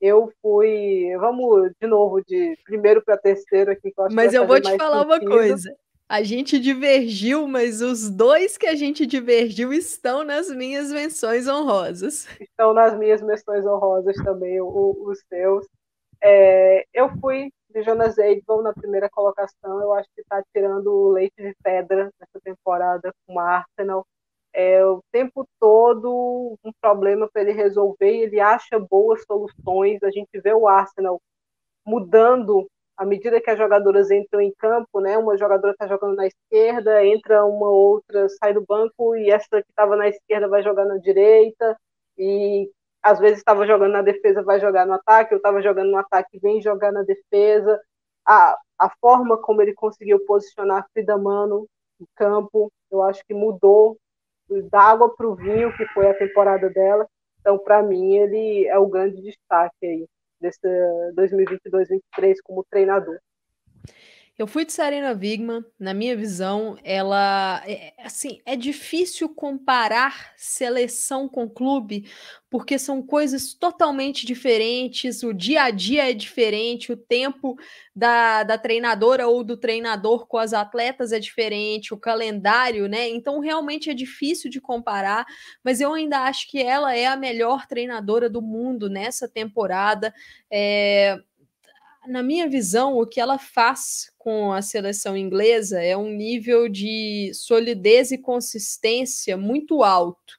Eu 0.01 0.33
fui, 0.43 1.17
vamos 1.19 1.71
de 1.81 1.87
novo, 1.87 2.21
de 2.25 2.59
primeiro 2.65 3.03
para 3.05 3.17
terceiro 3.17 3.71
aqui. 3.71 3.93
mas 4.11 4.35
eu 4.35 4.47
vou 4.47 4.61
te 4.61 4.77
falar 4.77 5.05
sentido. 5.05 5.27
uma 5.27 5.37
coisa. 5.37 5.77
A 6.09 6.23
gente 6.23 6.59
divergiu, 6.59 7.47
mas 7.49 7.81
os 7.81 8.11
dois 8.11 8.59
que 8.59 8.67
a 8.67 8.75
gente 8.75 9.07
divergiu 9.07 9.73
estão 9.73 10.23
nas 10.25 10.51
minhas 10.55 10.93
menções 10.93 11.49
honrosas. 11.49 12.29
Estão 12.39 12.75
nas 12.75 12.99
minhas 12.99 13.23
menções 13.23 13.65
honrosas 13.65 14.17
também, 14.17 14.61
o, 14.61 14.95
os 15.07 15.21
seus. 15.29 15.67
É, 16.23 16.85
eu 16.93 17.09
fui 17.19 17.51
de 17.73 17.83
Jonas 17.83 18.19
Eidvall 18.19 18.63
na 18.63 18.73
primeira 18.73 19.09
colocação. 19.11 19.81
Eu 19.81 19.93
acho 19.95 20.09
que 20.15 20.21
está 20.21 20.43
tirando 20.53 20.87
o 20.89 21.13
leite 21.13 21.35
de 21.37 21.55
pedra 21.63 22.11
nessa 22.21 22.41
temporada 22.45 23.13
com 23.27 23.35
o 23.35 23.41
Arsenal. 23.41 24.07
É, 24.55 24.85
o 24.85 25.03
tempo 25.11 25.47
todo 25.59 26.59
um 26.63 26.73
problema 26.81 27.29
para 27.33 27.43
ele 27.43 27.53
resolver 27.53 28.11
ele 28.11 28.41
acha 28.41 28.79
boas 28.79 29.25
soluções. 29.25 30.03
A 30.03 30.11
gente 30.11 30.41
vê 30.41 30.53
o 30.53 30.69
Arsenal 30.69 31.21
mudando 31.87 32.69
à 32.97 33.05
medida 33.05 33.41
que 33.41 33.51
as 33.51 33.59
jogadoras 33.59 34.11
entram 34.11 34.41
em 34.41 34.53
campo, 34.59 35.01
né? 35.01 35.17
Uma 35.19 35.37
jogadora 35.37 35.73
está 35.73 35.87
jogando 35.89 36.17
na 36.17 36.27
esquerda, 36.27 37.05
entra 37.05 37.45
uma 37.45 37.69
outra, 37.71 38.29
sai 38.29 38.55
do 38.55 38.65
banco 38.65 39.17
e 39.17 39.31
essa 39.31 39.63
que 39.63 39.71
estava 39.71 39.97
na 39.97 40.09
esquerda 40.09 40.49
vai 40.49 40.63
jogar 40.63 40.85
na 40.85 40.99
direita 40.99 41.77
e 42.19 42.71
às 43.03 43.19
vezes 43.19 43.39
estava 43.39 43.67
jogando 43.67 43.93
na 43.93 44.03
defesa, 44.03 44.43
vai 44.43 44.61
jogar 44.61 44.87
no 44.87 44.93
ataque, 44.93 45.35
eu 45.35 45.39
estava 45.39 45.61
jogando 45.61 45.91
no 45.91 45.99
ataque, 45.99 46.39
vem 46.39 46.63
jogar 46.63 46.93
na 46.93 47.03
defesa. 47.03 47.81
A, 48.27 48.57
a 48.79 48.91
forma 49.01 49.37
como 49.37 49.61
ele 49.61 49.75
conseguiu 49.75 50.25
posicionar 50.25 50.79
a 50.79 50.87
Frida 50.93 51.19
Mano 51.19 51.67
no 51.99 52.07
campo, 52.15 52.73
eu 52.91 53.03
acho 53.03 53.25
que 53.27 53.35
mudou 53.35 53.99
da 54.71 54.81
água 54.81 55.15
para 55.15 55.27
o 55.27 55.35
vinho, 55.35 55.75
que 55.77 55.87
foi 55.87 56.09
a 56.09 56.15
temporada 56.15 56.69
dela. 56.71 57.07
Então, 57.41 57.59
para 57.59 57.83
mim, 57.83 58.15
ele 58.15 58.67
é 58.67 58.79
o 58.79 58.87
grande 58.87 59.21
destaque 59.21 59.85
aí 59.85 60.07
desse 60.41 60.61
2022-23 61.17 62.37
como 62.45 62.65
treinador? 62.71 63.19
Eu 64.39 64.47
fui 64.47 64.65
de 64.65 64.73
Serena 64.73 65.13
Wigman, 65.13 65.63
na 65.79 65.93
minha 65.93 66.17
visão, 66.17 66.79
ela 66.83 67.63
é, 67.67 67.93
assim, 67.99 68.41
é 68.47 68.57
difícil 68.57 69.29
comparar 69.29 70.33
seleção 70.39 71.29
com 71.29 71.49
clube, 71.49 72.11
porque 72.49 72.79
são 72.79 73.03
coisas 73.03 73.53
totalmente 73.53 74.25
diferentes, 74.25 75.23
o 75.23 75.35
dia 75.35 75.65
a 75.65 75.71
dia 75.71 76.11
é 76.11 76.15
diferente, 76.15 76.91
o 76.91 76.97
tempo 76.97 77.57
da, 77.95 78.43
da 78.43 78.57
treinadora 78.57 79.29
ou 79.29 79.45
do 79.45 79.57
treinador 79.57 80.27
com 80.27 80.39
as 80.39 80.55
atletas 80.55 81.13
é 81.13 81.19
diferente, 81.19 81.93
o 81.93 81.99
calendário, 81.99 82.89
né? 82.89 83.09
Então 83.11 83.39
realmente 83.39 83.91
é 83.91 83.95
difícil 83.95 84.51
de 84.51 84.63
comparar, 84.63 85.27
mas 85.63 85.79
eu 85.79 85.93
ainda 85.93 86.21
acho 86.21 86.51
que 86.51 86.59
ela 86.59 86.97
é 86.97 87.07
a 87.07 87.17
melhor 87.17 87.67
treinadora 87.67 88.31
do 88.31 88.41
mundo 88.41 88.89
nessa 88.89 89.29
temporada. 89.29 90.13
É, 90.51 91.19
na 92.07 92.23
minha 92.23 92.49
visão, 92.49 92.97
o 92.99 93.07
que 93.07 93.21
ela 93.21 93.39
faz 93.39 94.11
com 94.19 94.53
a 94.53 94.63
seleção 94.63 95.17
inglesa 95.17 95.81
é 95.83 95.97
um 95.97 96.11
nível 96.11 96.69
de 96.69 97.31
solidez 97.35 98.11
e 98.11 98.19
consistência 98.19 99.37
muito 99.37 99.83
alto. 99.83 100.35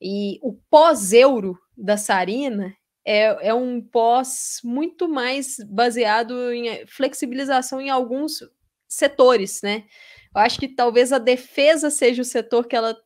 E 0.00 0.38
o 0.42 0.54
pós-euro 0.70 1.58
da 1.76 1.96
Sarina 1.96 2.74
é, 3.04 3.48
é 3.48 3.54
um 3.54 3.80
pós 3.80 4.60
muito 4.62 5.08
mais 5.08 5.56
baseado 5.68 6.52
em 6.52 6.86
flexibilização 6.86 7.80
em 7.80 7.88
alguns 7.88 8.40
setores, 8.88 9.60
né? 9.62 9.84
Eu 10.34 10.40
acho 10.42 10.58
que 10.58 10.68
talvez 10.68 11.12
a 11.12 11.18
defesa 11.18 11.88
seja 11.88 12.20
o 12.20 12.24
setor 12.24 12.66
que 12.66 12.76
ela 12.76 12.96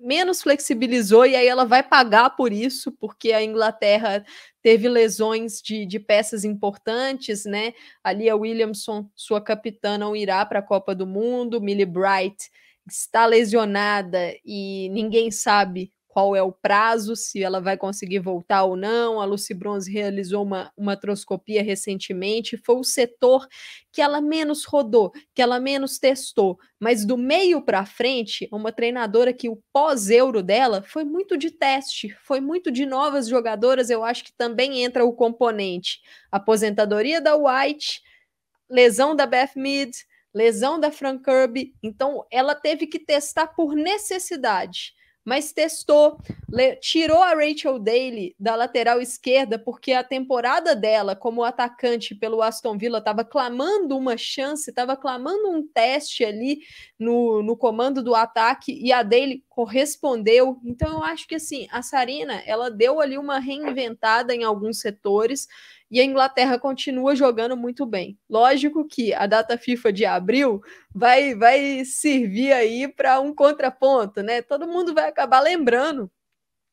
menos 0.00 0.42
flexibilizou 0.42 1.26
e 1.26 1.36
aí 1.36 1.46
ela 1.46 1.64
vai 1.64 1.82
pagar 1.82 2.30
por 2.30 2.52
isso, 2.52 2.90
porque 2.92 3.32
a 3.32 3.42
Inglaterra 3.42 4.24
teve 4.62 4.88
lesões 4.88 5.60
de, 5.62 5.86
de 5.86 6.00
peças 6.00 6.44
importantes, 6.44 7.44
né? 7.44 7.72
Ali 8.02 8.28
a 8.28 8.36
Williamson, 8.36 9.08
sua 9.14 9.40
capitã, 9.40 9.98
não 9.98 10.16
irá 10.16 10.44
para 10.46 10.60
a 10.60 10.62
Copa 10.62 10.94
do 10.94 11.06
Mundo, 11.06 11.60
Millie 11.60 11.86
Bright 11.86 12.50
está 12.88 13.26
lesionada 13.26 14.34
e 14.44 14.88
ninguém 14.90 15.30
sabe 15.30 15.92
qual 16.10 16.34
é 16.34 16.42
o 16.42 16.50
prazo, 16.50 17.14
se 17.14 17.40
ela 17.40 17.60
vai 17.60 17.76
conseguir 17.76 18.18
voltar 18.18 18.64
ou 18.64 18.74
não. 18.74 19.20
A 19.20 19.24
Lucy 19.24 19.54
Bronze 19.54 19.90
realizou 19.90 20.42
uma, 20.42 20.72
uma 20.76 20.96
troscopia 20.96 21.62
recentemente, 21.62 22.56
foi 22.56 22.74
o 22.74 22.84
setor 22.84 23.46
que 23.92 24.02
ela 24.02 24.20
menos 24.20 24.64
rodou, 24.64 25.12
que 25.32 25.40
ela 25.40 25.60
menos 25.60 26.00
testou. 26.00 26.58
Mas 26.80 27.04
do 27.04 27.16
meio 27.16 27.62
para 27.62 27.86
frente, 27.86 28.48
uma 28.50 28.72
treinadora 28.72 29.32
que 29.32 29.48
o 29.48 29.62
pós-euro 29.72 30.42
dela 30.42 30.82
foi 30.82 31.04
muito 31.04 31.36
de 31.36 31.52
teste, 31.52 32.14
foi 32.24 32.40
muito 32.40 32.72
de 32.72 32.84
novas 32.84 33.28
jogadoras. 33.28 33.88
Eu 33.88 34.02
acho 34.04 34.24
que 34.24 34.32
também 34.32 34.82
entra 34.82 35.04
o 35.04 35.12
componente 35.12 36.00
aposentadoria 36.30 37.20
da 37.20 37.36
White, 37.36 38.02
lesão 38.68 39.14
da 39.14 39.26
Beth 39.26 39.52
Mead, 39.54 39.92
lesão 40.34 40.80
da 40.80 40.90
Frank 40.90 41.22
Kirby. 41.22 41.72
Então, 41.80 42.26
ela 42.32 42.56
teve 42.56 42.88
que 42.88 42.98
testar 42.98 43.46
por 43.48 43.76
necessidade 43.76 44.98
mas 45.24 45.52
testou, 45.52 46.18
tirou 46.80 47.22
a 47.22 47.34
Rachel 47.34 47.78
Daly 47.78 48.34
da 48.38 48.54
lateral 48.56 49.00
esquerda, 49.00 49.58
porque 49.58 49.92
a 49.92 50.02
temporada 50.02 50.74
dela 50.74 51.14
como 51.14 51.44
atacante 51.44 52.14
pelo 52.14 52.42
Aston 52.42 52.78
Villa 52.78 52.98
estava 52.98 53.24
clamando 53.24 53.96
uma 53.96 54.16
chance, 54.16 54.70
estava 54.70 54.96
clamando 54.96 55.50
um 55.50 55.66
teste 55.66 56.24
ali 56.24 56.60
no, 56.98 57.42
no 57.42 57.56
comando 57.56 58.02
do 58.02 58.14
ataque, 58.14 58.72
e 58.72 58.92
a 58.92 59.02
Daly 59.02 59.44
correspondeu. 59.48 60.58
Então 60.64 60.90
eu 60.90 61.04
acho 61.04 61.28
que 61.28 61.34
assim, 61.34 61.68
a 61.70 61.82
Sarina, 61.82 62.42
ela 62.46 62.70
deu 62.70 63.00
ali 63.00 63.18
uma 63.18 63.38
reinventada 63.38 64.34
em 64.34 64.42
alguns 64.42 64.80
setores, 64.80 65.46
e 65.90 66.00
a 66.00 66.04
Inglaterra 66.04 66.58
continua 66.58 67.16
jogando 67.16 67.56
muito 67.56 67.84
bem. 67.84 68.16
Lógico 68.28 68.86
que 68.86 69.12
a 69.12 69.26
data 69.26 69.58
FIFA 69.58 69.92
de 69.92 70.04
abril 70.04 70.62
vai, 70.94 71.34
vai 71.34 71.84
servir 71.84 72.52
aí 72.52 72.86
para 72.86 73.18
um 73.18 73.34
contraponto, 73.34 74.22
né? 74.22 74.40
Todo 74.40 74.68
mundo 74.68 74.94
vai 74.94 75.08
acabar 75.08 75.40
lembrando 75.40 76.08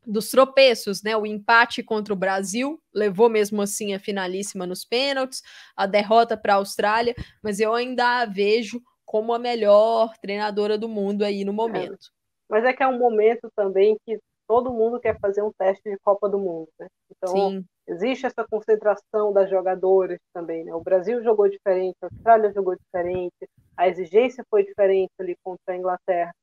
dos 0.05 0.30
tropeços, 0.30 1.01
né? 1.01 1.18
O 1.18 1.26
empate 1.26 1.82
contra 1.82 2.13
o 2.13 2.18
Brasil 2.18 2.80
levou 2.93 3.28
mesmo 3.28 3.61
assim 3.61 3.95
a 3.95 3.99
finalíssima 3.99 4.68
nos 4.68 4.86
pênaltis, 4.86 5.41
a 5.76 5.88
derrota 5.88 6.38
para 6.38 6.53
a 6.53 6.57
Austrália, 6.57 7.15
mas 7.41 7.59
eu 7.59 7.74
ainda 7.74 8.22
a 8.22 8.26
vejo 8.26 8.82
como 9.03 9.34
a 9.34 9.39
melhor 9.39 10.15
treinadora 10.22 10.78
do 10.78 10.88
mundo 10.88 11.24
aí 11.24 11.43
no 11.43 11.53
momento. 11.53 11.93
É. 11.93 12.18
Mas 12.49 12.63
é 12.63 12.72
que 12.72 12.84
é 12.84 12.88
um 12.88 12.99
momento 12.99 13.51
também 13.55 13.97
que 14.05 14.20
todo 14.47 14.72
mundo 14.72 14.99
quer 14.99 15.20
fazer 15.20 15.41
um 15.41 15.51
teste 15.57 15.89
de 15.89 15.97
Copa 15.97 16.30
do 16.30 16.38
Mundo, 16.38 16.70
né? 16.80 16.88
Então, 17.11 17.34
Sim 17.34 17.65
existe 17.88 18.26
essa 18.26 18.46
concentração 18.46 19.32
das 19.32 19.50
jogadoras 19.50 20.20
também. 20.34 20.64
Né? 20.64 20.74
O 20.74 20.82
Brasil 20.82 21.24
jogou 21.24 21.48
diferente, 21.48 21.96
a 22.02 22.08
Austrália 22.08 22.52
jogou 22.52 22.76
diferente, 22.76 23.50
a 23.76 23.88
exigência 23.88 24.44
foi 24.50 24.64
diferente 24.66 25.12
ali 25.20 25.36
contra 25.44 25.74
a 25.74 25.78
Inglaterra. 25.78 26.34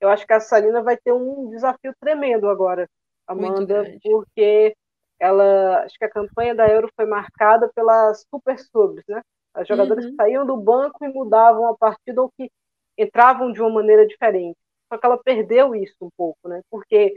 Eu 0.00 0.08
acho 0.08 0.26
que 0.26 0.32
a 0.32 0.40
Salina 0.40 0.82
vai 0.82 0.96
ter 0.96 1.12
um 1.12 1.50
desafio 1.50 1.94
tremendo 2.00 2.48
agora, 2.48 2.88
Amanda, 3.26 3.84
porque 4.02 4.74
ela, 5.18 5.84
acho 5.84 5.96
que 5.96 6.04
a 6.04 6.10
campanha 6.10 6.54
da 6.54 6.66
Euro 6.68 6.88
foi 6.96 7.06
marcada 7.06 7.70
pelas 7.74 8.24
super 8.28 8.58
subs, 8.58 9.04
né? 9.08 9.22
As 9.54 9.68
jogadoras 9.68 10.04
uhum. 10.04 10.10
que 10.10 10.16
saíam 10.16 10.44
do 10.44 10.56
banco 10.56 11.04
e 11.04 11.08
mudavam 11.08 11.68
a 11.68 11.76
partida 11.76 12.20
ou 12.20 12.30
que 12.36 12.50
entravam 12.98 13.52
de 13.52 13.60
uma 13.60 13.70
maneira 13.70 14.06
diferente. 14.06 14.58
Só 14.92 14.98
que 14.98 15.06
ela 15.06 15.16
perdeu 15.16 15.74
isso 15.74 15.96
um 16.02 16.10
pouco, 16.16 16.48
né? 16.48 16.60
Porque 16.70 17.14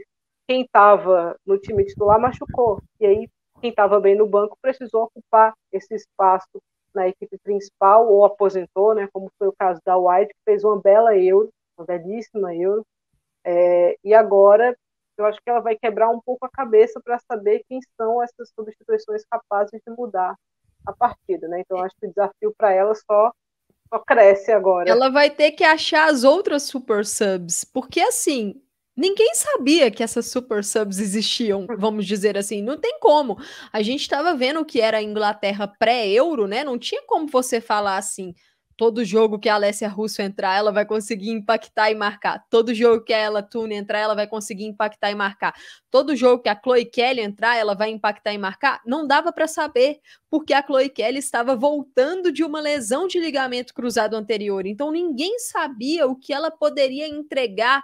quem 0.48 0.62
estava 0.62 1.36
no 1.44 1.58
time 1.58 1.84
titular 1.84 2.18
machucou. 2.20 2.80
E 3.00 3.06
aí 3.06 3.28
quem 3.60 3.70
estava 3.70 4.00
bem 4.00 4.16
no 4.16 4.26
banco 4.26 4.56
precisou 4.60 5.04
ocupar 5.04 5.54
esse 5.72 5.94
espaço 5.94 6.62
na 6.94 7.08
equipe 7.08 7.38
principal 7.38 8.10
ou 8.10 8.24
aposentou, 8.24 8.94
né, 8.94 9.08
como 9.12 9.30
foi 9.38 9.48
o 9.48 9.54
caso 9.56 9.80
da 9.84 9.96
White, 9.96 10.32
que 10.32 10.40
fez 10.44 10.64
uma 10.64 10.80
bela 10.80 11.16
Euro, 11.16 11.50
uma 11.76 11.86
belíssima 11.86 12.54
Euro, 12.54 12.84
é, 13.44 13.96
e 14.02 14.14
agora 14.14 14.76
eu 15.16 15.26
acho 15.26 15.38
que 15.42 15.50
ela 15.50 15.60
vai 15.60 15.76
quebrar 15.76 16.10
um 16.10 16.20
pouco 16.20 16.46
a 16.46 16.50
cabeça 16.50 17.00
para 17.04 17.18
saber 17.30 17.62
quem 17.68 17.80
são 17.96 18.22
essas 18.22 18.50
substituições 18.54 19.24
capazes 19.28 19.80
de 19.84 19.94
mudar 19.96 20.34
a 20.86 20.92
partida, 20.92 21.48
né? 21.48 21.60
Então 21.60 21.78
acho 21.78 21.94
que 22.00 22.06
o 22.06 22.08
desafio 22.08 22.54
para 22.56 22.72
ela 22.72 22.94
só 22.94 23.32
só 23.92 23.98
cresce 24.00 24.52
agora. 24.52 24.88
Ela 24.88 25.10
vai 25.10 25.30
ter 25.30 25.52
que 25.52 25.64
achar 25.64 26.10
as 26.10 26.22
outras 26.22 26.64
super 26.64 27.04
subs, 27.06 27.64
porque 27.64 28.00
assim, 28.00 28.62
Ninguém 28.98 29.32
sabia 29.32 29.92
que 29.92 30.02
essas 30.02 30.26
super 30.26 30.64
subs 30.64 30.98
existiam, 30.98 31.68
vamos 31.78 32.04
dizer 32.04 32.36
assim. 32.36 32.60
Não 32.60 32.76
tem 32.76 32.98
como. 32.98 33.38
A 33.72 33.80
gente 33.80 34.00
estava 34.00 34.34
vendo 34.34 34.64
que 34.64 34.80
era 34.80 34.98
a 34.98 35.02
Inglaterra 35.02 35.72
pré-euro, 35.78 36.48
né? 36.48 36.64
Não 36.64 36.76
tinha 36.76 37.00
como 37.06 37.28
você 37.28 37.60
falar 37.60 37.96
assim. 37.96 38.34
Todo 38.76 39.04
jogo 39.04 39.38
que 39.38 39.48
a 39.48 39.54
Alessia 39.54 39.88
Russo 39.88 40.20
entrar, 40.20 40.56
ela 40.56 40.72
vai 40.72 40.84
conseguir 40.84 41.30
impactar 41.30 41.92
e 41.92 41.94
marcar. 41.94 42.44
Todo 42.50 42.74
jogo 42.74 43.04
que 43.04 43.12
a 43.12 43.18
Ella 43.18 43.40
Tune 43.40 43.76
entrar, 43.76 44.00
ela 44.00 44.16
vai 44.16 44.26
conseguir 44.26 44.64
impactar 44.64 45.12
e 45.12 45.14
marcar. 45.14 45.54
Todo 45.92 46.16
jogo 46.16 46.42
que 46.42 46.48
a 46.48 46.60
Chloe 46.60 46.84
Kelly 46.84 47.20
entrar, 47.20 47.56
ela 47.56 47.76
vai 47.76 47.90
impactar 47.90 48.32
e 48.32 48.38
marcar. 48.38 48.80
Não 48.84 49.06
dava 49.06 49.32
para 49.32 49.46
saber, 49.46 50.00
porque 50.28 50.52
a 50.52 50.64
Chloe 50.64 50.88
Kelly 50.88 51.18
estava 51.18 51.54
voltando 51.54 52.32
de 52.32 52.42
uma 52.42 52.60
lesão 52.60 53.06
de 53.06 53.20
ligamento 53.20 53.72
cruzado 53.72 54.14
anterior. 54.14 54.66
Então 54.66 54.90
ninguém 54.90 55.38
sabia 55.38 56.06
o 56.06 56.16
que 56.16 56.32
ela 56.32 56.50
poderia 56.50 57.08
entregar 57.08 57.82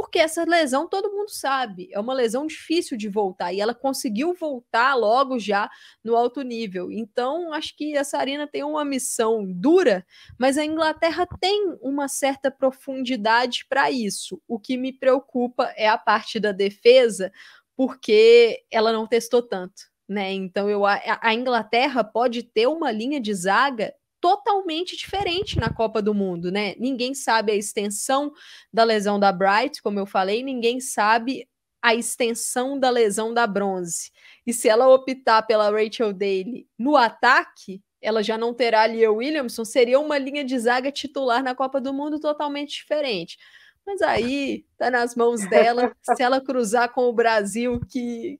porque 0.00 0.18
essa 0.18 0.44
lesão 0.44 0.88
todo 0.88 1.12
mundo 1.12 1.28
sabe, 1.28 1.90
é 1.92 2.00
uma 2.00 2.14
lesão 2.14 2.46
difícil 2.46 2.96
de 2.96 3.06
voltar 3.06 3.52
e 3.52 3.60
ela 3.60 3.74
conseguiu 3.74 4.32
voltar 4.32 4.94
logo 4.94 5.38
já 5.38 5.68
no 6.02 6.16
alto 6.16 6.40
nível. 6.40 6.90
Então, 6.90 7.52
acho 7.52 7.76
que 7.76 7.94
a 7.98 8.02
Sarina 8.02 8.46
tem 8.46 8.64
uma 8.64 8.82
missão 8.82 9.44
dura, 9.44 10.02
mas 10.38 10.56
a 10.56 10.64
Inglaterra 10.64 11.28
tem 11.38 11.76
uma 11.82 12.08
certa 12.08 12.50
profundidade 12.50 13.66
para 13.68 13.90
isso. 13.90 14.40
O 14.48 14.58
que 14.58 14.78
me 14.78 14.90
preocupa 14.90 15.64
é 15.76 15.86
a 15.86 15.98
parte 15.98 16.40
da 16.40 16.50
defesa, 16.50 17.30
porque 17.76 18.64
ela 18.70 18.94
não 18.94 19.06
testou 19.06 19.42
tanto. 19.42 19.82
Né? 20.08 20.32
Então 20.32 20.70
eu 20.70 20.86
a, 20.86 20.98
a 21.20 21.34
Inglaterra 21.34 22.02
pode 22.02 22.42
ter 22.42 22.66
uma 22.66 22.90
linha 22.90 23.20
de 23.20 23.34
zaga 23.34 23.94
totalmente 24.20 24.96
diferente 24.96 25.58
na 25.58 25.72
Copa 25.72 26.02
do 26.02 26.14
Mundo, 26.14 26.50
né? 26.50 26.74
Ninguém 26.78 27.14
sabe 27.14 27.52
a 27.52 27.56
extensão 27.56 28.32
da 28.72 28.84
lesão 28.84 29.18
da 29.18 29.32
Bright, 29.32 29.82
como 29.82 29.98
eu 29.98 30.06
falei, 30.06 30.42
ninguém 30.42 30.80
sabe 30.80 31.48
a 31.82 31.94
extensão 31.94 32.78
da 32.78 32.90
lesão 32.90 33.32
da 33.32 33.46
Bronze. 33.46 34.10
E 34.46 34.52
se 34.52 34.68
ela 34.68 34.88
optar 34.88 35.42
pela 35.42 35.70
Rachel 35.70 36.12
Daly 36.12 36.68
no 36.78 36.96
ataque, 36.96 37.82
ela 38.02 38.22
já 38.22 38.36
não 38.36 38.52
terá 38.52 38.82
a 38.82 38.86
Leah 38.86 39.10
Williamson, 39.10 39.64
seria 39.64 39.98
uma 39.98 40.18
linha 40.18 40.44
de 40.44 40.58
zaga 40.58 40.92
titular 40.92 41.42
na 41.42 41.54
Copa 41.54 41.80
do 41.80 41.92
Mundo 41.92 42.20
totalmente 42.20 42.74
diferente. 42.74 43.38
Mas 43.86 44.02
aí 44.02 44.64
tá 44.76 44.90
nas 44.90 45.14
mãos 45.14 45.48
dela, 45.48 45.94
se 46.14 46.22
ela 46.22 46.40
cruzar 46.40 46.92
com 46.92 47.02
o 47.08 47.12
Brasil 47.12 47.80
que 47.88 48.38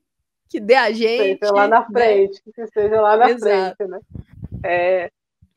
que 0.51 0.59
dê 0.59 0.75
a 0.75 0.91
gente. 0.91 1.39
Seja 1.39 1.53
lá 1.53 1.65
na 1.65 1.79
né? 1.79 1.87
frente, 1.89 2.41
né? 2.45 2.53
que 2.53 2.67
seja 2.67 2.99
lá 2.99 3.15
na 3.15 3.29
Exato. 3.31 3.77
frente, 3.77 3.89
né? 3.89 3.99
É, 4.65 5.11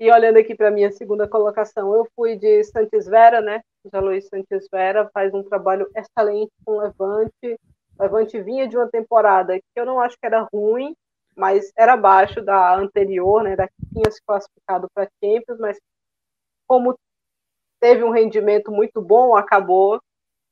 e 0.04 0.12
olhando 0.12 0.36
aqui 0.36 0.54
para 0.54 0.68
a 0.68 0.70
minha 0.70 0.92
segunda 0.92 1.26
colocação, 1.26 1.94
eu 1.94 2.06
fui 2.14 2.36
de 2.36 2.62
Santos 2.64 3.06
Vera, 3.06 3.40
né? 3.40 3.62
Já 3.90 4.00
Luiz 4.00 4.28
Santos 4.28 4.68
Vera 4.70 5.08
faz 5.14 5.32
um 5.32 5.42
trabalho 5.42 5.90
excelente 5.96 6.52
com 6.62 6.76
Levante. 6.76 7.58
Levante 7.98 8.38
vinha 8.42 8.68
de 8.68 8.76
uma 8.76 8.86
temporada 8.86 9.58
que 9.58 9.64
eu 9.74 9.86
não 9.86 9.98
acho 9.98 10.18
que 10.20 10.26
era 10.26 10.46
ruim, 10.52 10.94
mas 11.34 11.72
era 11.74 11.94
abaixo 11.94 12.42
da 12.42 12.76
anterior, 12.76 13.42
né, 13.42 13.56
da 13.56 13.66
que 13.66 13.74
tinha 13.94 14.10
se 14.10 14.20
classificado 14.26 14.88
para 14.94 15.08
Champions, 15.22 15.58
mas 15.58 15.78
como 16.66 16.94
teve 17.80 18.04
um 18.04 18.10
rendimento 18.10 18.70
muito 18.70 19.00
bom, 19.00 19.34
acabou 19.34 19.98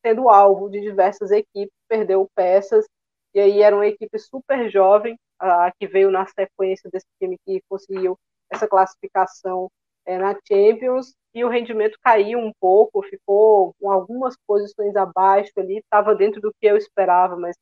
sendo 0.02 0.30
alvo 0.30 0.70
de 0.70 0.80
diversas 0.80 1.30
equipes, 1.30 1.76
perdeu 1.86 2.26
peças, 2.34 2.86
e 3.34 3.40
aí 3.40 3.60
era 3.60 3.76
uma 3.76 3.86
equipe 3.86 4.18
super 4.18 4.70
jovem, 4.70 5.14
a, 5.38 5.70
que 5.78 5.86
veio 5.86 6.10
na 6.10 6.24
sequência 6.24 6.88
desse 6.90 7.06
time 7.20 7.36
que 7.44 7.60
conseguiu 7.68 8.16
essa 8.52 8.68
classificação 8.68 9.70
é, 10.04 10.18
na 10.18 10.36
Champions, 10.46 11.14
e 11.34 11.44
o 11.44 11.48
rendimento 11.48 11.98
caiu 12.02 12.38
um 12.38 12.52
pouco, 12.60 13.02
ficou 13.02 13.74
com 13.80 13.90
algumas 13.90 14.36
posições 14.46 14.94
abaixo 14.96 15.52
ali, 15.56 15.78
estava 15.78 16.14
dentro 16.14 16.40
do 16.40 16.52
que 16.60 16.66
eu 16.66 16.76
esperava, 16.76 17.36
mas 17.36 17.56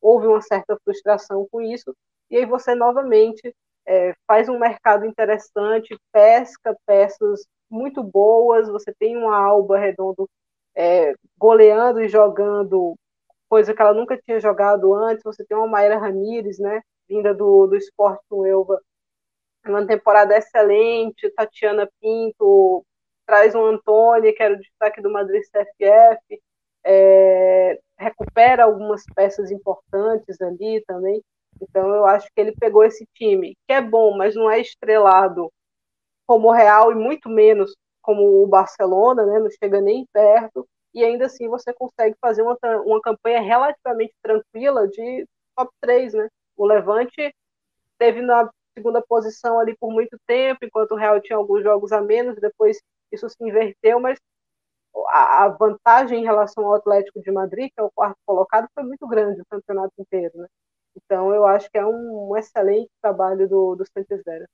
houve 0.00 0.26
uma 0.28 0.40
certa 0.40 0.78
frustração 0.84 1.46
com 1.50 1.60
isso, 1.60 1.94
e 2.30 2.36
aí 2.36 2.46
você 2.46 2.74
novamente 2.74 3.52
é, 3.86 4.14
faz 4.26 4.48
um 4.48 4.58
mercado 4.58 5.04
interessante, 5.04 5.98
pesca 6.12 6.76
peças 6.86 7.44
muito 7.68 8.02
boas, 8.02 8.68
você 8.68 8.92
tem 8.98 9.16
uma 9.16 9.36
Alba 9.36 9.78
Redondo 9.78 10.28
é, 10.76 11.14
goleando 11.36 12.00
e 12.00 12.08
jogando 12.08 12.94
coisa 13.48 13.74
que 13.74 13.82
ela 13.82 13.94
nunca 13.94 14.16
tinha 14.16 14.38
jogado 14.38 14.94
antes, 14.94 15.24
você 15.24 15.44
tem 15.44 15.56
uma 15.56 15.66
Mayra 15.66 15.98
Ramírez, 15.98 16.58
né, 16.58 16.80
vinda 17.08 17.34
do, 17.34 17.66
do 17.66 17.76
Esporte 17.76 18.22
com 18.28 18.46
Elva, 18.46 18.80
uma 19.70 19.86
temporada 19.86 20.36
excelente, 20.36 21.30
Tatiana 21.30 21.88
Pinto, 22.00 22.84
traz 23.26 23.54
um 23.54 23.64
Antônio, 23.64 24.34
que 24.34 24.42
era 24.42 24.54
o 24.54 24.58
destaque 24.58 25.02
do 25.02 25.10
Madrid 25.12 25.42
CFF, 25.42 26.40
é, 26.84 27.78
recupera 27.98 28.64
algumas 28.64 29.04
peças 29.14 29.50
importantes 29.50 30.40
ali 30.40 30.82
também. 30.86 31.22
Então 31.60 31.88
eu 31.94 32.06
acho 32.06 32.26
que 32.34 32.40
ele 32.40 32.52
pegou 32.52 32.84
esse 32.84 33.06
time, 33.14 33.56
que 33.66 33.72
é 33.74 33.80
bom, 33.80 34.16
mas 34.16 34.34
não 34.34 34.50
é 34.50 34.60
estrelado 34.60 35.52
como 36.26 36.48
o 36.48 36.52
Real 36.52 36.92
e 36.92 36.94
muito 36.94 37.28
menos 37.28 37.74
como 38.02 38.42
o 38.42 38.46
Barcelona, 38.46 39.26
né? 39.26 39.38
Não 39.38 39.50
chega 39.50 39.80
nem 39.80 40.06
perto. 40.12 40.66
E 40.94 41.04
ainda 41.04 41.26
assim 41.26 41.48
você 41.48 41.72
consegue 41.74 42.16
fazer 42.20 42.42
uma, 42.42 42.56
uma 42.84 43.00
campanha 43.02 43.40
relativamente 43.40 44.14
tranquila 44.22 44.88
de 44.88 45.26
top 45.56 45.70
3, 45.80 46.14
né? 46.14 46.28
O 46.56 46.66
Levante 46.66 47.34
teve 47.98 48.22
na 48.22 48.50
segunda 48.78 49.02
posição 49.02 49.58
ali 49.58 49.76
por 49.76 49.92
muito 49.92 50.16
tempo, 50.26 50.64
enquanto 50.64 50.92
o 50.92 50.96
Real 50.96 51.20
tinha 51.20 51.36
alguns 51.36 51.62
jogos 51.62 51.92
a 51.92 52.00
menos, 52.00 52.36
depois 52.40 52.80
isso 53.12 53.28
se 53.28 53.36
inverteu, 53.40 54.00
mas 54.00 54.18
a, 55.08 55.48
vantagem 55.48 56.20
em 56.20 56.24
relação 56.24 56.64
ao 56.64 56.74
Atlético 56.74 57.20
de 57.20 57.30
Madrid, 57.30 57.70
que 57.74 57.80
é 57.80 57.82
o 57.82 57.90
quarto 57.90 58.16
colocado, 58.24 58.68
foi 58.74 58.84
muito 58.84 59.06
grande 59.06 59.40
o 59.40 59.46
campeonato 59.46 59.92
inteiro, 59.98 60.38
né? 60.38 60.46
Então 60.96 61.32
eu 61.34 61.46
acho 61.46 61.70
que 61.70 61.78
é 61.78 61.86
um, 61.86 62.36
excelente 62.36 62.90
trabalho 63.00 63.48
do, 63.48 63.76
do 63.76 63.84
Santos 63.86 64.22
Vera. 64.24 64.48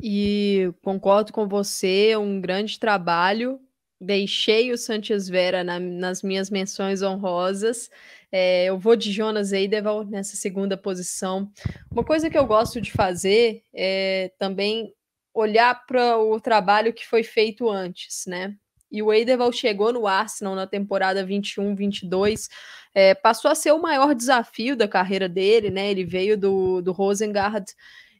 E 0.00 0.72
concordo 0.82 1.32
com 1.32 1.48
você, 1.48 2.16
um 2.16 2.40
grande 2.40 2.78
trabalho. 2.78 3.60
Deixei 4.00 4.72
o 4.72 4.78
Santos 4.78 5.28
Vera 5.28 5.64
na, 5.64 5.80
nas 5.80 6.22
minhas 6.22 6.50
menções 6.50 7.02
honrosas. 7.02 7.90
É, 8.30 8.66
eu 8.66 8.78
vou 8.78 8.94
de 8.94 9.10
Jonas 9.10 9.52
Eideval 9.52 10.04
nessa 10.04 10.36
segunda 10.36 10.76
posição. 10.76 11.50
Uma 11.90 12.04
coisa 12.04 12.28
que 12.28 12.36
eu 12.36 12.46
gosto 12.46 12.80
de 12.80 12.92
fazer 12.92 13.62
é 13.74 14.30
também 14.38 14.92
olhar 15.32 15.86
para 15.86 16.18
o 16.18 16.40
trabalho 16.40 16.92
que 16.92 17.06
foi 17.06 17.22
feito 17.22 17.70
antes, 17.70 18.24
né? 18.26 18.54
E 18.90 19.02
o 19.02 19.12
Eideval 19.12 19.52
chegou 19.52 19.92
no 19.92 20.06
Arsenal 20.06 20.54
na 20.54 20.66
temporada 20.66 21.26
21-22, 21.26 22.48
é, 22.94 23.14
passou 23.14 23.50
a 23.50 23.54
ser 23.54 23.72
o 23.72 23.82
maior 23.82 24.14
desafio 24.14 24.76
da 24.76 24.86
carreira 24.86 25.28
dele, 25.28 25.70
né? 25.70 25.90
Ele 25.90 26.04
veio 26.04 26.38
do, 26.38 26.80
do 26.80 26.92
Rosengard 26.92 27.66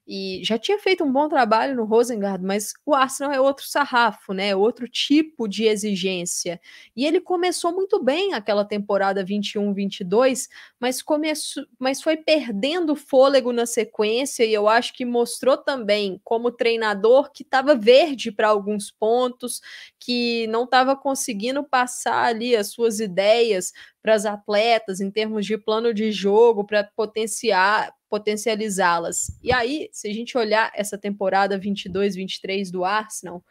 e 0.06 0.40
já 0.44 0.56
tinha 0.58 0.78
feito 0.78 1.02
um 1.02 1.12
bom 1.12 1.28
trabalho 1.28 1.74
no 1.74 1.84
Rosengard, 1.84 2.44
mas 2.44 2.72
o 2.84 2.94
Arsenal 2.94 3.32
é 3.32 3.40
outro 3.40 3.66
sarrafo, 3.66 4.32
né? 4.32 4.54
Outro 4.54 4.88
tipo 4.88 5.48
de 5.48 5.64
exigência. 5.64 6.60
E 6.94 7.04
ele 7.04 7.20
começou 7.20 7.72
muito 7.72 8.02
bem 8.02 8.32
aquela 8.32 8.64
temporada 8.64 9.24
21-22, 9.24 10.48
mas 10.78 11.02
começou, 11.02 11.64
mas 11.78 12.00
foi 12.00 12.16
perdendo 12.16 12.94
fôlego 12.94 13.52
na 13.52 13.66
sequência 13.66 14.44
e 14.44 14.54
eu 14.54 14.68
acho 14.68 14.94
que 14.94 15.04
mostrou 15.04 15.56
também 15.56 16.20
como 16.22 16.52
treinador 16.52 17.32
que 17.32 17.42
estava 17.42 17.74
verde 17.74 18.30
para 18.30 18.48
alguns 18.48 18.90
pontos, 18.92 19.60
que 19.98 20.46
não 20.48 20.64
estava 20.64 20.94
conseguindo 20.94 21.64
passar 21.64 22.26
ali 22.26 22.54
as 22.54 22.68
suas 22.70 23.00
ideias 23.00 23.72
para 24.06 24.14
as 24.14 24.24
atletas 24.24 25.00
em 25.00 25.10
termos 25.10 25.44
de 25.44 25.58
plano 25.58 25.92
de 25.92 26.12
jogo 26.12 26.64
para 26.64 26.84
potenciar 26.84 27.92
potencializá-las. 28.08 29.36
E 29.42 29.52
aí, 29.52 29.88
se 29.90 30.06
a 30.06 30.14
gente 30.14 30.38
olhar 30.38 30.70
essa 30.76 30.96
temporada 30.96 31.58
22-23 31.58 32.70
do 32.70 32.84
Arsenal, 32.84 33.44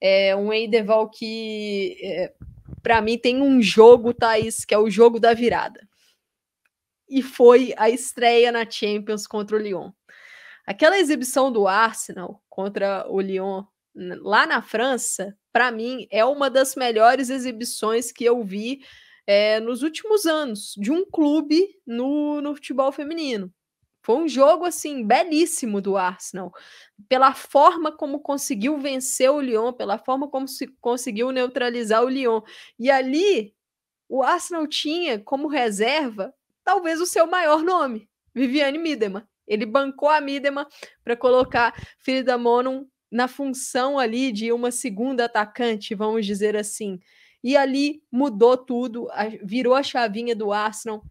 é 0.00 0.34
um 0.34 0.50
Eideval 0.50 1.10
que, 1.10 1.98
é, 2.02 2.32
para 2.82 3.02
mim, 3.02 3.18
tem 3.18 3.42
um 3.42 3.60
jogo, 3.60 4.14
Thaís, 4.14 4.64
que 4.64 4.72
é 4.72 4.78
o 4.78 4.88
jogo 4.88 5.20
da 5.20 5.34
virada. 5.34 5.86
E 7.06 7.20
foi 7.20 7.74
a 7.76 7.90
estreia 7.90 8.50
na 8.50 8.68
Champions 8.68 9.26
contra 9.26 9.56
o 9.56 9.60
Lyon. 9.60 9.90
Aquela 10.66 10.98
exibição 10.98 11.52
do 11.52 11.68
Arsenal 11.68 12.42
contra 12.48 13.04
o 13.10 13.20
Lyon 13.20 13.62
lá 13.94 14.46
na 14.46 14.62
França, 14.62 15.36
para 15.52 15.70
mim, 15.70 16.08
é 16.10 16.24
uma 16.24 16.48
das 16.48 16.74
melhores 16.76 17.28
exibições 17.28 18.10
que 18.10 18.24
eu 18.24 18.42
vi 18.42 18.80
é, 19.28 19.60
nos 19.60 19.82
últimos 19.82 20.24
anos 20.24 20.72
de 20.78 20.90
um 20.90 21.04
clube 21.04 21.78
no, 21.86 22.40
no 22.40 22.54
futebol 22.54 22.90
feminino. 22.90 23.52
Foi 24.02 24.16
um 24.16 24.26
jogo 24.26 24.64
assim 24.64 25.06
belíssimo 25.06 25.82
do 25.82 25.98
Arsenal, 25.98 26.50
pela 27.10 27.34
forma 27.34 27.92
como 27.92 28.20
conseguiu 28.20 28.78
vencer 28.78 29.30
o 29.30 29.38
Lyon, 29.38 29.74
pela 29.74 29.98
forma 29.98 30.30
como 30.30 30.48
se 30.48 30.66
conseguiu 30.80 31.30
neutralizar 31.30 32.02
o 32.02 32.08
Lyon. 32.08 32.40
E 32.78 32.90
ali 32.90 33.54
o 34.08 34.22
Arsenal 34.22 34.66
tinha 34.66 35.18
como 35.18 35.46
reserva 35.46 36.32
talvez 36.64 36.98
o 36.98 37.04
seu 37.04 37.26
maior 37.26 37.62
nome, 37.62 38.08
Viviane 38.34 38.78
Miedema. 38.78 39.28
Ele 39.46 39.66
bancou 39.66 40.08
a 40.08 40.22
Miedema 40.22 40.66
para 41.04 41.14
colocar 41.14 41.74
Frida 41.98 42.38
Monum 42.38 42.88
na 43.10 43.28
função 43.28 43.98
ali 43.98 44.32
de 44.32 44.52
uma 44.52 44.70
segunda 44.70 45.26
atacante, 45.26 45.94
vamos 45.94 46.24
dizer 46.24 46.56
assim. 46.56 46.98
E 47.42 47.56
ali 47.56 48.02
mudou 48.10 48.56
tudo, 48.56 49.08
virou 49.42 49.74
a 49.74 49.82
chavinha 49.82 50.34
do 50.34 50.52
Arsenal 50.52 51.02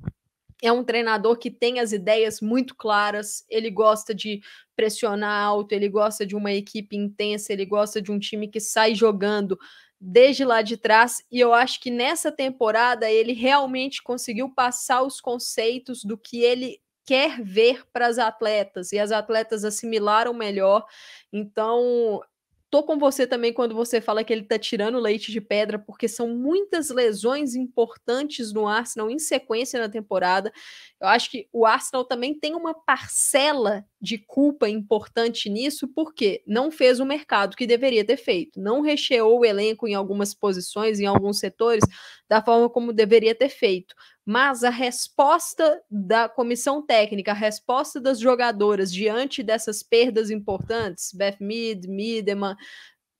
é 0.61 0.71
um 0.71 0.84
treinador 0.84 1.38
que 1.38 1.51
tem 1.51 1.80
as 1.80 1.91
ideias 1.91 2.41
muito 2.41 2.75
claras, 2.75 3.45
ele 3.49 3.69
gosta 3.69 4.13
de 4.13 4.41
pressionar 4.75 5.45
alto, 5.45 5.73
ele 5.73 5.88
gosta 5.88 6.25
de 6.25 6.36
uma 6.36 6.51
equipe 6.51 6.95
intensa, 6.95 7.53
ele 7.53 7.65
gosta 7.65 8.01
de 8.01 8.11
um 8.11 8.19
time 8.19 8.47
que 8.47 8.59
sai 8.59 8.95
jogando 8.95 9.57
desde 9.99 10.45
lá 10.45 10.61
de 10.61 10.78
trás, 10.78 11.23
e 11.32 11.39
eu 11.39 11.53
acho 11.53 11.80
que 11.80 11.89
nessa 11.89 12.32
temporada 12.32 13.09
ele 13.09 13.34
realmente 13.34 14.01
conseguiu 14.01 14.49
passar 14.49 15.01
os 15.01 15.19
conceitos 15.19 16.03
do 16.03 16.17
que 16.17 16.43
ele 16.43 16.80
quer 17.03 17.41
ver 17.41 17.84
para 17.91 18.07
as 18.07 18.17
atletas, 18.17 18.91
e 18.91 18.99
as 18.99 19.11
atletas 19.11 19.63
assimilaram 19.63 20.34
melhor. 20.34 20.86
Então, 21.32 22.21
Tô 22.70 22.84
com 22.84 22.97
você 22.97 23.26
também 23.26 23.53
quando 23.53 23.74
você 23.74 24.01
fala 24.01 24.26
que 24.26 24.34
ele 24.34 24.43
tá 24.43 24.59
tirando 24.59 24.99
leite 24.99 25.32
de 25.32 25.39
pedra, 25.39 25.80
porque 25.80 26.07
são 26.07 26.28
muitas 26.36 26.89
lesões 26.89 27.55
importantes 27.55 28.51
no 28.51 28.68
Arsenal 28.68 29.09
em 29.09 29.18
sequência 29.20 29.80
na 29.80 29.88
temporada. 29.88 30.51
Eu 30.99 31.07
acho 31.07 31.32
que 31.32 31.47
o 31.53 31.65
Arsenal 31.65 32.03
também 32.03 32.38
tem 32.38 32.55
uma 32.55 32.74
parcela 32.74 33.86
de 34.00 34.18
culpa 34.18 34.70
importante 34.70 35.50
nisso, 35.50 35.88
porque 35.88 36.43
não 36.45 36.70
fez 36.70 37.00
o 37.00 37.06
mercado 37.06 37.56
que 37.56 37.66
deveria 37.66 38.06
ter 38.06 38.18
feito, 38.18 38.60
não 38.60 38.82
recheou 38.82 39.39
o 39.39 39.45
elenco 39.45 39.88
em 39.88 39.95
algumas 39.95 40.34
posições, 40.34 41.00
em 41.00 41.06
alguns 41.06 41.39
setores, 41.39 41.84
da 42.30 42.41
forma 42.43 42.70
como 42.70 42.93
deveria 42.93 43.34
ter 43.34 43.50
feito. 43.50 43.95
Mas 44.26 44.64
a 44.64 44.70
resposta 44.70 45.82
da 45.89 46.30
comissão 46.30 46.86
técnica, 46.86 47.32
a 47.32 47.36
resposta 47.36 48.00
das 48.00 48.20
jogadoras 48.20 48.91
diante 48.93 49.41
dessas 49.41 49.82
perdas 49.82 50.30
importantes, 50.30 51.12
Beth 51.14 51.38
Mead, 51.39 51.88
Mideman, 51.88 52.56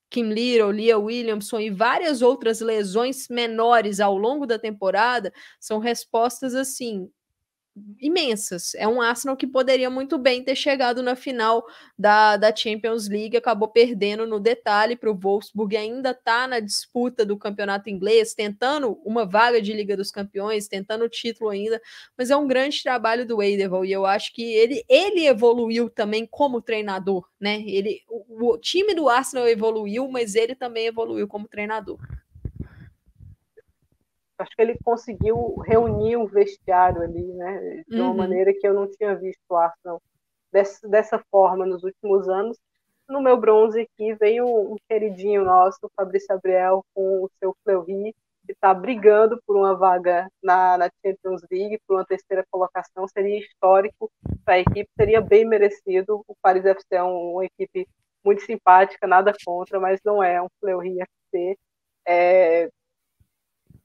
Kim 0.10 0.30
Little, 0.30 0.72
Leah 0.72 0.98
Williamson 0.98 1.60
e 1.60 1.70
várias 1.70 2.22
outras 2.22 2.62
lesões 2.62 3.28
menores 3.30 4.00
ao 4.00 4.18
longo 4.18 4.46
da 4.46 4.58
temporada, 4.58 5.34
são 5.60 5.80
respostas 5.80 6.56
assim 6.56 7.10
imensas. 8.00 8.74
É 8.76 8.88
um 8.88 9.02
Arsenal 9.02 9.36
que 9.36 9.48
poderia 9.48 9.90
muito 9.90 10.18
bem 10.18 10.44
ter 10.44 10.56
chegado 10.56 11.02
na 11.02 11.16
final 11.16 11.66
da, 11.98 12.38
da 12.38 12.56
Champions 12.56 13.08
League, 13.08 13.38
acabou 13.38 13.68
perdendo 13.68 14.26
no 14.26 14.40
detalhe 14.40 14.96
para 14.96 15.12
o 15.12 15.16
Wolfsburg, 15.16 15.76
ainda 15.76 16.12
está 16.12 16.48
na 16.48 16.60
disputa 16.60 17.26
do 17.26 17.38
campeonato 17.38 17.90
inglês, 17.90 18.34
tentando 18.34 19.00
uma 19.04 19.26
vaga 19.26 19.62
de 19.62 19.74
Liga 19.74 19.98
dos 19.98 20.12
Campeões, 20.12 20.68
tentando 20.68 21.06
o 21.06 21.10
título 21.10 21.50
ainda, 21.50 21.82
mas 22.18 22.30
é 22.30 22.36
um 22.36 22.48
grande 22.48 22.82
trabalho 22.82 23.26
do 23.26 23.42
Eideval 23.42 23.86
e 23.86 23.92
eu 23.92 24.06
acho 24.06 24.34
que 24.34 24.44
ele, 24.44 24.84
ele 24.88 25.26
evoluiu 25.26 25.90
também 25.90 26.26
como 26.26 26.62
treinador, 26.62 27.28
né? 27.40 27.64
Ele, 27.66 28.02
o, 28.08 28.54
o 28.54 28.58
time 28.58 28.94
do 28.94 29.10
Arsenal 29.10 29.48
evoluiu, 29.48 30.08
mas 30.08 30.36
ele 30.36 30.56
também 30.56 30.86
evoluiu 30.88 31.28
como 31.28 31.48
treinador 31.48 31.98
acho 34.38 34.56
que 34.56 34.62
ele 34.62 34.78
conseguiu 34.84 35.56
reunir 35.66 36.18
um 36.18 36.26
vestiário 36.26 37.02
ali, 37.02 37.26
né, 37.34 37.84
de 37.88 38.00
uma 38.00 38.12
uhum. 38.12 38.18
maneira 38.18 38.54
que 38.54 38.68
eu 38.68 38.74
não 38.74 38.90
tinha 38.90 39.16
visto 39.16 39.42
o 39.50 39.56
Arsenal 39.56 40.02
dessa, 40.52 40.88
dessa 40.88 41.20
forma 41.32 41.66
nos 41.66 41.84
últimos 41.84 42.28
anos. 42.30 42.58
No 43.08 43.22
meu 43.22 43.38
bronze 43.38 43.82
aqui 43.82 44.14
vem 44.16 44.42
um, 44.42 44.76
queridinho 44.88 45.44
nosso, 45.44 45.80
o 45.84 45.92
Fabrício 45.96 46.28
Gabriel, 46.28 46.86
com 46.94 47.24
o 47.24 47.30
seu 47.40 47.56
Fleury, 47.64 48.14
que 48.46 48.52
está 48.52 48.74
brigando 48.74 49.42
por 49.46 49.56
uma 49.56 49.76
vaga 49.76 50.30
na, 50.44 50.78
na, 50.78 50.90
Champions 51.06 51.42
League, 51.52 51.80
por 51.88 51.96
uma 51.96 52.06
terceira 52.06 52.46
colocação, 52.50 53.08
seria 53.08 53.40
histórico 53.40 54.12
para 54.44 54.56
a 54.56 54.60
equipe, 54.60 54.90
seria 54.98 55.22
bem 55.22 55.46
merecido. 55.46 56.24
O 56.28 56.36
Paris 56.42 56.66
FC 56.66 56.96
é 56.96 57.04
um, 57.04 57.34
uma 57.34 57.46
equipe 57.46 57.88
muito 58.24 58.42
simpática, 58.42 59.08
nada 59.08 59.34
contra, 59.46 59.80
mas 59.80 60.00
não 60.04 60.22
é 60.22 60.42
um 60.42 60.48
Fleury 60.60 60.98
FC. 61.02 61.58
É, 62.06 62.70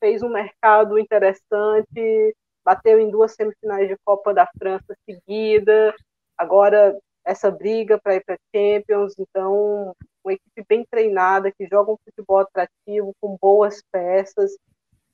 fez 0.02 0.20
um 0.20 0.28
mercado 0.28 0.98
interessante, 0.98 2.34
bateu 2.64 2.98
em 2.98 3.08
duas 3.08 3.34
semifinais 3.34 3.86
de 3.86 3.96
Copa 4.04 4.34
da 4.34 4.48
França 4.58 4.96
seguida, 5.08 5.94
agora 6.36 6.98
essa 7.24 7.52
briga 7.52 8.00
para 8.00 8.16
ir 8.16 8.24
para 8.24 8.36
Champions, 8.52 9.14
então 9.16 9.94
uma 10.24 10.32
equipe 10.32 10.64
bem 10.68 10.84
treinada, 10.90 11.52
que 11.52 11.68
joga 11.70 11.92
um 11.92 11.96
futebol 12.04 12.38
atrativo, 12.38 13.14
com 13.20 13.36
boas 13.40 13.80
peças. 13.92 14.50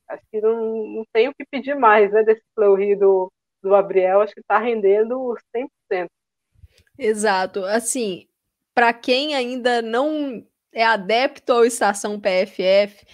Acho 0.09 0.22
que 0.32 0.41
não, 0.41 0.86
não 0.86 1.05
tem 1.12 1.28
o 1.28 1.34
que 1.34 1.45
pedir 1.45 1.74
mais 1.74 2.11
né, 2.11 2.22
desse 2.22 2.43
Fleury 2.55 2.97
do, 2.97 3.30
do 3.62 3.70
Gabriel, 3.70 4.22
acho 4.22 4.32
que 4.32 4.41
está 4.41 4.59
rendendo 4.59 5.36
100%. 5.93 6.07
Exato. 6.99 7.62
Assim, 7.64 8.26
para 8.74 8.93
quem 8.95 9.34
ainda 9.34 9.82
não 9.82 10.43
é 10.72 10.84
adepto 10.84 11.53
ao 11.53 11.64
Estação 11.64 12.18
PFF, 12.18 13.05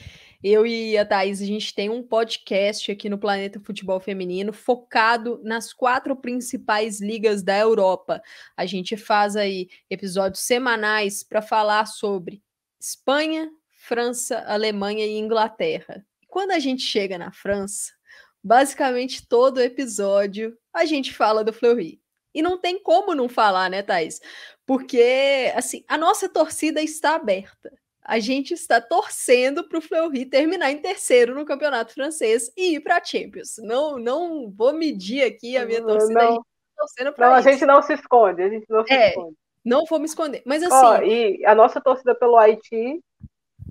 eu 0.47 0.67
e 0.67 0.99
a 0.99 1.07
Thaís, 1.07 1.41
a 1.41 1.47
gente 1.47 1.75
tem 1.75 1.89
um 1.89 2.03
podcast 2.03 2.93
aqui 2.93 3.09
no 3.09 3.17
Planeta 3.17 3.59
Futebol 3.59 3.99
Feminino 3.99 4.53
focado 4.53 5.41
nas 5.43 5.73
quatro 5.73 6.15
principais 6.15 7.01
ligas 7.01 7.43
da 7.43 7.57
Europa. 7.57 8.21
A 8.55 8.67
gente 8.67 8.95
faz 8.95 9.37
aí 9.37 9.71
episódios 9.89 10.43
semanais 10.43 11.23
para 11.23 11.41
falar 11.41 11.87
sobre 11.87 12.43
Espanha, 12.79 13.51
França, 13.71 14.45
Alemanha 14.47 15.07
e 15.07 15.17
Inglaterra. 15.17 16.05
Quando 16.29 16.51
a 16.51 16.59
gente 16.59 16.83
chega 16.83 17.17
na 17.17 17.33
França, 17.33 17.95
basicamente 18.43 19.27
todo 19.27 19.63
episódio 19.63 20.55
a 20.75 20.85
gente 20.85 21.15
fala 21.15 21.43
do 21.43 21.55
Fleury. 21.55 22.03
E 22.35 22.43
não 22.43 22.59
tem 22.59 22.83
como 22.83 23.15
não 23.15 23.31
falar, 23.31 23.71
né, 23.71 23.81
Thaís? 23.81 24.21
Porque, 24.67 25.51
assim, 25.55 25.83
a 25.89 25.97
nossa 25.97 26.29
torcida 26.29 26.83
está 26.83 27.15
aberta 27.15 27.73
a 28.05 28.19
gente 28.19 28.53
está 28.53 28.81
torcendo 28.81 29.67
para 29.67 29.79
o 29.79 29.83
Fleury 29.83 30.27
terminar 30.27 30.71
em 30.71 30.79
terceiro 30.79 31.35
no 31.35 31.47
campeonato 31.47 31.95
francês 31.95 32.53
e 32.55 32.75
ir 32.75 32.81
para 32.81 32.99
a 32.99 33.05
Champions. 33.05 33.57
Não, 33.59 33.99
não 33.99 34.51
vou 34.51 34.75
medir 34.75 35.25
aqui 35.25 35.57
a 35.57 35.65
minha 35.65 35.83
torcida. 35.83 36.13
Não, 36.13 36.21
a 36.21 36.33
gente, 36.33 36.45
torcendo 36.77 37.15
não, 37.17 37.33
a 37.33 37.41
gente 37.41 37.67
não 37.67 37.83
se 37.83 37.95
esconde, 37.95 38.43
a 38.43 38.49
gente 38.49 38.67
não 38.69 38.85
se 38.85 38.93
é, 38.93 39.09
esconde. 39.09 39.37
Não 39.65 39.85
vou 39.87 39.99
me 39.99 40.05
esconder. 40.05 40.43
Mas 40.45 40.63
assim. 40.63 41.07
e 41.07 41.47
a 41.47 41.55
nossa 41.55 41.81
torcida 41.81 42.15
pelo 42.15 42.37
Haiti, 42.37 43.01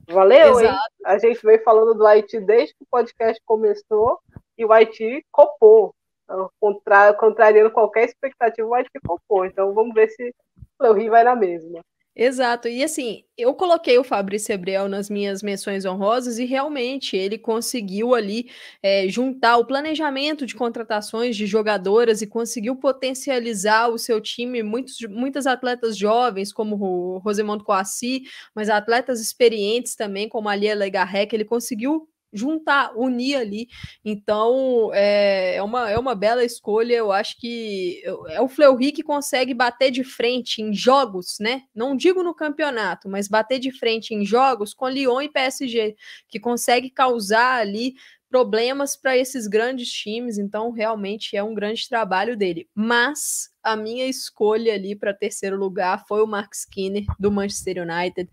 valeu, 0.09 0.59
Exato. 0.59 0.65
hein? 0.65 0.77
A 1.05 1.17
gente 1.19 1.45
veio 1.45 1.63
falando 1.63 1.93
do 1.93 2.07
Haiti 2.07 2.39
desde 2.39 2.73
que 2.73 2.83
o 2.83 2.87
podcast 2.89 3.39
começou 3.45 4.19
e 4.57 4.65
o 4.65 4.73
Haiti 4.73 5.23
copou. 5.31 5.93
Então, 6.23 6.49
contra, 6.59 7.13
contrariando 7.13 7.69
qualquer 7.69 8.05
expectativa, 8.05 8.67
o 8.67 8.73
Haiti 8.73 8.89
copou. 9.05 9.45
Então 9.45 9.73
vamos 9.75 9.93
ver 9.93 10.09
se 10.09 10.29
o 10.29 10.33
Fleury 10.77 11.09
vai 11.09 11.23
na 11.23 11.35
mesma. 11.35 11.81
Exato. 12.15 12.67
E 12.67 12.83
assim, 12.83 13.23
eu 13.35 13.55
coloquei 13.55 13.97
o 13.97 14.03
Fabrício 14.03 14.53
Abreu 14.53 14.87
nas 14.87 15.09
minhas 15.09 15.41
menções 15.41 15.83
honrosas 15.83 16.37
e 16.37 16.45
realmente 16.45 17.17
ele 17.17 17.39
conseguiu 17.39 18.13
ali 18.13 18.51
é, 18.83 19.07
juntar 19.09 19.57
o 19.57 19.65
planejamento 19.65 20.45
de 20.45 20.53
contratações 20.53 21.35
de 21.35 21.47
jogadoras 21.47 22.21
e 22.21 22.27
conseguiu 22.27 22.75
potencializar 22.75 23.87
o 23.89 23.97
seu 23.97 24.21
time, 24.21 24.61
muitos, 24.61 24.97
muitas 25.09 25.47
atletas 25.47 25.97
jovens, 25.97 26.53
como 26.53 26.75
o 26.75 27.17
Rosemondo 27.17 27.63
Coassi, 27.63 28.21
mas 28.53 28.69
atletas 28.69 29.19
experientes 29.19 29.95
também, 29.95 30.29
como 30.29 30.47
a 30.49 30.55
Lia 30.55 30.75
Legarrec, 30.75 31.33
ele 31.33 31.45
conseguiu 31.45 32.07
juntar, 32.33 32.91
unir 32.97 33.35
ali. 33.35 33.67
Então, 34.03 34.91
é, 34.93 35.55
é, 35.55 35.63
uma, 35.63 35.89
é 35.89 35.97
uma 35.97 36.15
bela 36.15 36.43
escolha. 36.43 36.95
Eu 36.95 37.11
acho 37.11 37.39
que 37.39 38.01
é 38.29 38.41
o 38.41 38.47
Fleury 38.47 38.91
que 38.91 39.03
consegue 39.03 39.53
bater 39.53 39.91
de 39.91 40.03
frente 40.03 40.61
em 40.61 40.73
jogos, 40.73 41.37
né? 41.39 41.63
Não 41.73 41.95
digo 41.95 42.23
no 42.23 42.33
campeonato, 42.33 43.07
mas 43.07 43.27
bater 43.27 43.59
de 43.59 43.71
frente 43.71 44.13
em 44.13 44.25
jogos 44.25 44.73
com 44.73 44.89
Lyon 44.89 45.21
e 45.21 45.29
PSG, 45.29 45.95
que 46.27 46.39
consegue 46.39 46.89
causar 46.89 47.59
ali 47.59 47.93
problemas 48.33 48.95
para 48.95 49.15
esses 49.15 49.45
grandes 49.45 49.91
times. 49.91 50.39
Então, 50.39 50.71
realmente 50.71 51.37
é 51.37 51.43
um 51.43 51.53
grande 51.53 51.87
trabalho 51.87 52.35
dele. 52.35 52.67
Mas 52.73 53.51
a 53.61 53.75
minha 53.75 54.07
escolha 54.07 54.73
ali 54.73 54.95
para 54.95 55.13
terceiro 55.13 55.55
lugar 55.55 56.03
foi 56.07 56.23
o 56.23 56.25
Mark 56.25 56.51
Skinner 56.55 57.05
do 57.19 57.31
Manchester 57.31 57.83
United. 57.83 58.27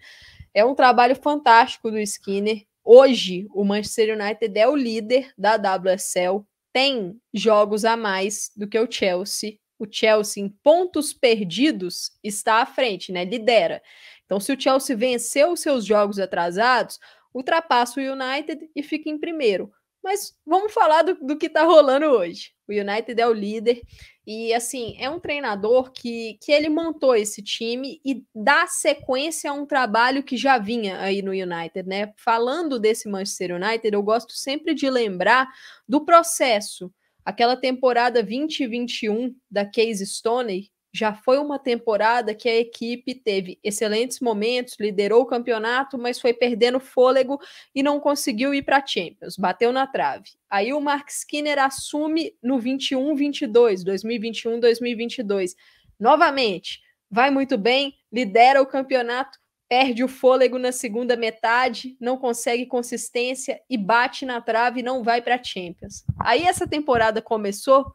É 0.55 0.65
um 0.65 0.75
trabalho 0.75 1.15
fantástico 1.15 1.91
do 1.91 1.99
Skinner 1.99 2.65
Hoje, 2.93 3.47
o 3.55 3.64
Manchester 3.64 4.18
United 4.20 4.59
é 4.59 4.66
o 4.66 4.74
líder 4.74 5.32
da 5.38 5.55
WSL, 5.55 6.45
tem 6.72 7.20
jogos 7.32 7.84
a 7.84 7.97
mais 7.97 8.51
do 8.57 8.66
que 8.66 8.76
o 8.76 8.91
Chelsea. 8.91 9.61
O 9.78 9.86
Chelsea, 9.88 10.43
em 10.43 10.49
pontos 10.49 11.12
perdidos, 11.12 12.11
está 12.20 12.57
à 12.57 12.66
frente, 12.66 13.12
né? 13.12 13.24
Lidera. 13.24 13.80
Então, 14.24 14.41
se 14.41 14.53
o 14.53 14.61
Chelsea 14.61 14.97
venceu 14.97 15.53
os 15.53 15.61
seus 15.61 15.84
jogos 15.86 16.18
atrasados, 16.18 16.99
ultrapassa 17.32 18.01
o 18.01 18.03
United 18.03 18.68
e 18.74 18.82
fica 18.82 19.09
em 19.09 19.20
primeiro. 19.20 19.72
Mas 20.03 20.35
vamos 20.47 20.73
falar 20.73 21.03
do, 21.03 21.15
do 21.15 21.37
que 21.37 21.47
está 21.47 21.63
rolando 21.65 22.07
hoje. 22.07 22.53
O 22.69 22.73
United 22.73 23.21
é 23.21 23.27
o 23.27 23.33
líder 23.33 23.83
e 24.27 24.55
assim, 24.55 24.95
é 24.99 25.11
um 25.11 25.19
treinador 25.19 25.91
que, 25.91 26.39
que 26.41 26.53
ele 26.53 26.69
montou 26.69 27.17
esse 27.17 27.43
time 27.43 28.01
e 28.05 28.25
dá 28.35 28.67
sequência 28.67 29.51
a 29.51 29.55
um 29.55 29.67
trabalho 29.67 30.23
que 30.23 30.37
já 30.37 30.57
vinha 30.57 31.01
aí 31.01 31.21
no 31.21 31.33
United, 31.33 31.89
né? 31.89 32.13
Falando 32.17 32.79
desse 32.79 33.09
Manchester 33.09 33.57
United, 33.57 33.93
eu 33.93 34.03
gosto 34.03 34.33
sempre 34.33 34.73
de 34.73 34.89
lembrar 34.89 35.49
do 35.89 36.05
processo. 36.05 36.93
Aquela 37.25 37.57
temporada 37.57 38.23
2021 38.23 39.35
da 39.51 39.67
Case 39.67 40.07
Stoney, 40.07 40.71
já 40.93 41.14
foi 41.14 41.38
uma 41.38 41.59
temporada 41.59 42.34
que 42.34 42.49
a 42.49 42.57
equipe 42.57 43.14
teve 43.14 43.59
excelentes 43.62 44.20
momentos, 44.20 44.76
liderou 44.78 45.22
o 45.22 45.26
campeonato, 45.26 45.97
mas 45.97 46.20
foi 46.20 46.32
perdendo 46.32 46.80
fôlego 46.80 47.41
e 47.74 47.82
não 47.82 48.01
conseguiu 48.01 48.53
ir 48.53 48.62
para 48.62 48.78
a 48.78 48.86
Champions, 48.86 49.36
bateu 49.36 49.72
na 49.72 49.86
trave. 49.86 50.30
Aí 50.49 50.72
o 50.72 50.80
Mark 50.80 51.09
Skinner 51.09 51.59
assume 51.59 52.34
no 52.43 52.59
21-22, 52.59 53.84
2021-2022. 53.84 55.55
Novamente, 55.99 56.80
vai 57.09 57.30
muito 57.30 57.57
bem, 57.57 57.95
lidera 58.12 58.61
o 58.61 58.66
campeonato, 58.66 59.38
perde 59.68 60.03
o 60.03 60.09
fôlego 60.09 60.59
na 60.59 60.72
segunda 60.72 61.16
metade, 61.16 61.97
não 62.01 62.16
consegue 62.16 62.66
consistência 62.66 63.61
e 63.70 63.78
bate 63.78 64.26
na 64.26 64.41
trave 64.41 64.80
e 64.80 64.82
não 64.82 65.05
vai 65.05 65.22
para 65.22 65.36
a 65.36 65.43
Champions. 65.43 66.05
Aí 66.18 66.43
essa 66.43 66.66
temporada 66.66 67.22
começou, 67.22 67.93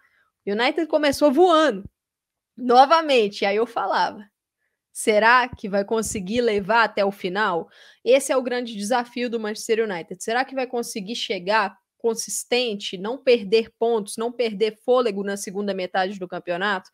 o 0.47 0.51
United 0.51 0.87
começou 0.87 1.33
voando 1.33 1.83
novamente. 2.57 3.45
Aí 3.45 3.55
eu 3.55 3.65
falava: 3.65 4.25
será 4.93 5.47
que 5.49 5.67
vai 5.67 5.83
conseguir 5.83 6.41
levar 6.41 6.83
até 6.83 7.03
o 7.03 7.11
final? 7.11 7.67
Esse 8.03 8.31
é 8.31 8.37
o 8.37 8.43
grande 8.43 8.75
desafio 8.75 9.29
do 9.29 9.39
Manchester 9.39 9.83
United. 9.89 10.23
Será 10.23 10.45
que 10.45 10.55
vai 10.55 10.67
conseguir 10.67 11.15
chegar 11.15 11.77
consistente, 11.97 12.97
não 12.97 13.17
perder 13.17 13.71
pontos, 13.79 14.15
não 14.17 14.31
perder 14.31 14.77
fôlego 14.85 15.23
na 15.23 15.37
segunda 15.37 15.73
metade 15.73 16.19
do 16.19 16.27
campeonato? 16.27 16.89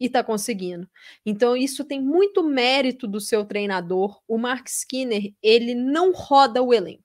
E 0.00 0.06
está 0.06 0.24
conseguindo. 0.24 0.88
Então, 1.24 1.56
isso 1.56 1.84
tem 1.84 2.00
muito 2.02 2.42
mérito 2.42 3.06
do 3.06 3.20
seu 3.20 3.44
treinador. 3.44 4.20
O 4.26 4.36
Mark 4.36 4.66
Skinner, 4.66 5.32
ele 5.40 5.74
não 5.74 6.12
roda 6.12 6.60
o 6.62 6.74
elenco. 6.74 7.03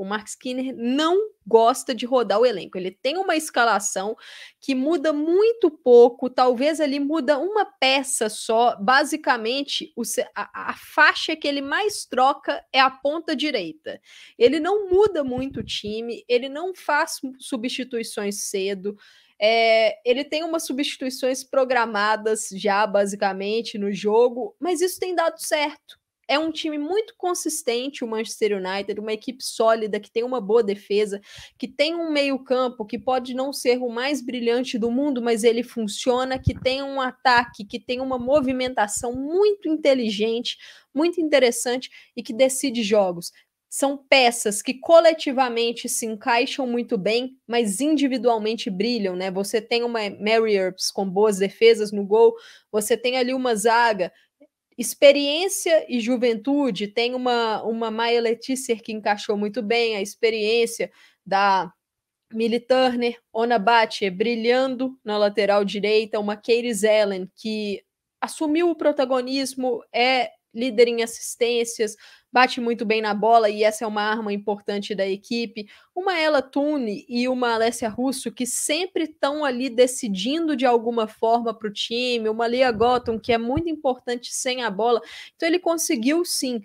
O 0.00 0.04
Mark 0.04 0.28
Skinner 0.28 0.74
não 0.74 1.28
gosta 1.46 1.94
de 1.94 2.06
rodar 2.06 2.40
o 2.40 2.46
elenco. 2.46 2.78
Ele 2.78 2.90
tem 2.90 3.18
uma 3.18 3.36
escalação 3.36 4.16
que 4.58 4.74
muda 4.74 5.12
muito 5.12 5.70
pouco, 5.70 6.30
talvez 6.30 6.80
ali 6.80 6.98
muda 6.98 7.38
uma 7.38 7.66
peça 7.66 8.30
só. 8.30 8.76
Basicamente, 8.80 9.92
o, 9.94 10.00
a, 10.34 10.70
a, 10.70 10.74
faixa 10.74 11.36
que 11.36 11.46
ele 11.46 11.60
mais 11.60 12.06
troca 12.06 12.64
é 12.72 12.80
a 12.80 12.90
ponta 12.90 13.36
direita. 13.36 14.00
Ele 14.38 14.58
não 14.58 14.88
muda 14.88 15.22
muito 15.22 15.60
o 15.60 15.64
time, 15.64 16.24
ele 16.26 16.48
não 16.48 16.74
faz 16.74 17.20
substituições 17.38 18.44
cedo. 18.44 18.96
É, 19.38 19.98
ele 20.02 20.24
tem 20.24 20.44
umas 20.44 20.64
substituições 20.64 21.44
programadas 21.44 22.48
já, 22.52 22.86
basicamente, 22.86 23.76
no 23.76 23.92
jogo, 23.92 24.56
mas 24.58 24.80
isso 24.80 24.98
tem 24.98 25.14
dado 25.14 25.38
certo 25.38 25.99
é 26.30 26.38
um 26.38 26.52
time 26.52 26.78
muito 26.78 27.14
consistente, 27.16 28.04
o 28.04 28.08
Manchester 28.08 28.56
United, 28.56 29.00
uma 29.00 29.12
equipe 29.12 29.42
sólida, 29.42 29.98
que 29.98 30.10
tem 30.10 30.22
uma 30.22 30.40
boa 30.40 30.62
defesa, 30.62 31.20
que 31.58 31.66
tem 31.66 31.96
um 31.96 32.12
meio-campo 32.12 32.86
que 32.86 32.98
pode 32.98 33.34
não 33.34 33.52
ser 33.52 33.78
o 33.78 33.88
mais 33.90 34.22
brilhante 34.24 34.78
do 34.78 34.90
mundo, 34.92 35.20
mas 35.20 35.42
ele 35.42 35.64
funciona, 35.64 36.38
que 36.38 36.54
tem 36.54 36.82
um 36.82 37.00
ataque, 37.00 37.64
que 37.64 37.80
tem 37.80 38.00
uma 38.00 38.16
movimentação 38.18 39.12
muito 39.12 39.68
inteligente, 39.68 40.56
muito 40.94 41.20
interessante 41.20 41.90
e 42.16 42.22
que 42.22 42.32
decide 42.32 42.82
jogos. 42.84 43.32
são 43.72 43.96
peças 43.96 44.62
que 44.62 44.74
coletivamente 44.74 45.88
se 45.88 46.04
encaixam 46.04 46.66
muito 46.66 46.98
bem, 46.98 47.36
mas 47.46 47.80
individualmente 47.80 48.68
brilham, 48.68 49.14
né? 49.14 49.30
Você 49.30 49.60
tem 49.60 49.84
uma 49.84 50.00
Mary 50.10 50.54
Earps 50.56 50.90
com 50.90 51.08
boas 51.08 51.38
defesas 51.38 51.92
no 51.92 52.04
gol, 52.04 52.34
você 52.72 52.96
tem 52.96 53.16
ali 53.16 53.32
uma 53.32 53.54
zaga 53.54 54.12
experiência 54.80 55.84
e 55.90 56.00
juventude, 56.00 56.88
tem 56.88 57.14
uma, 57.14 57.62
uma 57.64 57.90
Maia 57.90 58.18
Letícia 58.18 58.74
que 58.74 58.92
encaixou 58.92 59.36
muito 59.36 59.62
bem, 59.62 59.94
a 59.94 60.00
experiência 60.00 60.90
da 61.24 61.70
Millie 62.32 62.60
Turner, 62.60 63.20
Ona 63.30 63.58
Batche 63.58 64.08
brilhando 64.08 64.98
na 65.04 65.18
lateral 65.18 65.66
direita, 65.66 66.18
uma 66.18 66.34
Katie 66.34 66.72
Zellen 66.72 67.30
que 67.36 67.84
assumiu 68.22 68.70
o 68.70 68.74
protagonismo, 68.74 69.84
é 69.92 70.30
líder 70.54 70.88
em 70.88 71.02
assistências, 71.02 71.96
bate 72.32 72.60
muito 72.60 72.84
bem 72.84 73.00
na 73.00 73.14
bola 73.14 73.48
e 73.48 73.64
essa 73.64 73.84
é 73.84 73.86
uma 73.86 74.02
arma 74.02 74.32
importante 74.32 74.94
da 74.94 75.06
equipe. 75.06 75.68
Uma 75.94 76.18
Ella 76.18 76.42
Tune 76.42 77.04
e 77.08 77.28
uma 77.28 77.54
Alessia 77.54 77.88
Russo 77.88 78.32
que 78.32 78.46
sempre 78.46 79.04
estão 79.04 79.44
ali 79.44 79.68
decidindo 79.68 80.56
de 80.56 80.66
alguma 80.66 81.06
forma 81.06 81.52
para 81.52 81.68
o 81.68 81.72
time, 81.72 82.28
uma 82.28 82.46
Lia 82.46 82.70
Gotham 82.70 83.18
que 83.18 83.32
é 83.32 83.38
muito 83.38 83.68
importante 83.68 84.32
sem 84.32 84.62
a 84.62 84.70
bola. 84.70 85.00
Então 85.34 85.48
ele 85.48 85.58
conseguiu 85.58 86.24
sim 86.24 86.62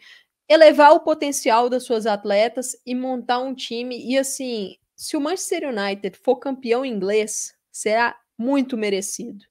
elevar 0.47 0.91
o 0.93 0.99
potencial 0.99 1.69
das 1.69 1.83
suas 1.83 2.05
atletas 2.05 2.75
e 2.85 2.93
montar 2.93 3.39
um 3.39 3.53
time 3.53 3.97
e 4.05 4.17
assim, 4.17 4.75
se 4.95 5.17
o 5.17 5.21
Manchester 5.21 5.69
United 5.69 6.17
for 6.17 6.37
campeão 6.37 6.85
inglês, 6.85 7.55
será 7.71 8.15
muito 8.37 8.77
merecido. 8.77 9.43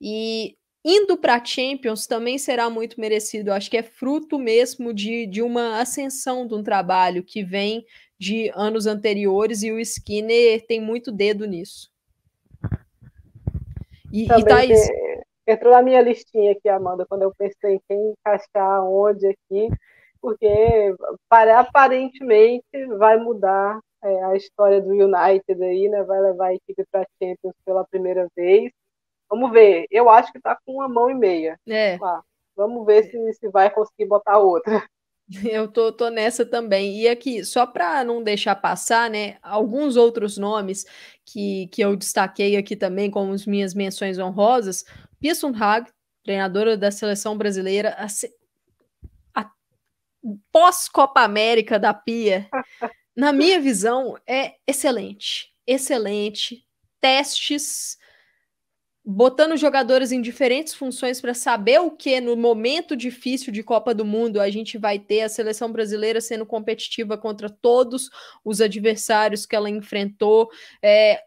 E 0.00 0.56
Indo 0.84 1.16
para 1.18 1.36
a 1.36 1.44
Champions 1.44 2.06
também 2.06 2.38
será 2.38 2.70
muito 2.70 2.98
merecido. 2.98 3.52
acho 3.52 3.70
que 3.70 3.76
é 3.76 3.82
fruto 3.82 4.38
mesmo 4.38 4.94
de, 4.94 5.26
de 5.26 5.42
uma 5.42 5.80
ascensão 5.80 6.46
de 6.46 6.54
um 6.54 6.62
trabalho 6.62 7.22
que 7.22 7.44
vem 7.44 7.84
de 8.18 8.50
anos 8.54 8.86
anteriores 8.86 9.62
e 9.62 9.70
o 9.70 9.78
Skinner 9.78 10.66
tem 10.66 10.80
muito 10.80 11.12
dedo 11.12 11.46
nisso. 11.46 11.90
E, 14.12 14.24
e 14.24 14.44
Thaís... 14.44 14.88
Entrou 15.46 15.72
na 15.72 15.82
minha 15.82 16.00
listinha 16.00 16.52
aqui, 16.52 16.68
Amanda, 16.68 17.04
quando 17.08 17.22
eu 17.22 17.34
pensei 17.36 17.74
em 17.74 17.80
quem 17.88 18.12
encaixar 18.12 18.84
onde 18.84 19.26
aqui, 19.26 19.68
porque 20.20 20.94
para, 21.28 21.58
aparentemente 21.58 22.86
vai 22.98 23.16
mudar 23.16 23.80
é, 24.04 24.24
a 24.24 24.36
história 24.36 24.80
do 24.80 24.90
United 24.90 25.62
aí, 25.62 25.88
né? 25.88 26.04
Vai 26.04 26.20
levar 26.20 26.46
a 26.48 26.54
equipe 26.54 26.84
para 26.90 27.02
a 27.02 27.06
Champions 27.18 27.54
pela 27.64 27.84
primeira 27.84 28.28
vez. 28.36 28.70
Vamos 29.30 29.52
ver. 29.52 29.86
Eu 29.90 30.10
acho 30.10 30.32
que 30.32 30.38
está 30.38 30.58
com 30.66 30.74
uma 30.74 30.88
mão 30.88 31.08
e 31.08 31.14
meia. 31.14 31.58
É. 31.68 31.96
vamos 32.56 32.84
ver 32.84 33.04
se, 33.04 33.32
se 33.34 33.48
vai 33.48 33.70
conseguir 33.70 34.06
botar 34.06 34.38
outra. 34.38 34.84
Eu 35.48 35.68
tô, 35.68 35.92
tô 35.92 36.08
nessa 36.08 36.44
também. 36.44 37.00
E 37.02 37.08
aqui, 37.08 37.44
só 37.44 37.64
para 37.64 38.02
não 38.02 38.20
deixar 38.20 38.56
passar, 38.56 39.08
né? 39.08 39.38
Alguns 39.40 39.96
outros 39.96 40.36
nomes 40.36 40.84
que, 41.24 41.68
que 41.68 41.80
eu 41.82 41.94
destaquei 41.94 42.56
aqui 42.56 42.74
também 42.74 43.08
como 43.08 43.32
as 43.32 43.46
minhas 43.46 43.72
menções 43.72 44.18
honrosas. 44.18 44.84
Pia 45.20 45.32
Hag, 45.60 45.88
treinadora 46.24 46.76
da 46.76 46.90
seleção 46.90 47.38
brasileira, 47.38 47.96
a, 47.96 48.06
a 49.40 49.50
pós-Copa 50.50 51.20
América 51.20 51.78
da 51.78 51.94
Pia, 51.94 52.48
na 53.16 53.32
minha 53.32 53.60
visão, 53.60 54.16
é 54.26 54.54
excelente. 54.66 55.54
Excelente. 55.64 56.66
Testes 57.00 57.99
botando 59.12 59.56
jogadores 59.56 60.12
em 60.12 60.20
diferentes 60.22 60.72
funções 60.72 61.20
para 61.20 61.34
saber 61.34 61.80
o 61.80 61.90
que 61.90 62.20
no 62.20 62.36
momento 62.36 62.96
difícil 62.96 63.52
de 63.52 63.60
Copa 63.60 63.92
do 63.92 64.04
Mundo 64.04 64.40
a 64.40 64.48
gente 64.50 64.78
vai 64.78 65.00
ter 65.00 65.22
a 65.22 65.28
seleção 65.28 65.72
brasileira 65.72 66.20
sendo 66.20 66.46
competitiva 66.46 67.18
contra 67.18 67.50
todos 67.50 68.08
os 68.44 68.60
adversários 68.60 69.44
que 69.44 69.56
ela 69.56 69.68
enfrentou. 69.68 70.48
É, 70.80 71.24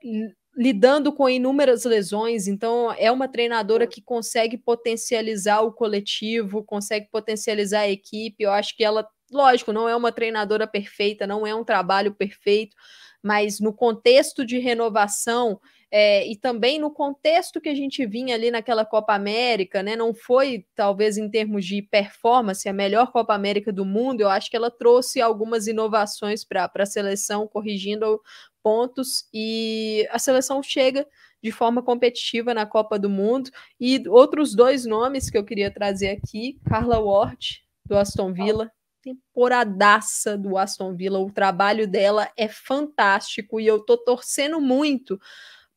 lidando 0.56 1.12
com 1.12 1.28
inúmeras 1.28 1.84
lesões, 1.84 2.48
então 2.48 2.94
é 2.94 3.12
uma 3.12 3.28
treinadora 3.28 3.86
que 3.86 4.02
consegue 4.02 4.58
potencializar 4.58 5.62
o 5.62 5.74
coletivo, 5.74 6.64
consegue 6.64 7.10
potencializar 7.12 7.82
a 7.82 7.90
equipe. 7.90 8.44
Eu 8.44 8.52
acho 8.52 8.78
que 8.78 8.84
ela, 8.84 9.06
lógico, 9.30 9.74
não 9.74 9.90
é 9.90 9.96
uma 9.96 10.12
treinadora 10.12 10.68
perfeita, 10.68 11.28
não 11.28 11.46
é 11.46 11.54
um 11.54 11.64
trabalho 11.66 12.14
perfeito, 12.14 12.78
mas 13.22 13.60
no 13.60 13.74
contexto 13.74 14.46
de 14.46 14.60
renovação, 14.60 15.60
é, 15.96 16.28
e 16.28 16.36
também 16.36 16.80
no 16.80 16.90
contexto 16.90 17.62
que 17.62 17.70
a 17.70 17.76
gente 17.76 18.04
vinha 18.04 18.34
ali 18.34 18.50
naquela 18.50 18.84
Copa 18.84 19.14
América, 19.14 19.84
né? 19.84 19.96
Não 19.96 20.12
foi, 20.12 20.66
talvez, 20.74 21.20
em 21.20 21.30
termos 21.30 21.64
de 21.68 21.84
performance, 21.84 22.68
a 22.68 22.74
melhor 22.74 23.12
Copa 23.12 23.36
América 23.36 23.72
do 23.72 23.86
mundo. 23.86 24.22
Eu 24.22 24.28
acho 24.28 24.50
que 24.50 24.58
ela 24.58 24.72
trouxe 24.72 25.22
algumas 25.22 25.68
inovações 25.68 26.44
para 26.44 26.68
a 26.74 26.86
seleção, 26.88 27.48
corrigindo 27.48 28.20
pontos, 28.64 29.30
e 29.32 30.08
a 30.10 30.18
seleção 30.18 30.64
chega 30.64 31.06
de 31.44 31.52
forma 31.52 31.84
competitiva 31.84 32.56
na 32.56 32.66
Copa 32.66 32.98
do 32.98 33.08
Mundo. 33.08 33.52
E 33.80 34.04
outros 34.08 34.56
dois 34.56 34.88
nomes 34.88 35.30
que 35.30 35.38
eu 35.38 35.46
queria 35.46 35.70
trazer 35.70 36.10
aqui: 36.10 36.60
Carla 36.68 37.00
Ward, 37.00 37.64
do 37.86 37.96
Aston 37.96 38.34
Villa, 38.34 38.72
temporadaça 39.04 40.36
do 40.36 40.58
Aston 40.58 40.96
Villa. 40.96 41.20
O 41.20 41.32
trabalho 41.32 41.88
dela 41.88 42.32
é 42.36 42.48
fantástico 42.48 43.60
e 43.60 43.68
eu 43.68 43.80
tô 43.80 43.96
torcendo 43.96 44.60
muito 44.60 45.20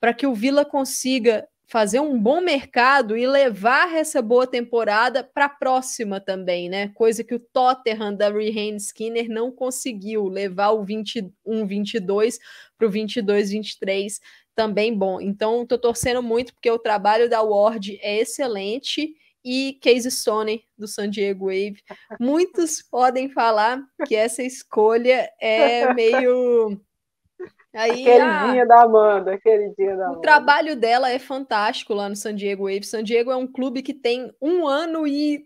para 0.01 0.15
que 0.15 0.27
o 0.27 0.35
Vila 0.35 0.65
consiga 0.65 1.47
fazer 1.69 1.99
um 1.99 2.19
bom 2.19 2.41
mercado 2.41 3.17
e 3.17 3.27
levar 3.27 3.93
essa 3.95 4.23
boa 4.23 4.47
temporada 4.47 5.25
para 5.25 5.47
a 5.47 5.49
próxima 5.49 6.21
também, 6.21 6.69
né? 6.69 6.89
Coisa 6.95 7.25
que 7.25 7.35
o 7.35 7.41
Tottenham 7.41 8.15
da 8.15 8.31
Rehan 8.31 8.77
Skinner 8.77 9.29
não 9.29 9.51
conseguiu 9.51 10.29
levar 10.29 10.71
o 10.71 10.85
21-22 10.85 12.39
para 12.79 12.87
o 12.87 12.91
22-23 12.91 14.21
também 14.55 14.97
bom. 14.97 15.21
Então, 15.21 15.63
estou 15.63 15.77
torcendo 15.77 16.23
muito 16.23 16.55
porque 16.55 16.71
o 16.71 16.79
trabalho 16.79 17.29
da 17.29 17.43
Ward 17.43 17.99
é 18.01 18.21
excelente 18.21 19.15
e 19.45 19.79
Casey 19.83 20.11
Stone 20.11 20.65
do 20.79 20.89
San 20.89 21.11
Diego 21.11 21.47
Wave. 21.47 21.83
Muitos 22.19 22.81
podem 22.83 23.29
falar 23.29 23.81
que 24.07 24.15
essa 24.15 24.43
escolha 24.43 25.31
é 25.41 25.93
meio 25.95 26.81
Aí, 27.77 28.05
queridinha 28.05 28.63
ah, 28.63 28.67
da 28.67 28.83
Amanda, 28.83 29.39
queridinha 29.39 29.97
da 29.97 30.05
Amanda. 30.07 30.19
O 30.19 30.23
trabalho 30.23 30.77
dela 30.77 31.11
é 31.11 31.19
fantástico 31.19 31.93
lá 31.93 32.09
no 32.09 32.17
San 32.17 32.35
Diego 32.35 32.65
Wave. 32.65 32.85
San 32.85 33.03
Diego 33.03 33.31
é 33.31 33.37
um 33.37 33.47
clube 33.47 33.83
que 33.83 33.93
tem 33.93 34.33
um 34.41 34.67
ano 34.67 35.07
e 35.07 35.45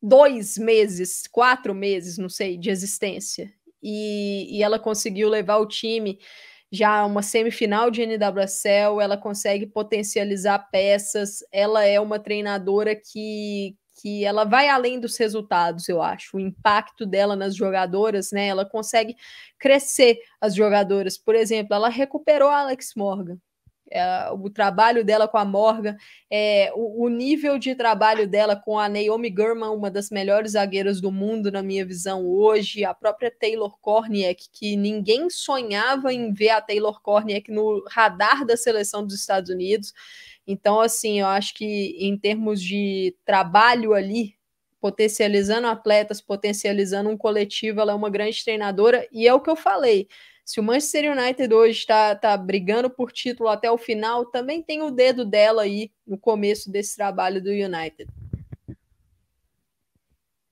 dois 0.00 0.56
meses, 0.56 1.26
quatro 1.26 1.74
meses, 1.74 2.16
não 2.16 2.28
sei, 2.28 2.56
de 2.56 2.70
existência. 2.70 3.52
E, 3.82 4.58
e 4.58 4.62
ela 4.62 4.78
conseguiu 4.78 5.28
levar 5.28 5.56
o 5.56 5.66
time 5.66 6.18
já 6.72 7.00
a 7.00 7.06
uma 7.06 7.22
semifinal 7.22 7.90
de 7.90 8.06
NWSL, 8.06 9.00
ela 9.00 9.16
consegue 9.16 9.66
potencializar 9.66 10.70
peças, 10.70 11.38
ela 11.50 11.84
é 11.84 11.98
uma 11.98 12.18
treinadora 12.18 12.94
que, 12.94 13.76
que 14.00 14.24
ela 14.24 14.44
vai 14.44 14.68
além 14.68 14.98
dos 14.98 15.16
resultados, 15.16 15.88
eu 15.88 16.00
acho. 16.02 16.36
O 16.36 16.40
impacto 16.40 17.04
dela 17.06 17.36
nas 17.36 17.54
jogadoras, 17.54 18.30
né? 18.32 18.46
Ela 18.46 18.64
consegue 18.64 19.16
crescer 19.58 20.18
as 20.40 20.54
jogadoras. 20.54 21.18
Por 21.18 21.34
exemplo, 21.34 21.74
ela 21.74 21.88
recuperou 21.88 22.48
a 22.48 22.60
Alex 22.60 22.92
Morgan. 22.96 23.38
É, 23.90 24.30
o 24.30 24.48
trabalho 24.48 25.04
dela 25.04 25.26
com 25.26 25.36
a 25.36 25.44
Morgan, 25.44 25.96
é, 26.30 26.72
o, 26.76 27.04
o, 27.04 27.08
nível 27.08 27.58
de 27.58 27.74
trabalho 27.74 28.28
dela 28.28 28.54
com 28.54 28.78
a 28.78 28.88
Naomi 28.88 29.30
Gurman, 29.30 29.70
uma 29.70 29.90
das 29.90 30.10
melhores 30.10 30.52
zagueiras 30.52 31.00
do 31.00 31.10
mundo, 31.10 31.50
na 31.50 31.60
minha 31.60 31.84
visão, 31.84 32.24
hoje, 32.24 32.84
a 32.84 32.94
própria 32.94 33.30
Taylor 33.30 33.76
Korniak, 33.80 34.48
que 34.52 34.76
ninguém 34.76 35.28
sonhava 35.28 36.14
em 36.14 36.32
ver 36.32 36.50
a 36.50 36.60
Taylor 36.60 37.00
Korniak 37.02 37.50
no 37.50 37.84
radar 37.88 38.46
da 38.46 38.56
seleção 38.56 39.04
dos 39.04 39.14
Estados 39.14 39.50
Unidos. 39.50 39.92
Então, 40.46 40.80
assim, 40.80 41.20
eu 41.20 41.26
acho 41.26 41.54
que 41.54 41.96
em 41.98 42.16
termos 42.16 42.62
de 42.62 43.16
trabalho 43.24 43.92
ali, 43.92 44.36
potencializando 44.80 45.66
atletas, 45.66 46.20
potencializando 46.20 47.10
um 47.10 47.16
coletivo, 47.16 47.80
ela 47.80 47.92
é 47.92 47.94
uma 47.94 48.08
grande 48.08 48.42
treinadora, 48.42 49.06
e 49.12 49.28
é 49.28 49.34
o 49.34 49.40
que 49.40 49.50
eu 49.50 49.56
falei. 49.56 50.08
Se 50.50 50.58
o 50.58 50.64
Manchester 50.64 51.12
United 51.12 51.54
hoje 51.54 51.78
está 51.78 52.12
tá 52.16 52.36
brigando 52.36 52.90
por 52.90 53.12
título 53.12 53.48
até 53.48 53.70
o 53.70 53.78
final, 53.78 54.26
também 54.26 54.60
tem 54.60 54.82
o 54.82 54.90
dedo 54.90 55.24
dela 55.24 55.62
aí 55.62 55.92
no 56.04 56.18
começo 56.18 56.72
desse 56.72 56.96
trabalho 56.96 57.40
do 57.40 57.50
United. 57.50 58.10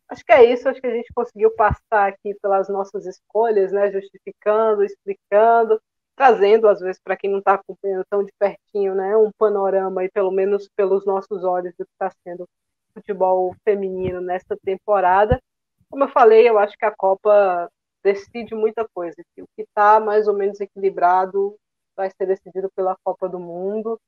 Acho 0.09 0.25
que 0.25 0.31
é 0.31 0.53
isso, 0.53 0.69
acho 0.69 0.81
que 0.81 0.87
a 0.87 0.95
gente 0.95 1.13
conseguiu 1.13 1.51
passar 1.51 2.11
aqui 2.11 2.33
pelas 2.41 2.69
nossas 2.69 3.07
escolhas, 3.07 3.73
né? 3.73 3.91
Justificando, 3.91 4.85
explicando 4.85 5.83
trazendo, 6.15 6.69
às 6.69 6.79
vezes, 6.79 7.01
para 7.03 7.17
quem 7.17 7.31
não 7.31 7.41
está 7.41 7.55
acompanhando 7.55 8.05
tão 8.09 8.25
de 8.25 8.33
pertinho, 8.39 8.93
né, 8.93 9.17
um 9.17 9.31
panorama, 9.39 10.05
e 10.05 10.11
pelo 10.11 10.33
menos 10.33 10.69
pelos 10.77 11.07
nossos 11.07 11.45
olhos, 11.45 11.73
do 11.79 11.85
que 11.85 11.93
está 11.93 12.11
sendo 12.25 12.45
futebol 12.93 13.55
feminino 13.65 14.21
nesta 14.21 14.57
temporada. 14.57 15.41
Como 15.89 16.05
eu 16.05 16.09
falei, 16.09 16.49
eu 16.49 16.59
acho 16.59 16.77
que 16.77 16.85
a 16.85 16.91
Copa 16.91 17.69
decide 18.13 18.55
muita 18.55 18.87
coisa. 18.95 19.15
O 19.39 19.47
que 19.57 19.63
está 19.63 20.01
mais 20.01 20.27
ou 20.27 20.35
menos 20.35 20.61
equilibrado 20.61 21.57
vai 21.97 22.11
ser 22.11 22.27
decidido 22.27 22.71
pela 22.75 22.97
Copa 23.05 23.29
do 23.29 23.39
Mundo. 23.39 23.99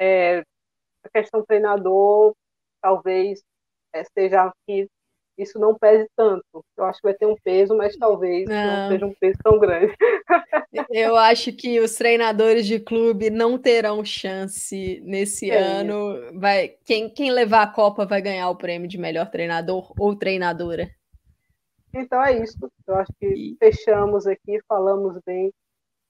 É, 0.00 0.40
a 1.04 1.08
questão 1.12 1.44
treinador 1.44 2.34
talvez 2.80 3.42
é, 3.92 4.04
seja 4.04 4.52
que 4.66 4.88
isso 5.36 5.58
não 5.58 5.74
pese 5.74 6.06
tanto. 6.16 6.64
Eu 6.76 6.84
acho 6.84 7.00
que 7.00 7.08
vai 7.08 7.14
ter 7.14 7.26
um 7.26 7.36
peso, 7.42 7.76
mas 7.76 7.96
talvez 7.96 8.48
não, 8.48 8.66
não 8.66 8.88
seja 8.88 9.06
um 9.06 9.14
peso 9.14 9.38
tão 9.42 9.58
grande. 9.58 9.94
Eu 10.90 11.16
acho 11.16 11.52
que 11.52 11.80
os 11.80 11.94
treinadores 11.96 12.66
de 12.66 12.78
clube 12.78 13.30
não 13.30 13.58
terão 13.58 14.04
chance 14.04 15.00
nesse 15.04 15.50
é. 15.50 15.58
ano. 15.58 16.38
Vai, 16.38 16.76
quem, 16.84 17.08
quem 17.08 17.30
levar 17.30 17.62
a 17.62 17.72
Copa 17.72 18.06
vai 18.06 18.20
ganhar 18.20 18.48
o 18.50 18.56
prêmio 18.56 18.88
de 18.88 18.98
melhor 18.98 19.30
treinador 19.30 19.92
ou 19.98 20.14
treinadora. 20.14 20.90
Então 21.92 22.22
é 22.22 22.42
isso. 22.42 22.58
Eu 22.86 22.94
acho 22.96 23.12
que 23.18 23.56
fechamos 23.58 24.26
aqui, 24.26 24.60
falamos 24.68 25.18
bem, 25.24 25.52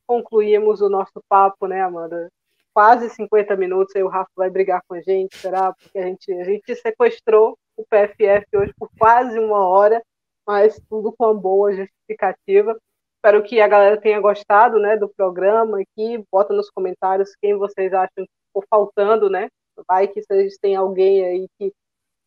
concluímos 0.06 0.80
o 0.80 0.88
nosso 0.88 1.22
papo, 1.28 1.66
né, 1.66 1.80
Amanda? 1.80 2.30
Quase 2.72 3.08
50 3.10 3.56
minutos, 3.56 3.96
aí 3.96 4.02
o 4.02 4.08
Rafa 4.08 4.30
vai 4.36 4.50
brigar 4.50 4.82
com 4.86 4.94
a 4.94 5.00
gente, 5.00 5.36
será? 5.36 5.72
Porque 5.72 5.98
a 5.98 6.06
gente, 6.06 6.32
a 6.32 6.44
gente 6.44 6.74
sequestrou 6.76 7.58
o 7.76 7.84
PFF 7.84 8.46
hoje 8.56 8.72
por 8.78 8.90
quase 8.98 9.38
uma 9.38 9.66
hora, 9.66 10.02
mas 10.46 10.80
tudo 10.88 11.12
com 11.12 11.24
uma 11.24 11.34
boa 11.34 11.72
justificativa. 11.72 12.78
Espero 13.16 13.42
que 13.42 13.60
a 13.60 13.68
galera 13.68 14.00
tenha 14.00 14.20
gostado 14.20 14.78
né, 14.78 14.96
do 14.96 15.08
programa 15.08 15.80
aqui. 15.80 16.24
Bota 16.30 16.54
nos 16.54 16.70
comentários 16.70 17.34
quem 17.40 17.56
vocês 17.56 17.92
acham 17.92 18.24
que 18.24 18.30
ficou 18.46 18.64
faltando, 18.68 19.28
né? 19.28 19.48
Vai 19.86 20.08
que 20.08 20.22
vocês 20.22 20.56
têm 20.58 20.76
alguém 20.76 21.24
aí 21.24 21.46
que 21.58 21.72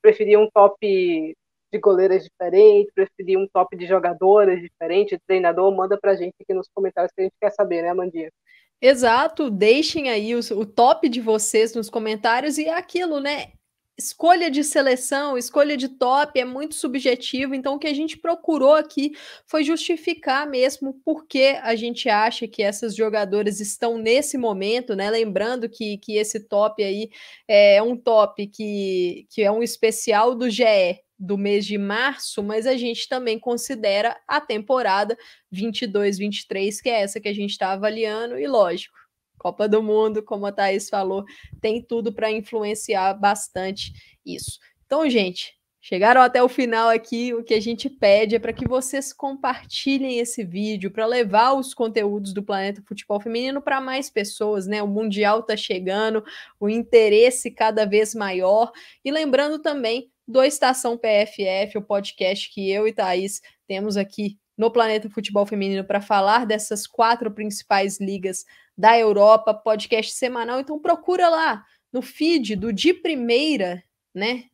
preferia 0.01 0.39
um 0.39 0.49
top 0.53 1.35
de 1.73 1.79
goleiras 1.79 2.23
diferente, 2.23 2.91
preferia 2.93 3.39
um 3.39 3.47
top 3.51 3.75
de 3.75 3.87
jogadoras 3.87 4.61
diferente, 4.61 5.19
treinador, 5.27 5.75
manda 5.75 5.97
pra 5.99 6.15
gente 6.15 6.35
aqui 6.39 6.53
nos 6.53 6.67
comentários 6.73 7.11
que 7.13 7.21
a 7.21 7.23
gente 7.25 7.35
quer 7.41 7.49
saber, 7.49 7.81
né, 7.81 7.89
Amandinha? 7.89 8.31
Exato, 8.79 9.49
deixem 9.49 10.09
aí 10.09 10.35
o, 10.35 10.39
o 10.57 10.65
top 10.65 11.09
de 11.09 11.19
vocês 11.19 11.73
nos 11.73 11.89
comentários 11.89 12.57
e 12.57 12.65
é 12.65 12.73
aquilo, 12.73 13.19
né? 13.19 13.53
escolha 13.97 14.49
de 14.49 14.63
seleção, 14.63 15.37
escolha 15.37 15.77
de 15.77 15.87
top 15.87 16.39
é 16.39 16.45
muito 16.45 16.75
subjetivo, 16.75 17.53
então 17.53 17.75
o 17.75 17.79
que 17.79 17.87
a 17.87 17.93
gente 17.93 18.17
procurou 18.17 18.73
aqui 18.73 19.11
foi 19.45 19.63
justificar 19.63 20.49
mesmo 20.49 20.93
por 21.05 21.27
que 21.27 21.59
a 21.61 21.75
gente 21.75 22.09
acha 22.09 22.47
que 22.47 22.63
essas 22.63 22.95
jogadoras 22.95 23.59
estão 23.59 23.97
nesse 23.97 24.37
momento, 24.37 24.95
né? 24.95 25.09
Lembrando 25.09 25.69
que, 25.69 25.97
que 25.99 26.17
esse 26.17 26.39
top 26.39 26.83
aí 26.83 27.09
é 27.47 27.81
um 27.83 27.95
top 27.95 28.47
que, 28.47 29.27
que 29.29 29.43
é 29.43 29.51
um 29.51 29.61
especial 29.61 30.33
do 30.33 30.49
GE 30.49 31.02
do 31.23 31.37
mês 31.37 31.65
de 31.65 31.77
março, 31.77 32.43
mas 32.43 32.67
a 32.67 32.75
gente 32.75 33.07
também 33.07 33.39
considera 33.39 34.19
a 34.27 34.41
temporada 34.41 35.17
22-23, 35.53 36.81
que 36.81 36.89
é 36.89 37.01
essa 37.01 37.19
que 37.19 37.29
a 37.29 37.33
gente 37.33 37.51
está 37.51 37.71
avaliando, 37.71 38.37
e 38.37 38.45
lógico, 38.45 38.93
Copa 39.37 39.67
do 39.67 39.81
Mundo, 39.81 40.21
como 40.21 40.45
a 40.45 40.51
Thaís 40.51 40.89
falou, 40.89 41.23
tem 41.61 41.81
tudo 41.81 42.13
para 42.13 42.31
influenciar 42.31 43.13
bastante 43.13 43.91
isso. 44.25 44.59
Então, 44.85 45.09
gente, 45.09 45.53
chegaram 45.81 46.21
até 46.21 46.41
o 46.41 46.47
final 46.47 46.87
aqui. 46.89 47.33
O 47.33 47.43
que 47.43 47.53
a 47.53 47.59
gente 47.59 47.89
pede 47.89 48.35
é 48.35 48.39
para 48.39 48.53
que 48.53 48.67
vocês 48.67 49.11
compartilhem 49.11 50.19
esse 50.19 50.45
vídeo 50.45 50.91
para 50.91 51.05
levar 51.05 51.53
os 51.53 51.73
conteúdos 51.73 52.31
do 52.31 52.43
Planeta 52.43 52.81
Futebol 52.85 53.19
Feminino 53.19 53.61
para 53.61 53.81
mais 53.81 54.09
pessoas, 54.09 54.65
né? 54.65 54.81
O 54.81 54.87
Mundial 54.87 55.39
está 55.39 55.57
chegando, 55.57 56.23
o 56.57 56.69
interesse 56.69 57.51
cada 57.51 57.85
vez 57.85 58.15
maior. 58.15 58.71
E 59.03 59.11
lembrando 59.11 59.59
também 59.59 60.12
do 60.27 60.41
Estação 60.41 60.97
PFF, 60.97 61.77
o 61.77 61.81
podcast 61.81 62.49
que 62.53 62.71
eu 62.71 62.87
e 62.87 62.93
Thaís 62.93 63.41
temos 63.67 63.97
aqui 63.97 64.37
no 64.57 64.71
Planeta 64.71 65.09
Futebol 65.09 65.45
Feminino 65.45 65.83
para 65.83 65.99
falar 65.99 66.45
dessas 66.45 66.85
quatro 66.87 67.31
principais 67.31 67.99
ligas 67.99 68.45
da 68.77 68.97
Europa, 68.97 69.53
podcast 69.53 70.13
semanal. 70.13 70.59
Então 70.59 70.79
procura 70.79 71.27
lá 71.27 71.63
no 71.91 72.01
feed 72.01 72.55
do 72.55 72.71
De 72.71 72.93
Primeira, 72.93 73.83
né? 74.13 74.45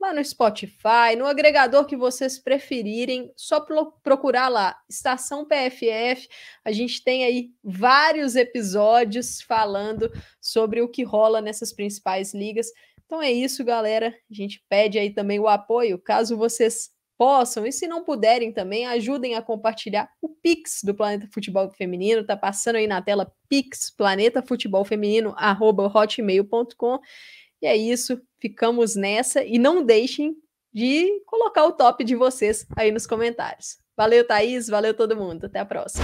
Lá 0.00 0.12
no 0.12 0.24
Spotify, 0.24 1.14
no 1.16 1.26
agregador 1.26 1.84
que 1.86 1.96
vocês 1.96 2.36
preferirem, 2.36 3.32
só 3.36 3.64
procurar 4.02 4.48
lá, 4.48 4.76
Estação 4.90 5.46
PFF. 5.46 6.28
A 6.64 6.72
gente 6.72 7.04
tem 7.04 7.24
aí 7.24 7.52
vários 7.62 8.34
episódios 8.34 9.40
falando 9.40 10.10
sobre 10.40 10.82
o 10.82 10.88
que 10.88 11.04
rola 11.04 11.40
nessas 11.40 11.72
principais 11.72 12.34
ligas. 12.34 12.66
Então 13.12 13.20
é 13.20 13.30
isso, 13.30 13.62
galera. 13.62 14.06
A 14.08 14.34
gente 14.34 14.64
pede 14.70 14.98
aí 14.98 15.10
também 15.10 15.38
o 15.38 15.46
apoio, 15.46 15.98
caso 15.98 16.34
vocês 16.34 16.88
possam, 17.18 17.66
e 17.66 17.70
se 17.70 17.86
não 17.86 18.02
puderem 18.02 18.50
também, 18.50 18.86
ajudem 18.86 19.34
a 19.34 19.42
compartilhar 19.42 20.08
o 20.22 20.30
Pix 20.30 20.80
do 20.82 20.94
Planeta 20.94 21.28
Futebol 21.30 21.68
Feminino, 21.68 22.24
tá 22.24 22.38
passando 22.38 22.76
aí 22.76 22.86
na 22.86 23.02
tela 23.02 23.30
Pix, 23.50 23.94
Planeta 23.94 24.42
Futebol 24.42 24.82
Feminino, 24.82 25.34
arroba 25.36 25.92
hotmail.com. 25.94 27.00
E 27.60 27.66
é 27.66 27.76
isso, 27.76 28.18
ficamos 28.40 28.96
nessa 28.96 29.44
e 29.44 29.58
não 29.58 29.84
deixem 29.84 30.34
de 30.72 31.20
colocar 31.26 31.66
o 31.66 31.72
top 31.72 32.02
de 32.04 32.16
vocês 32.16 32.66
aí 32.74 32.90
nos 32.90 33.06
comentários. 33.06 33.76
Valeu, 33.94 34.26
Thaís, 34.26 34.68
valeu 34.68 34.94
todo 34.94 35.14
mundo, 35.14 35.44
até 35.44 35.58
a 35.58 35.66
próxima. 35.66 36.02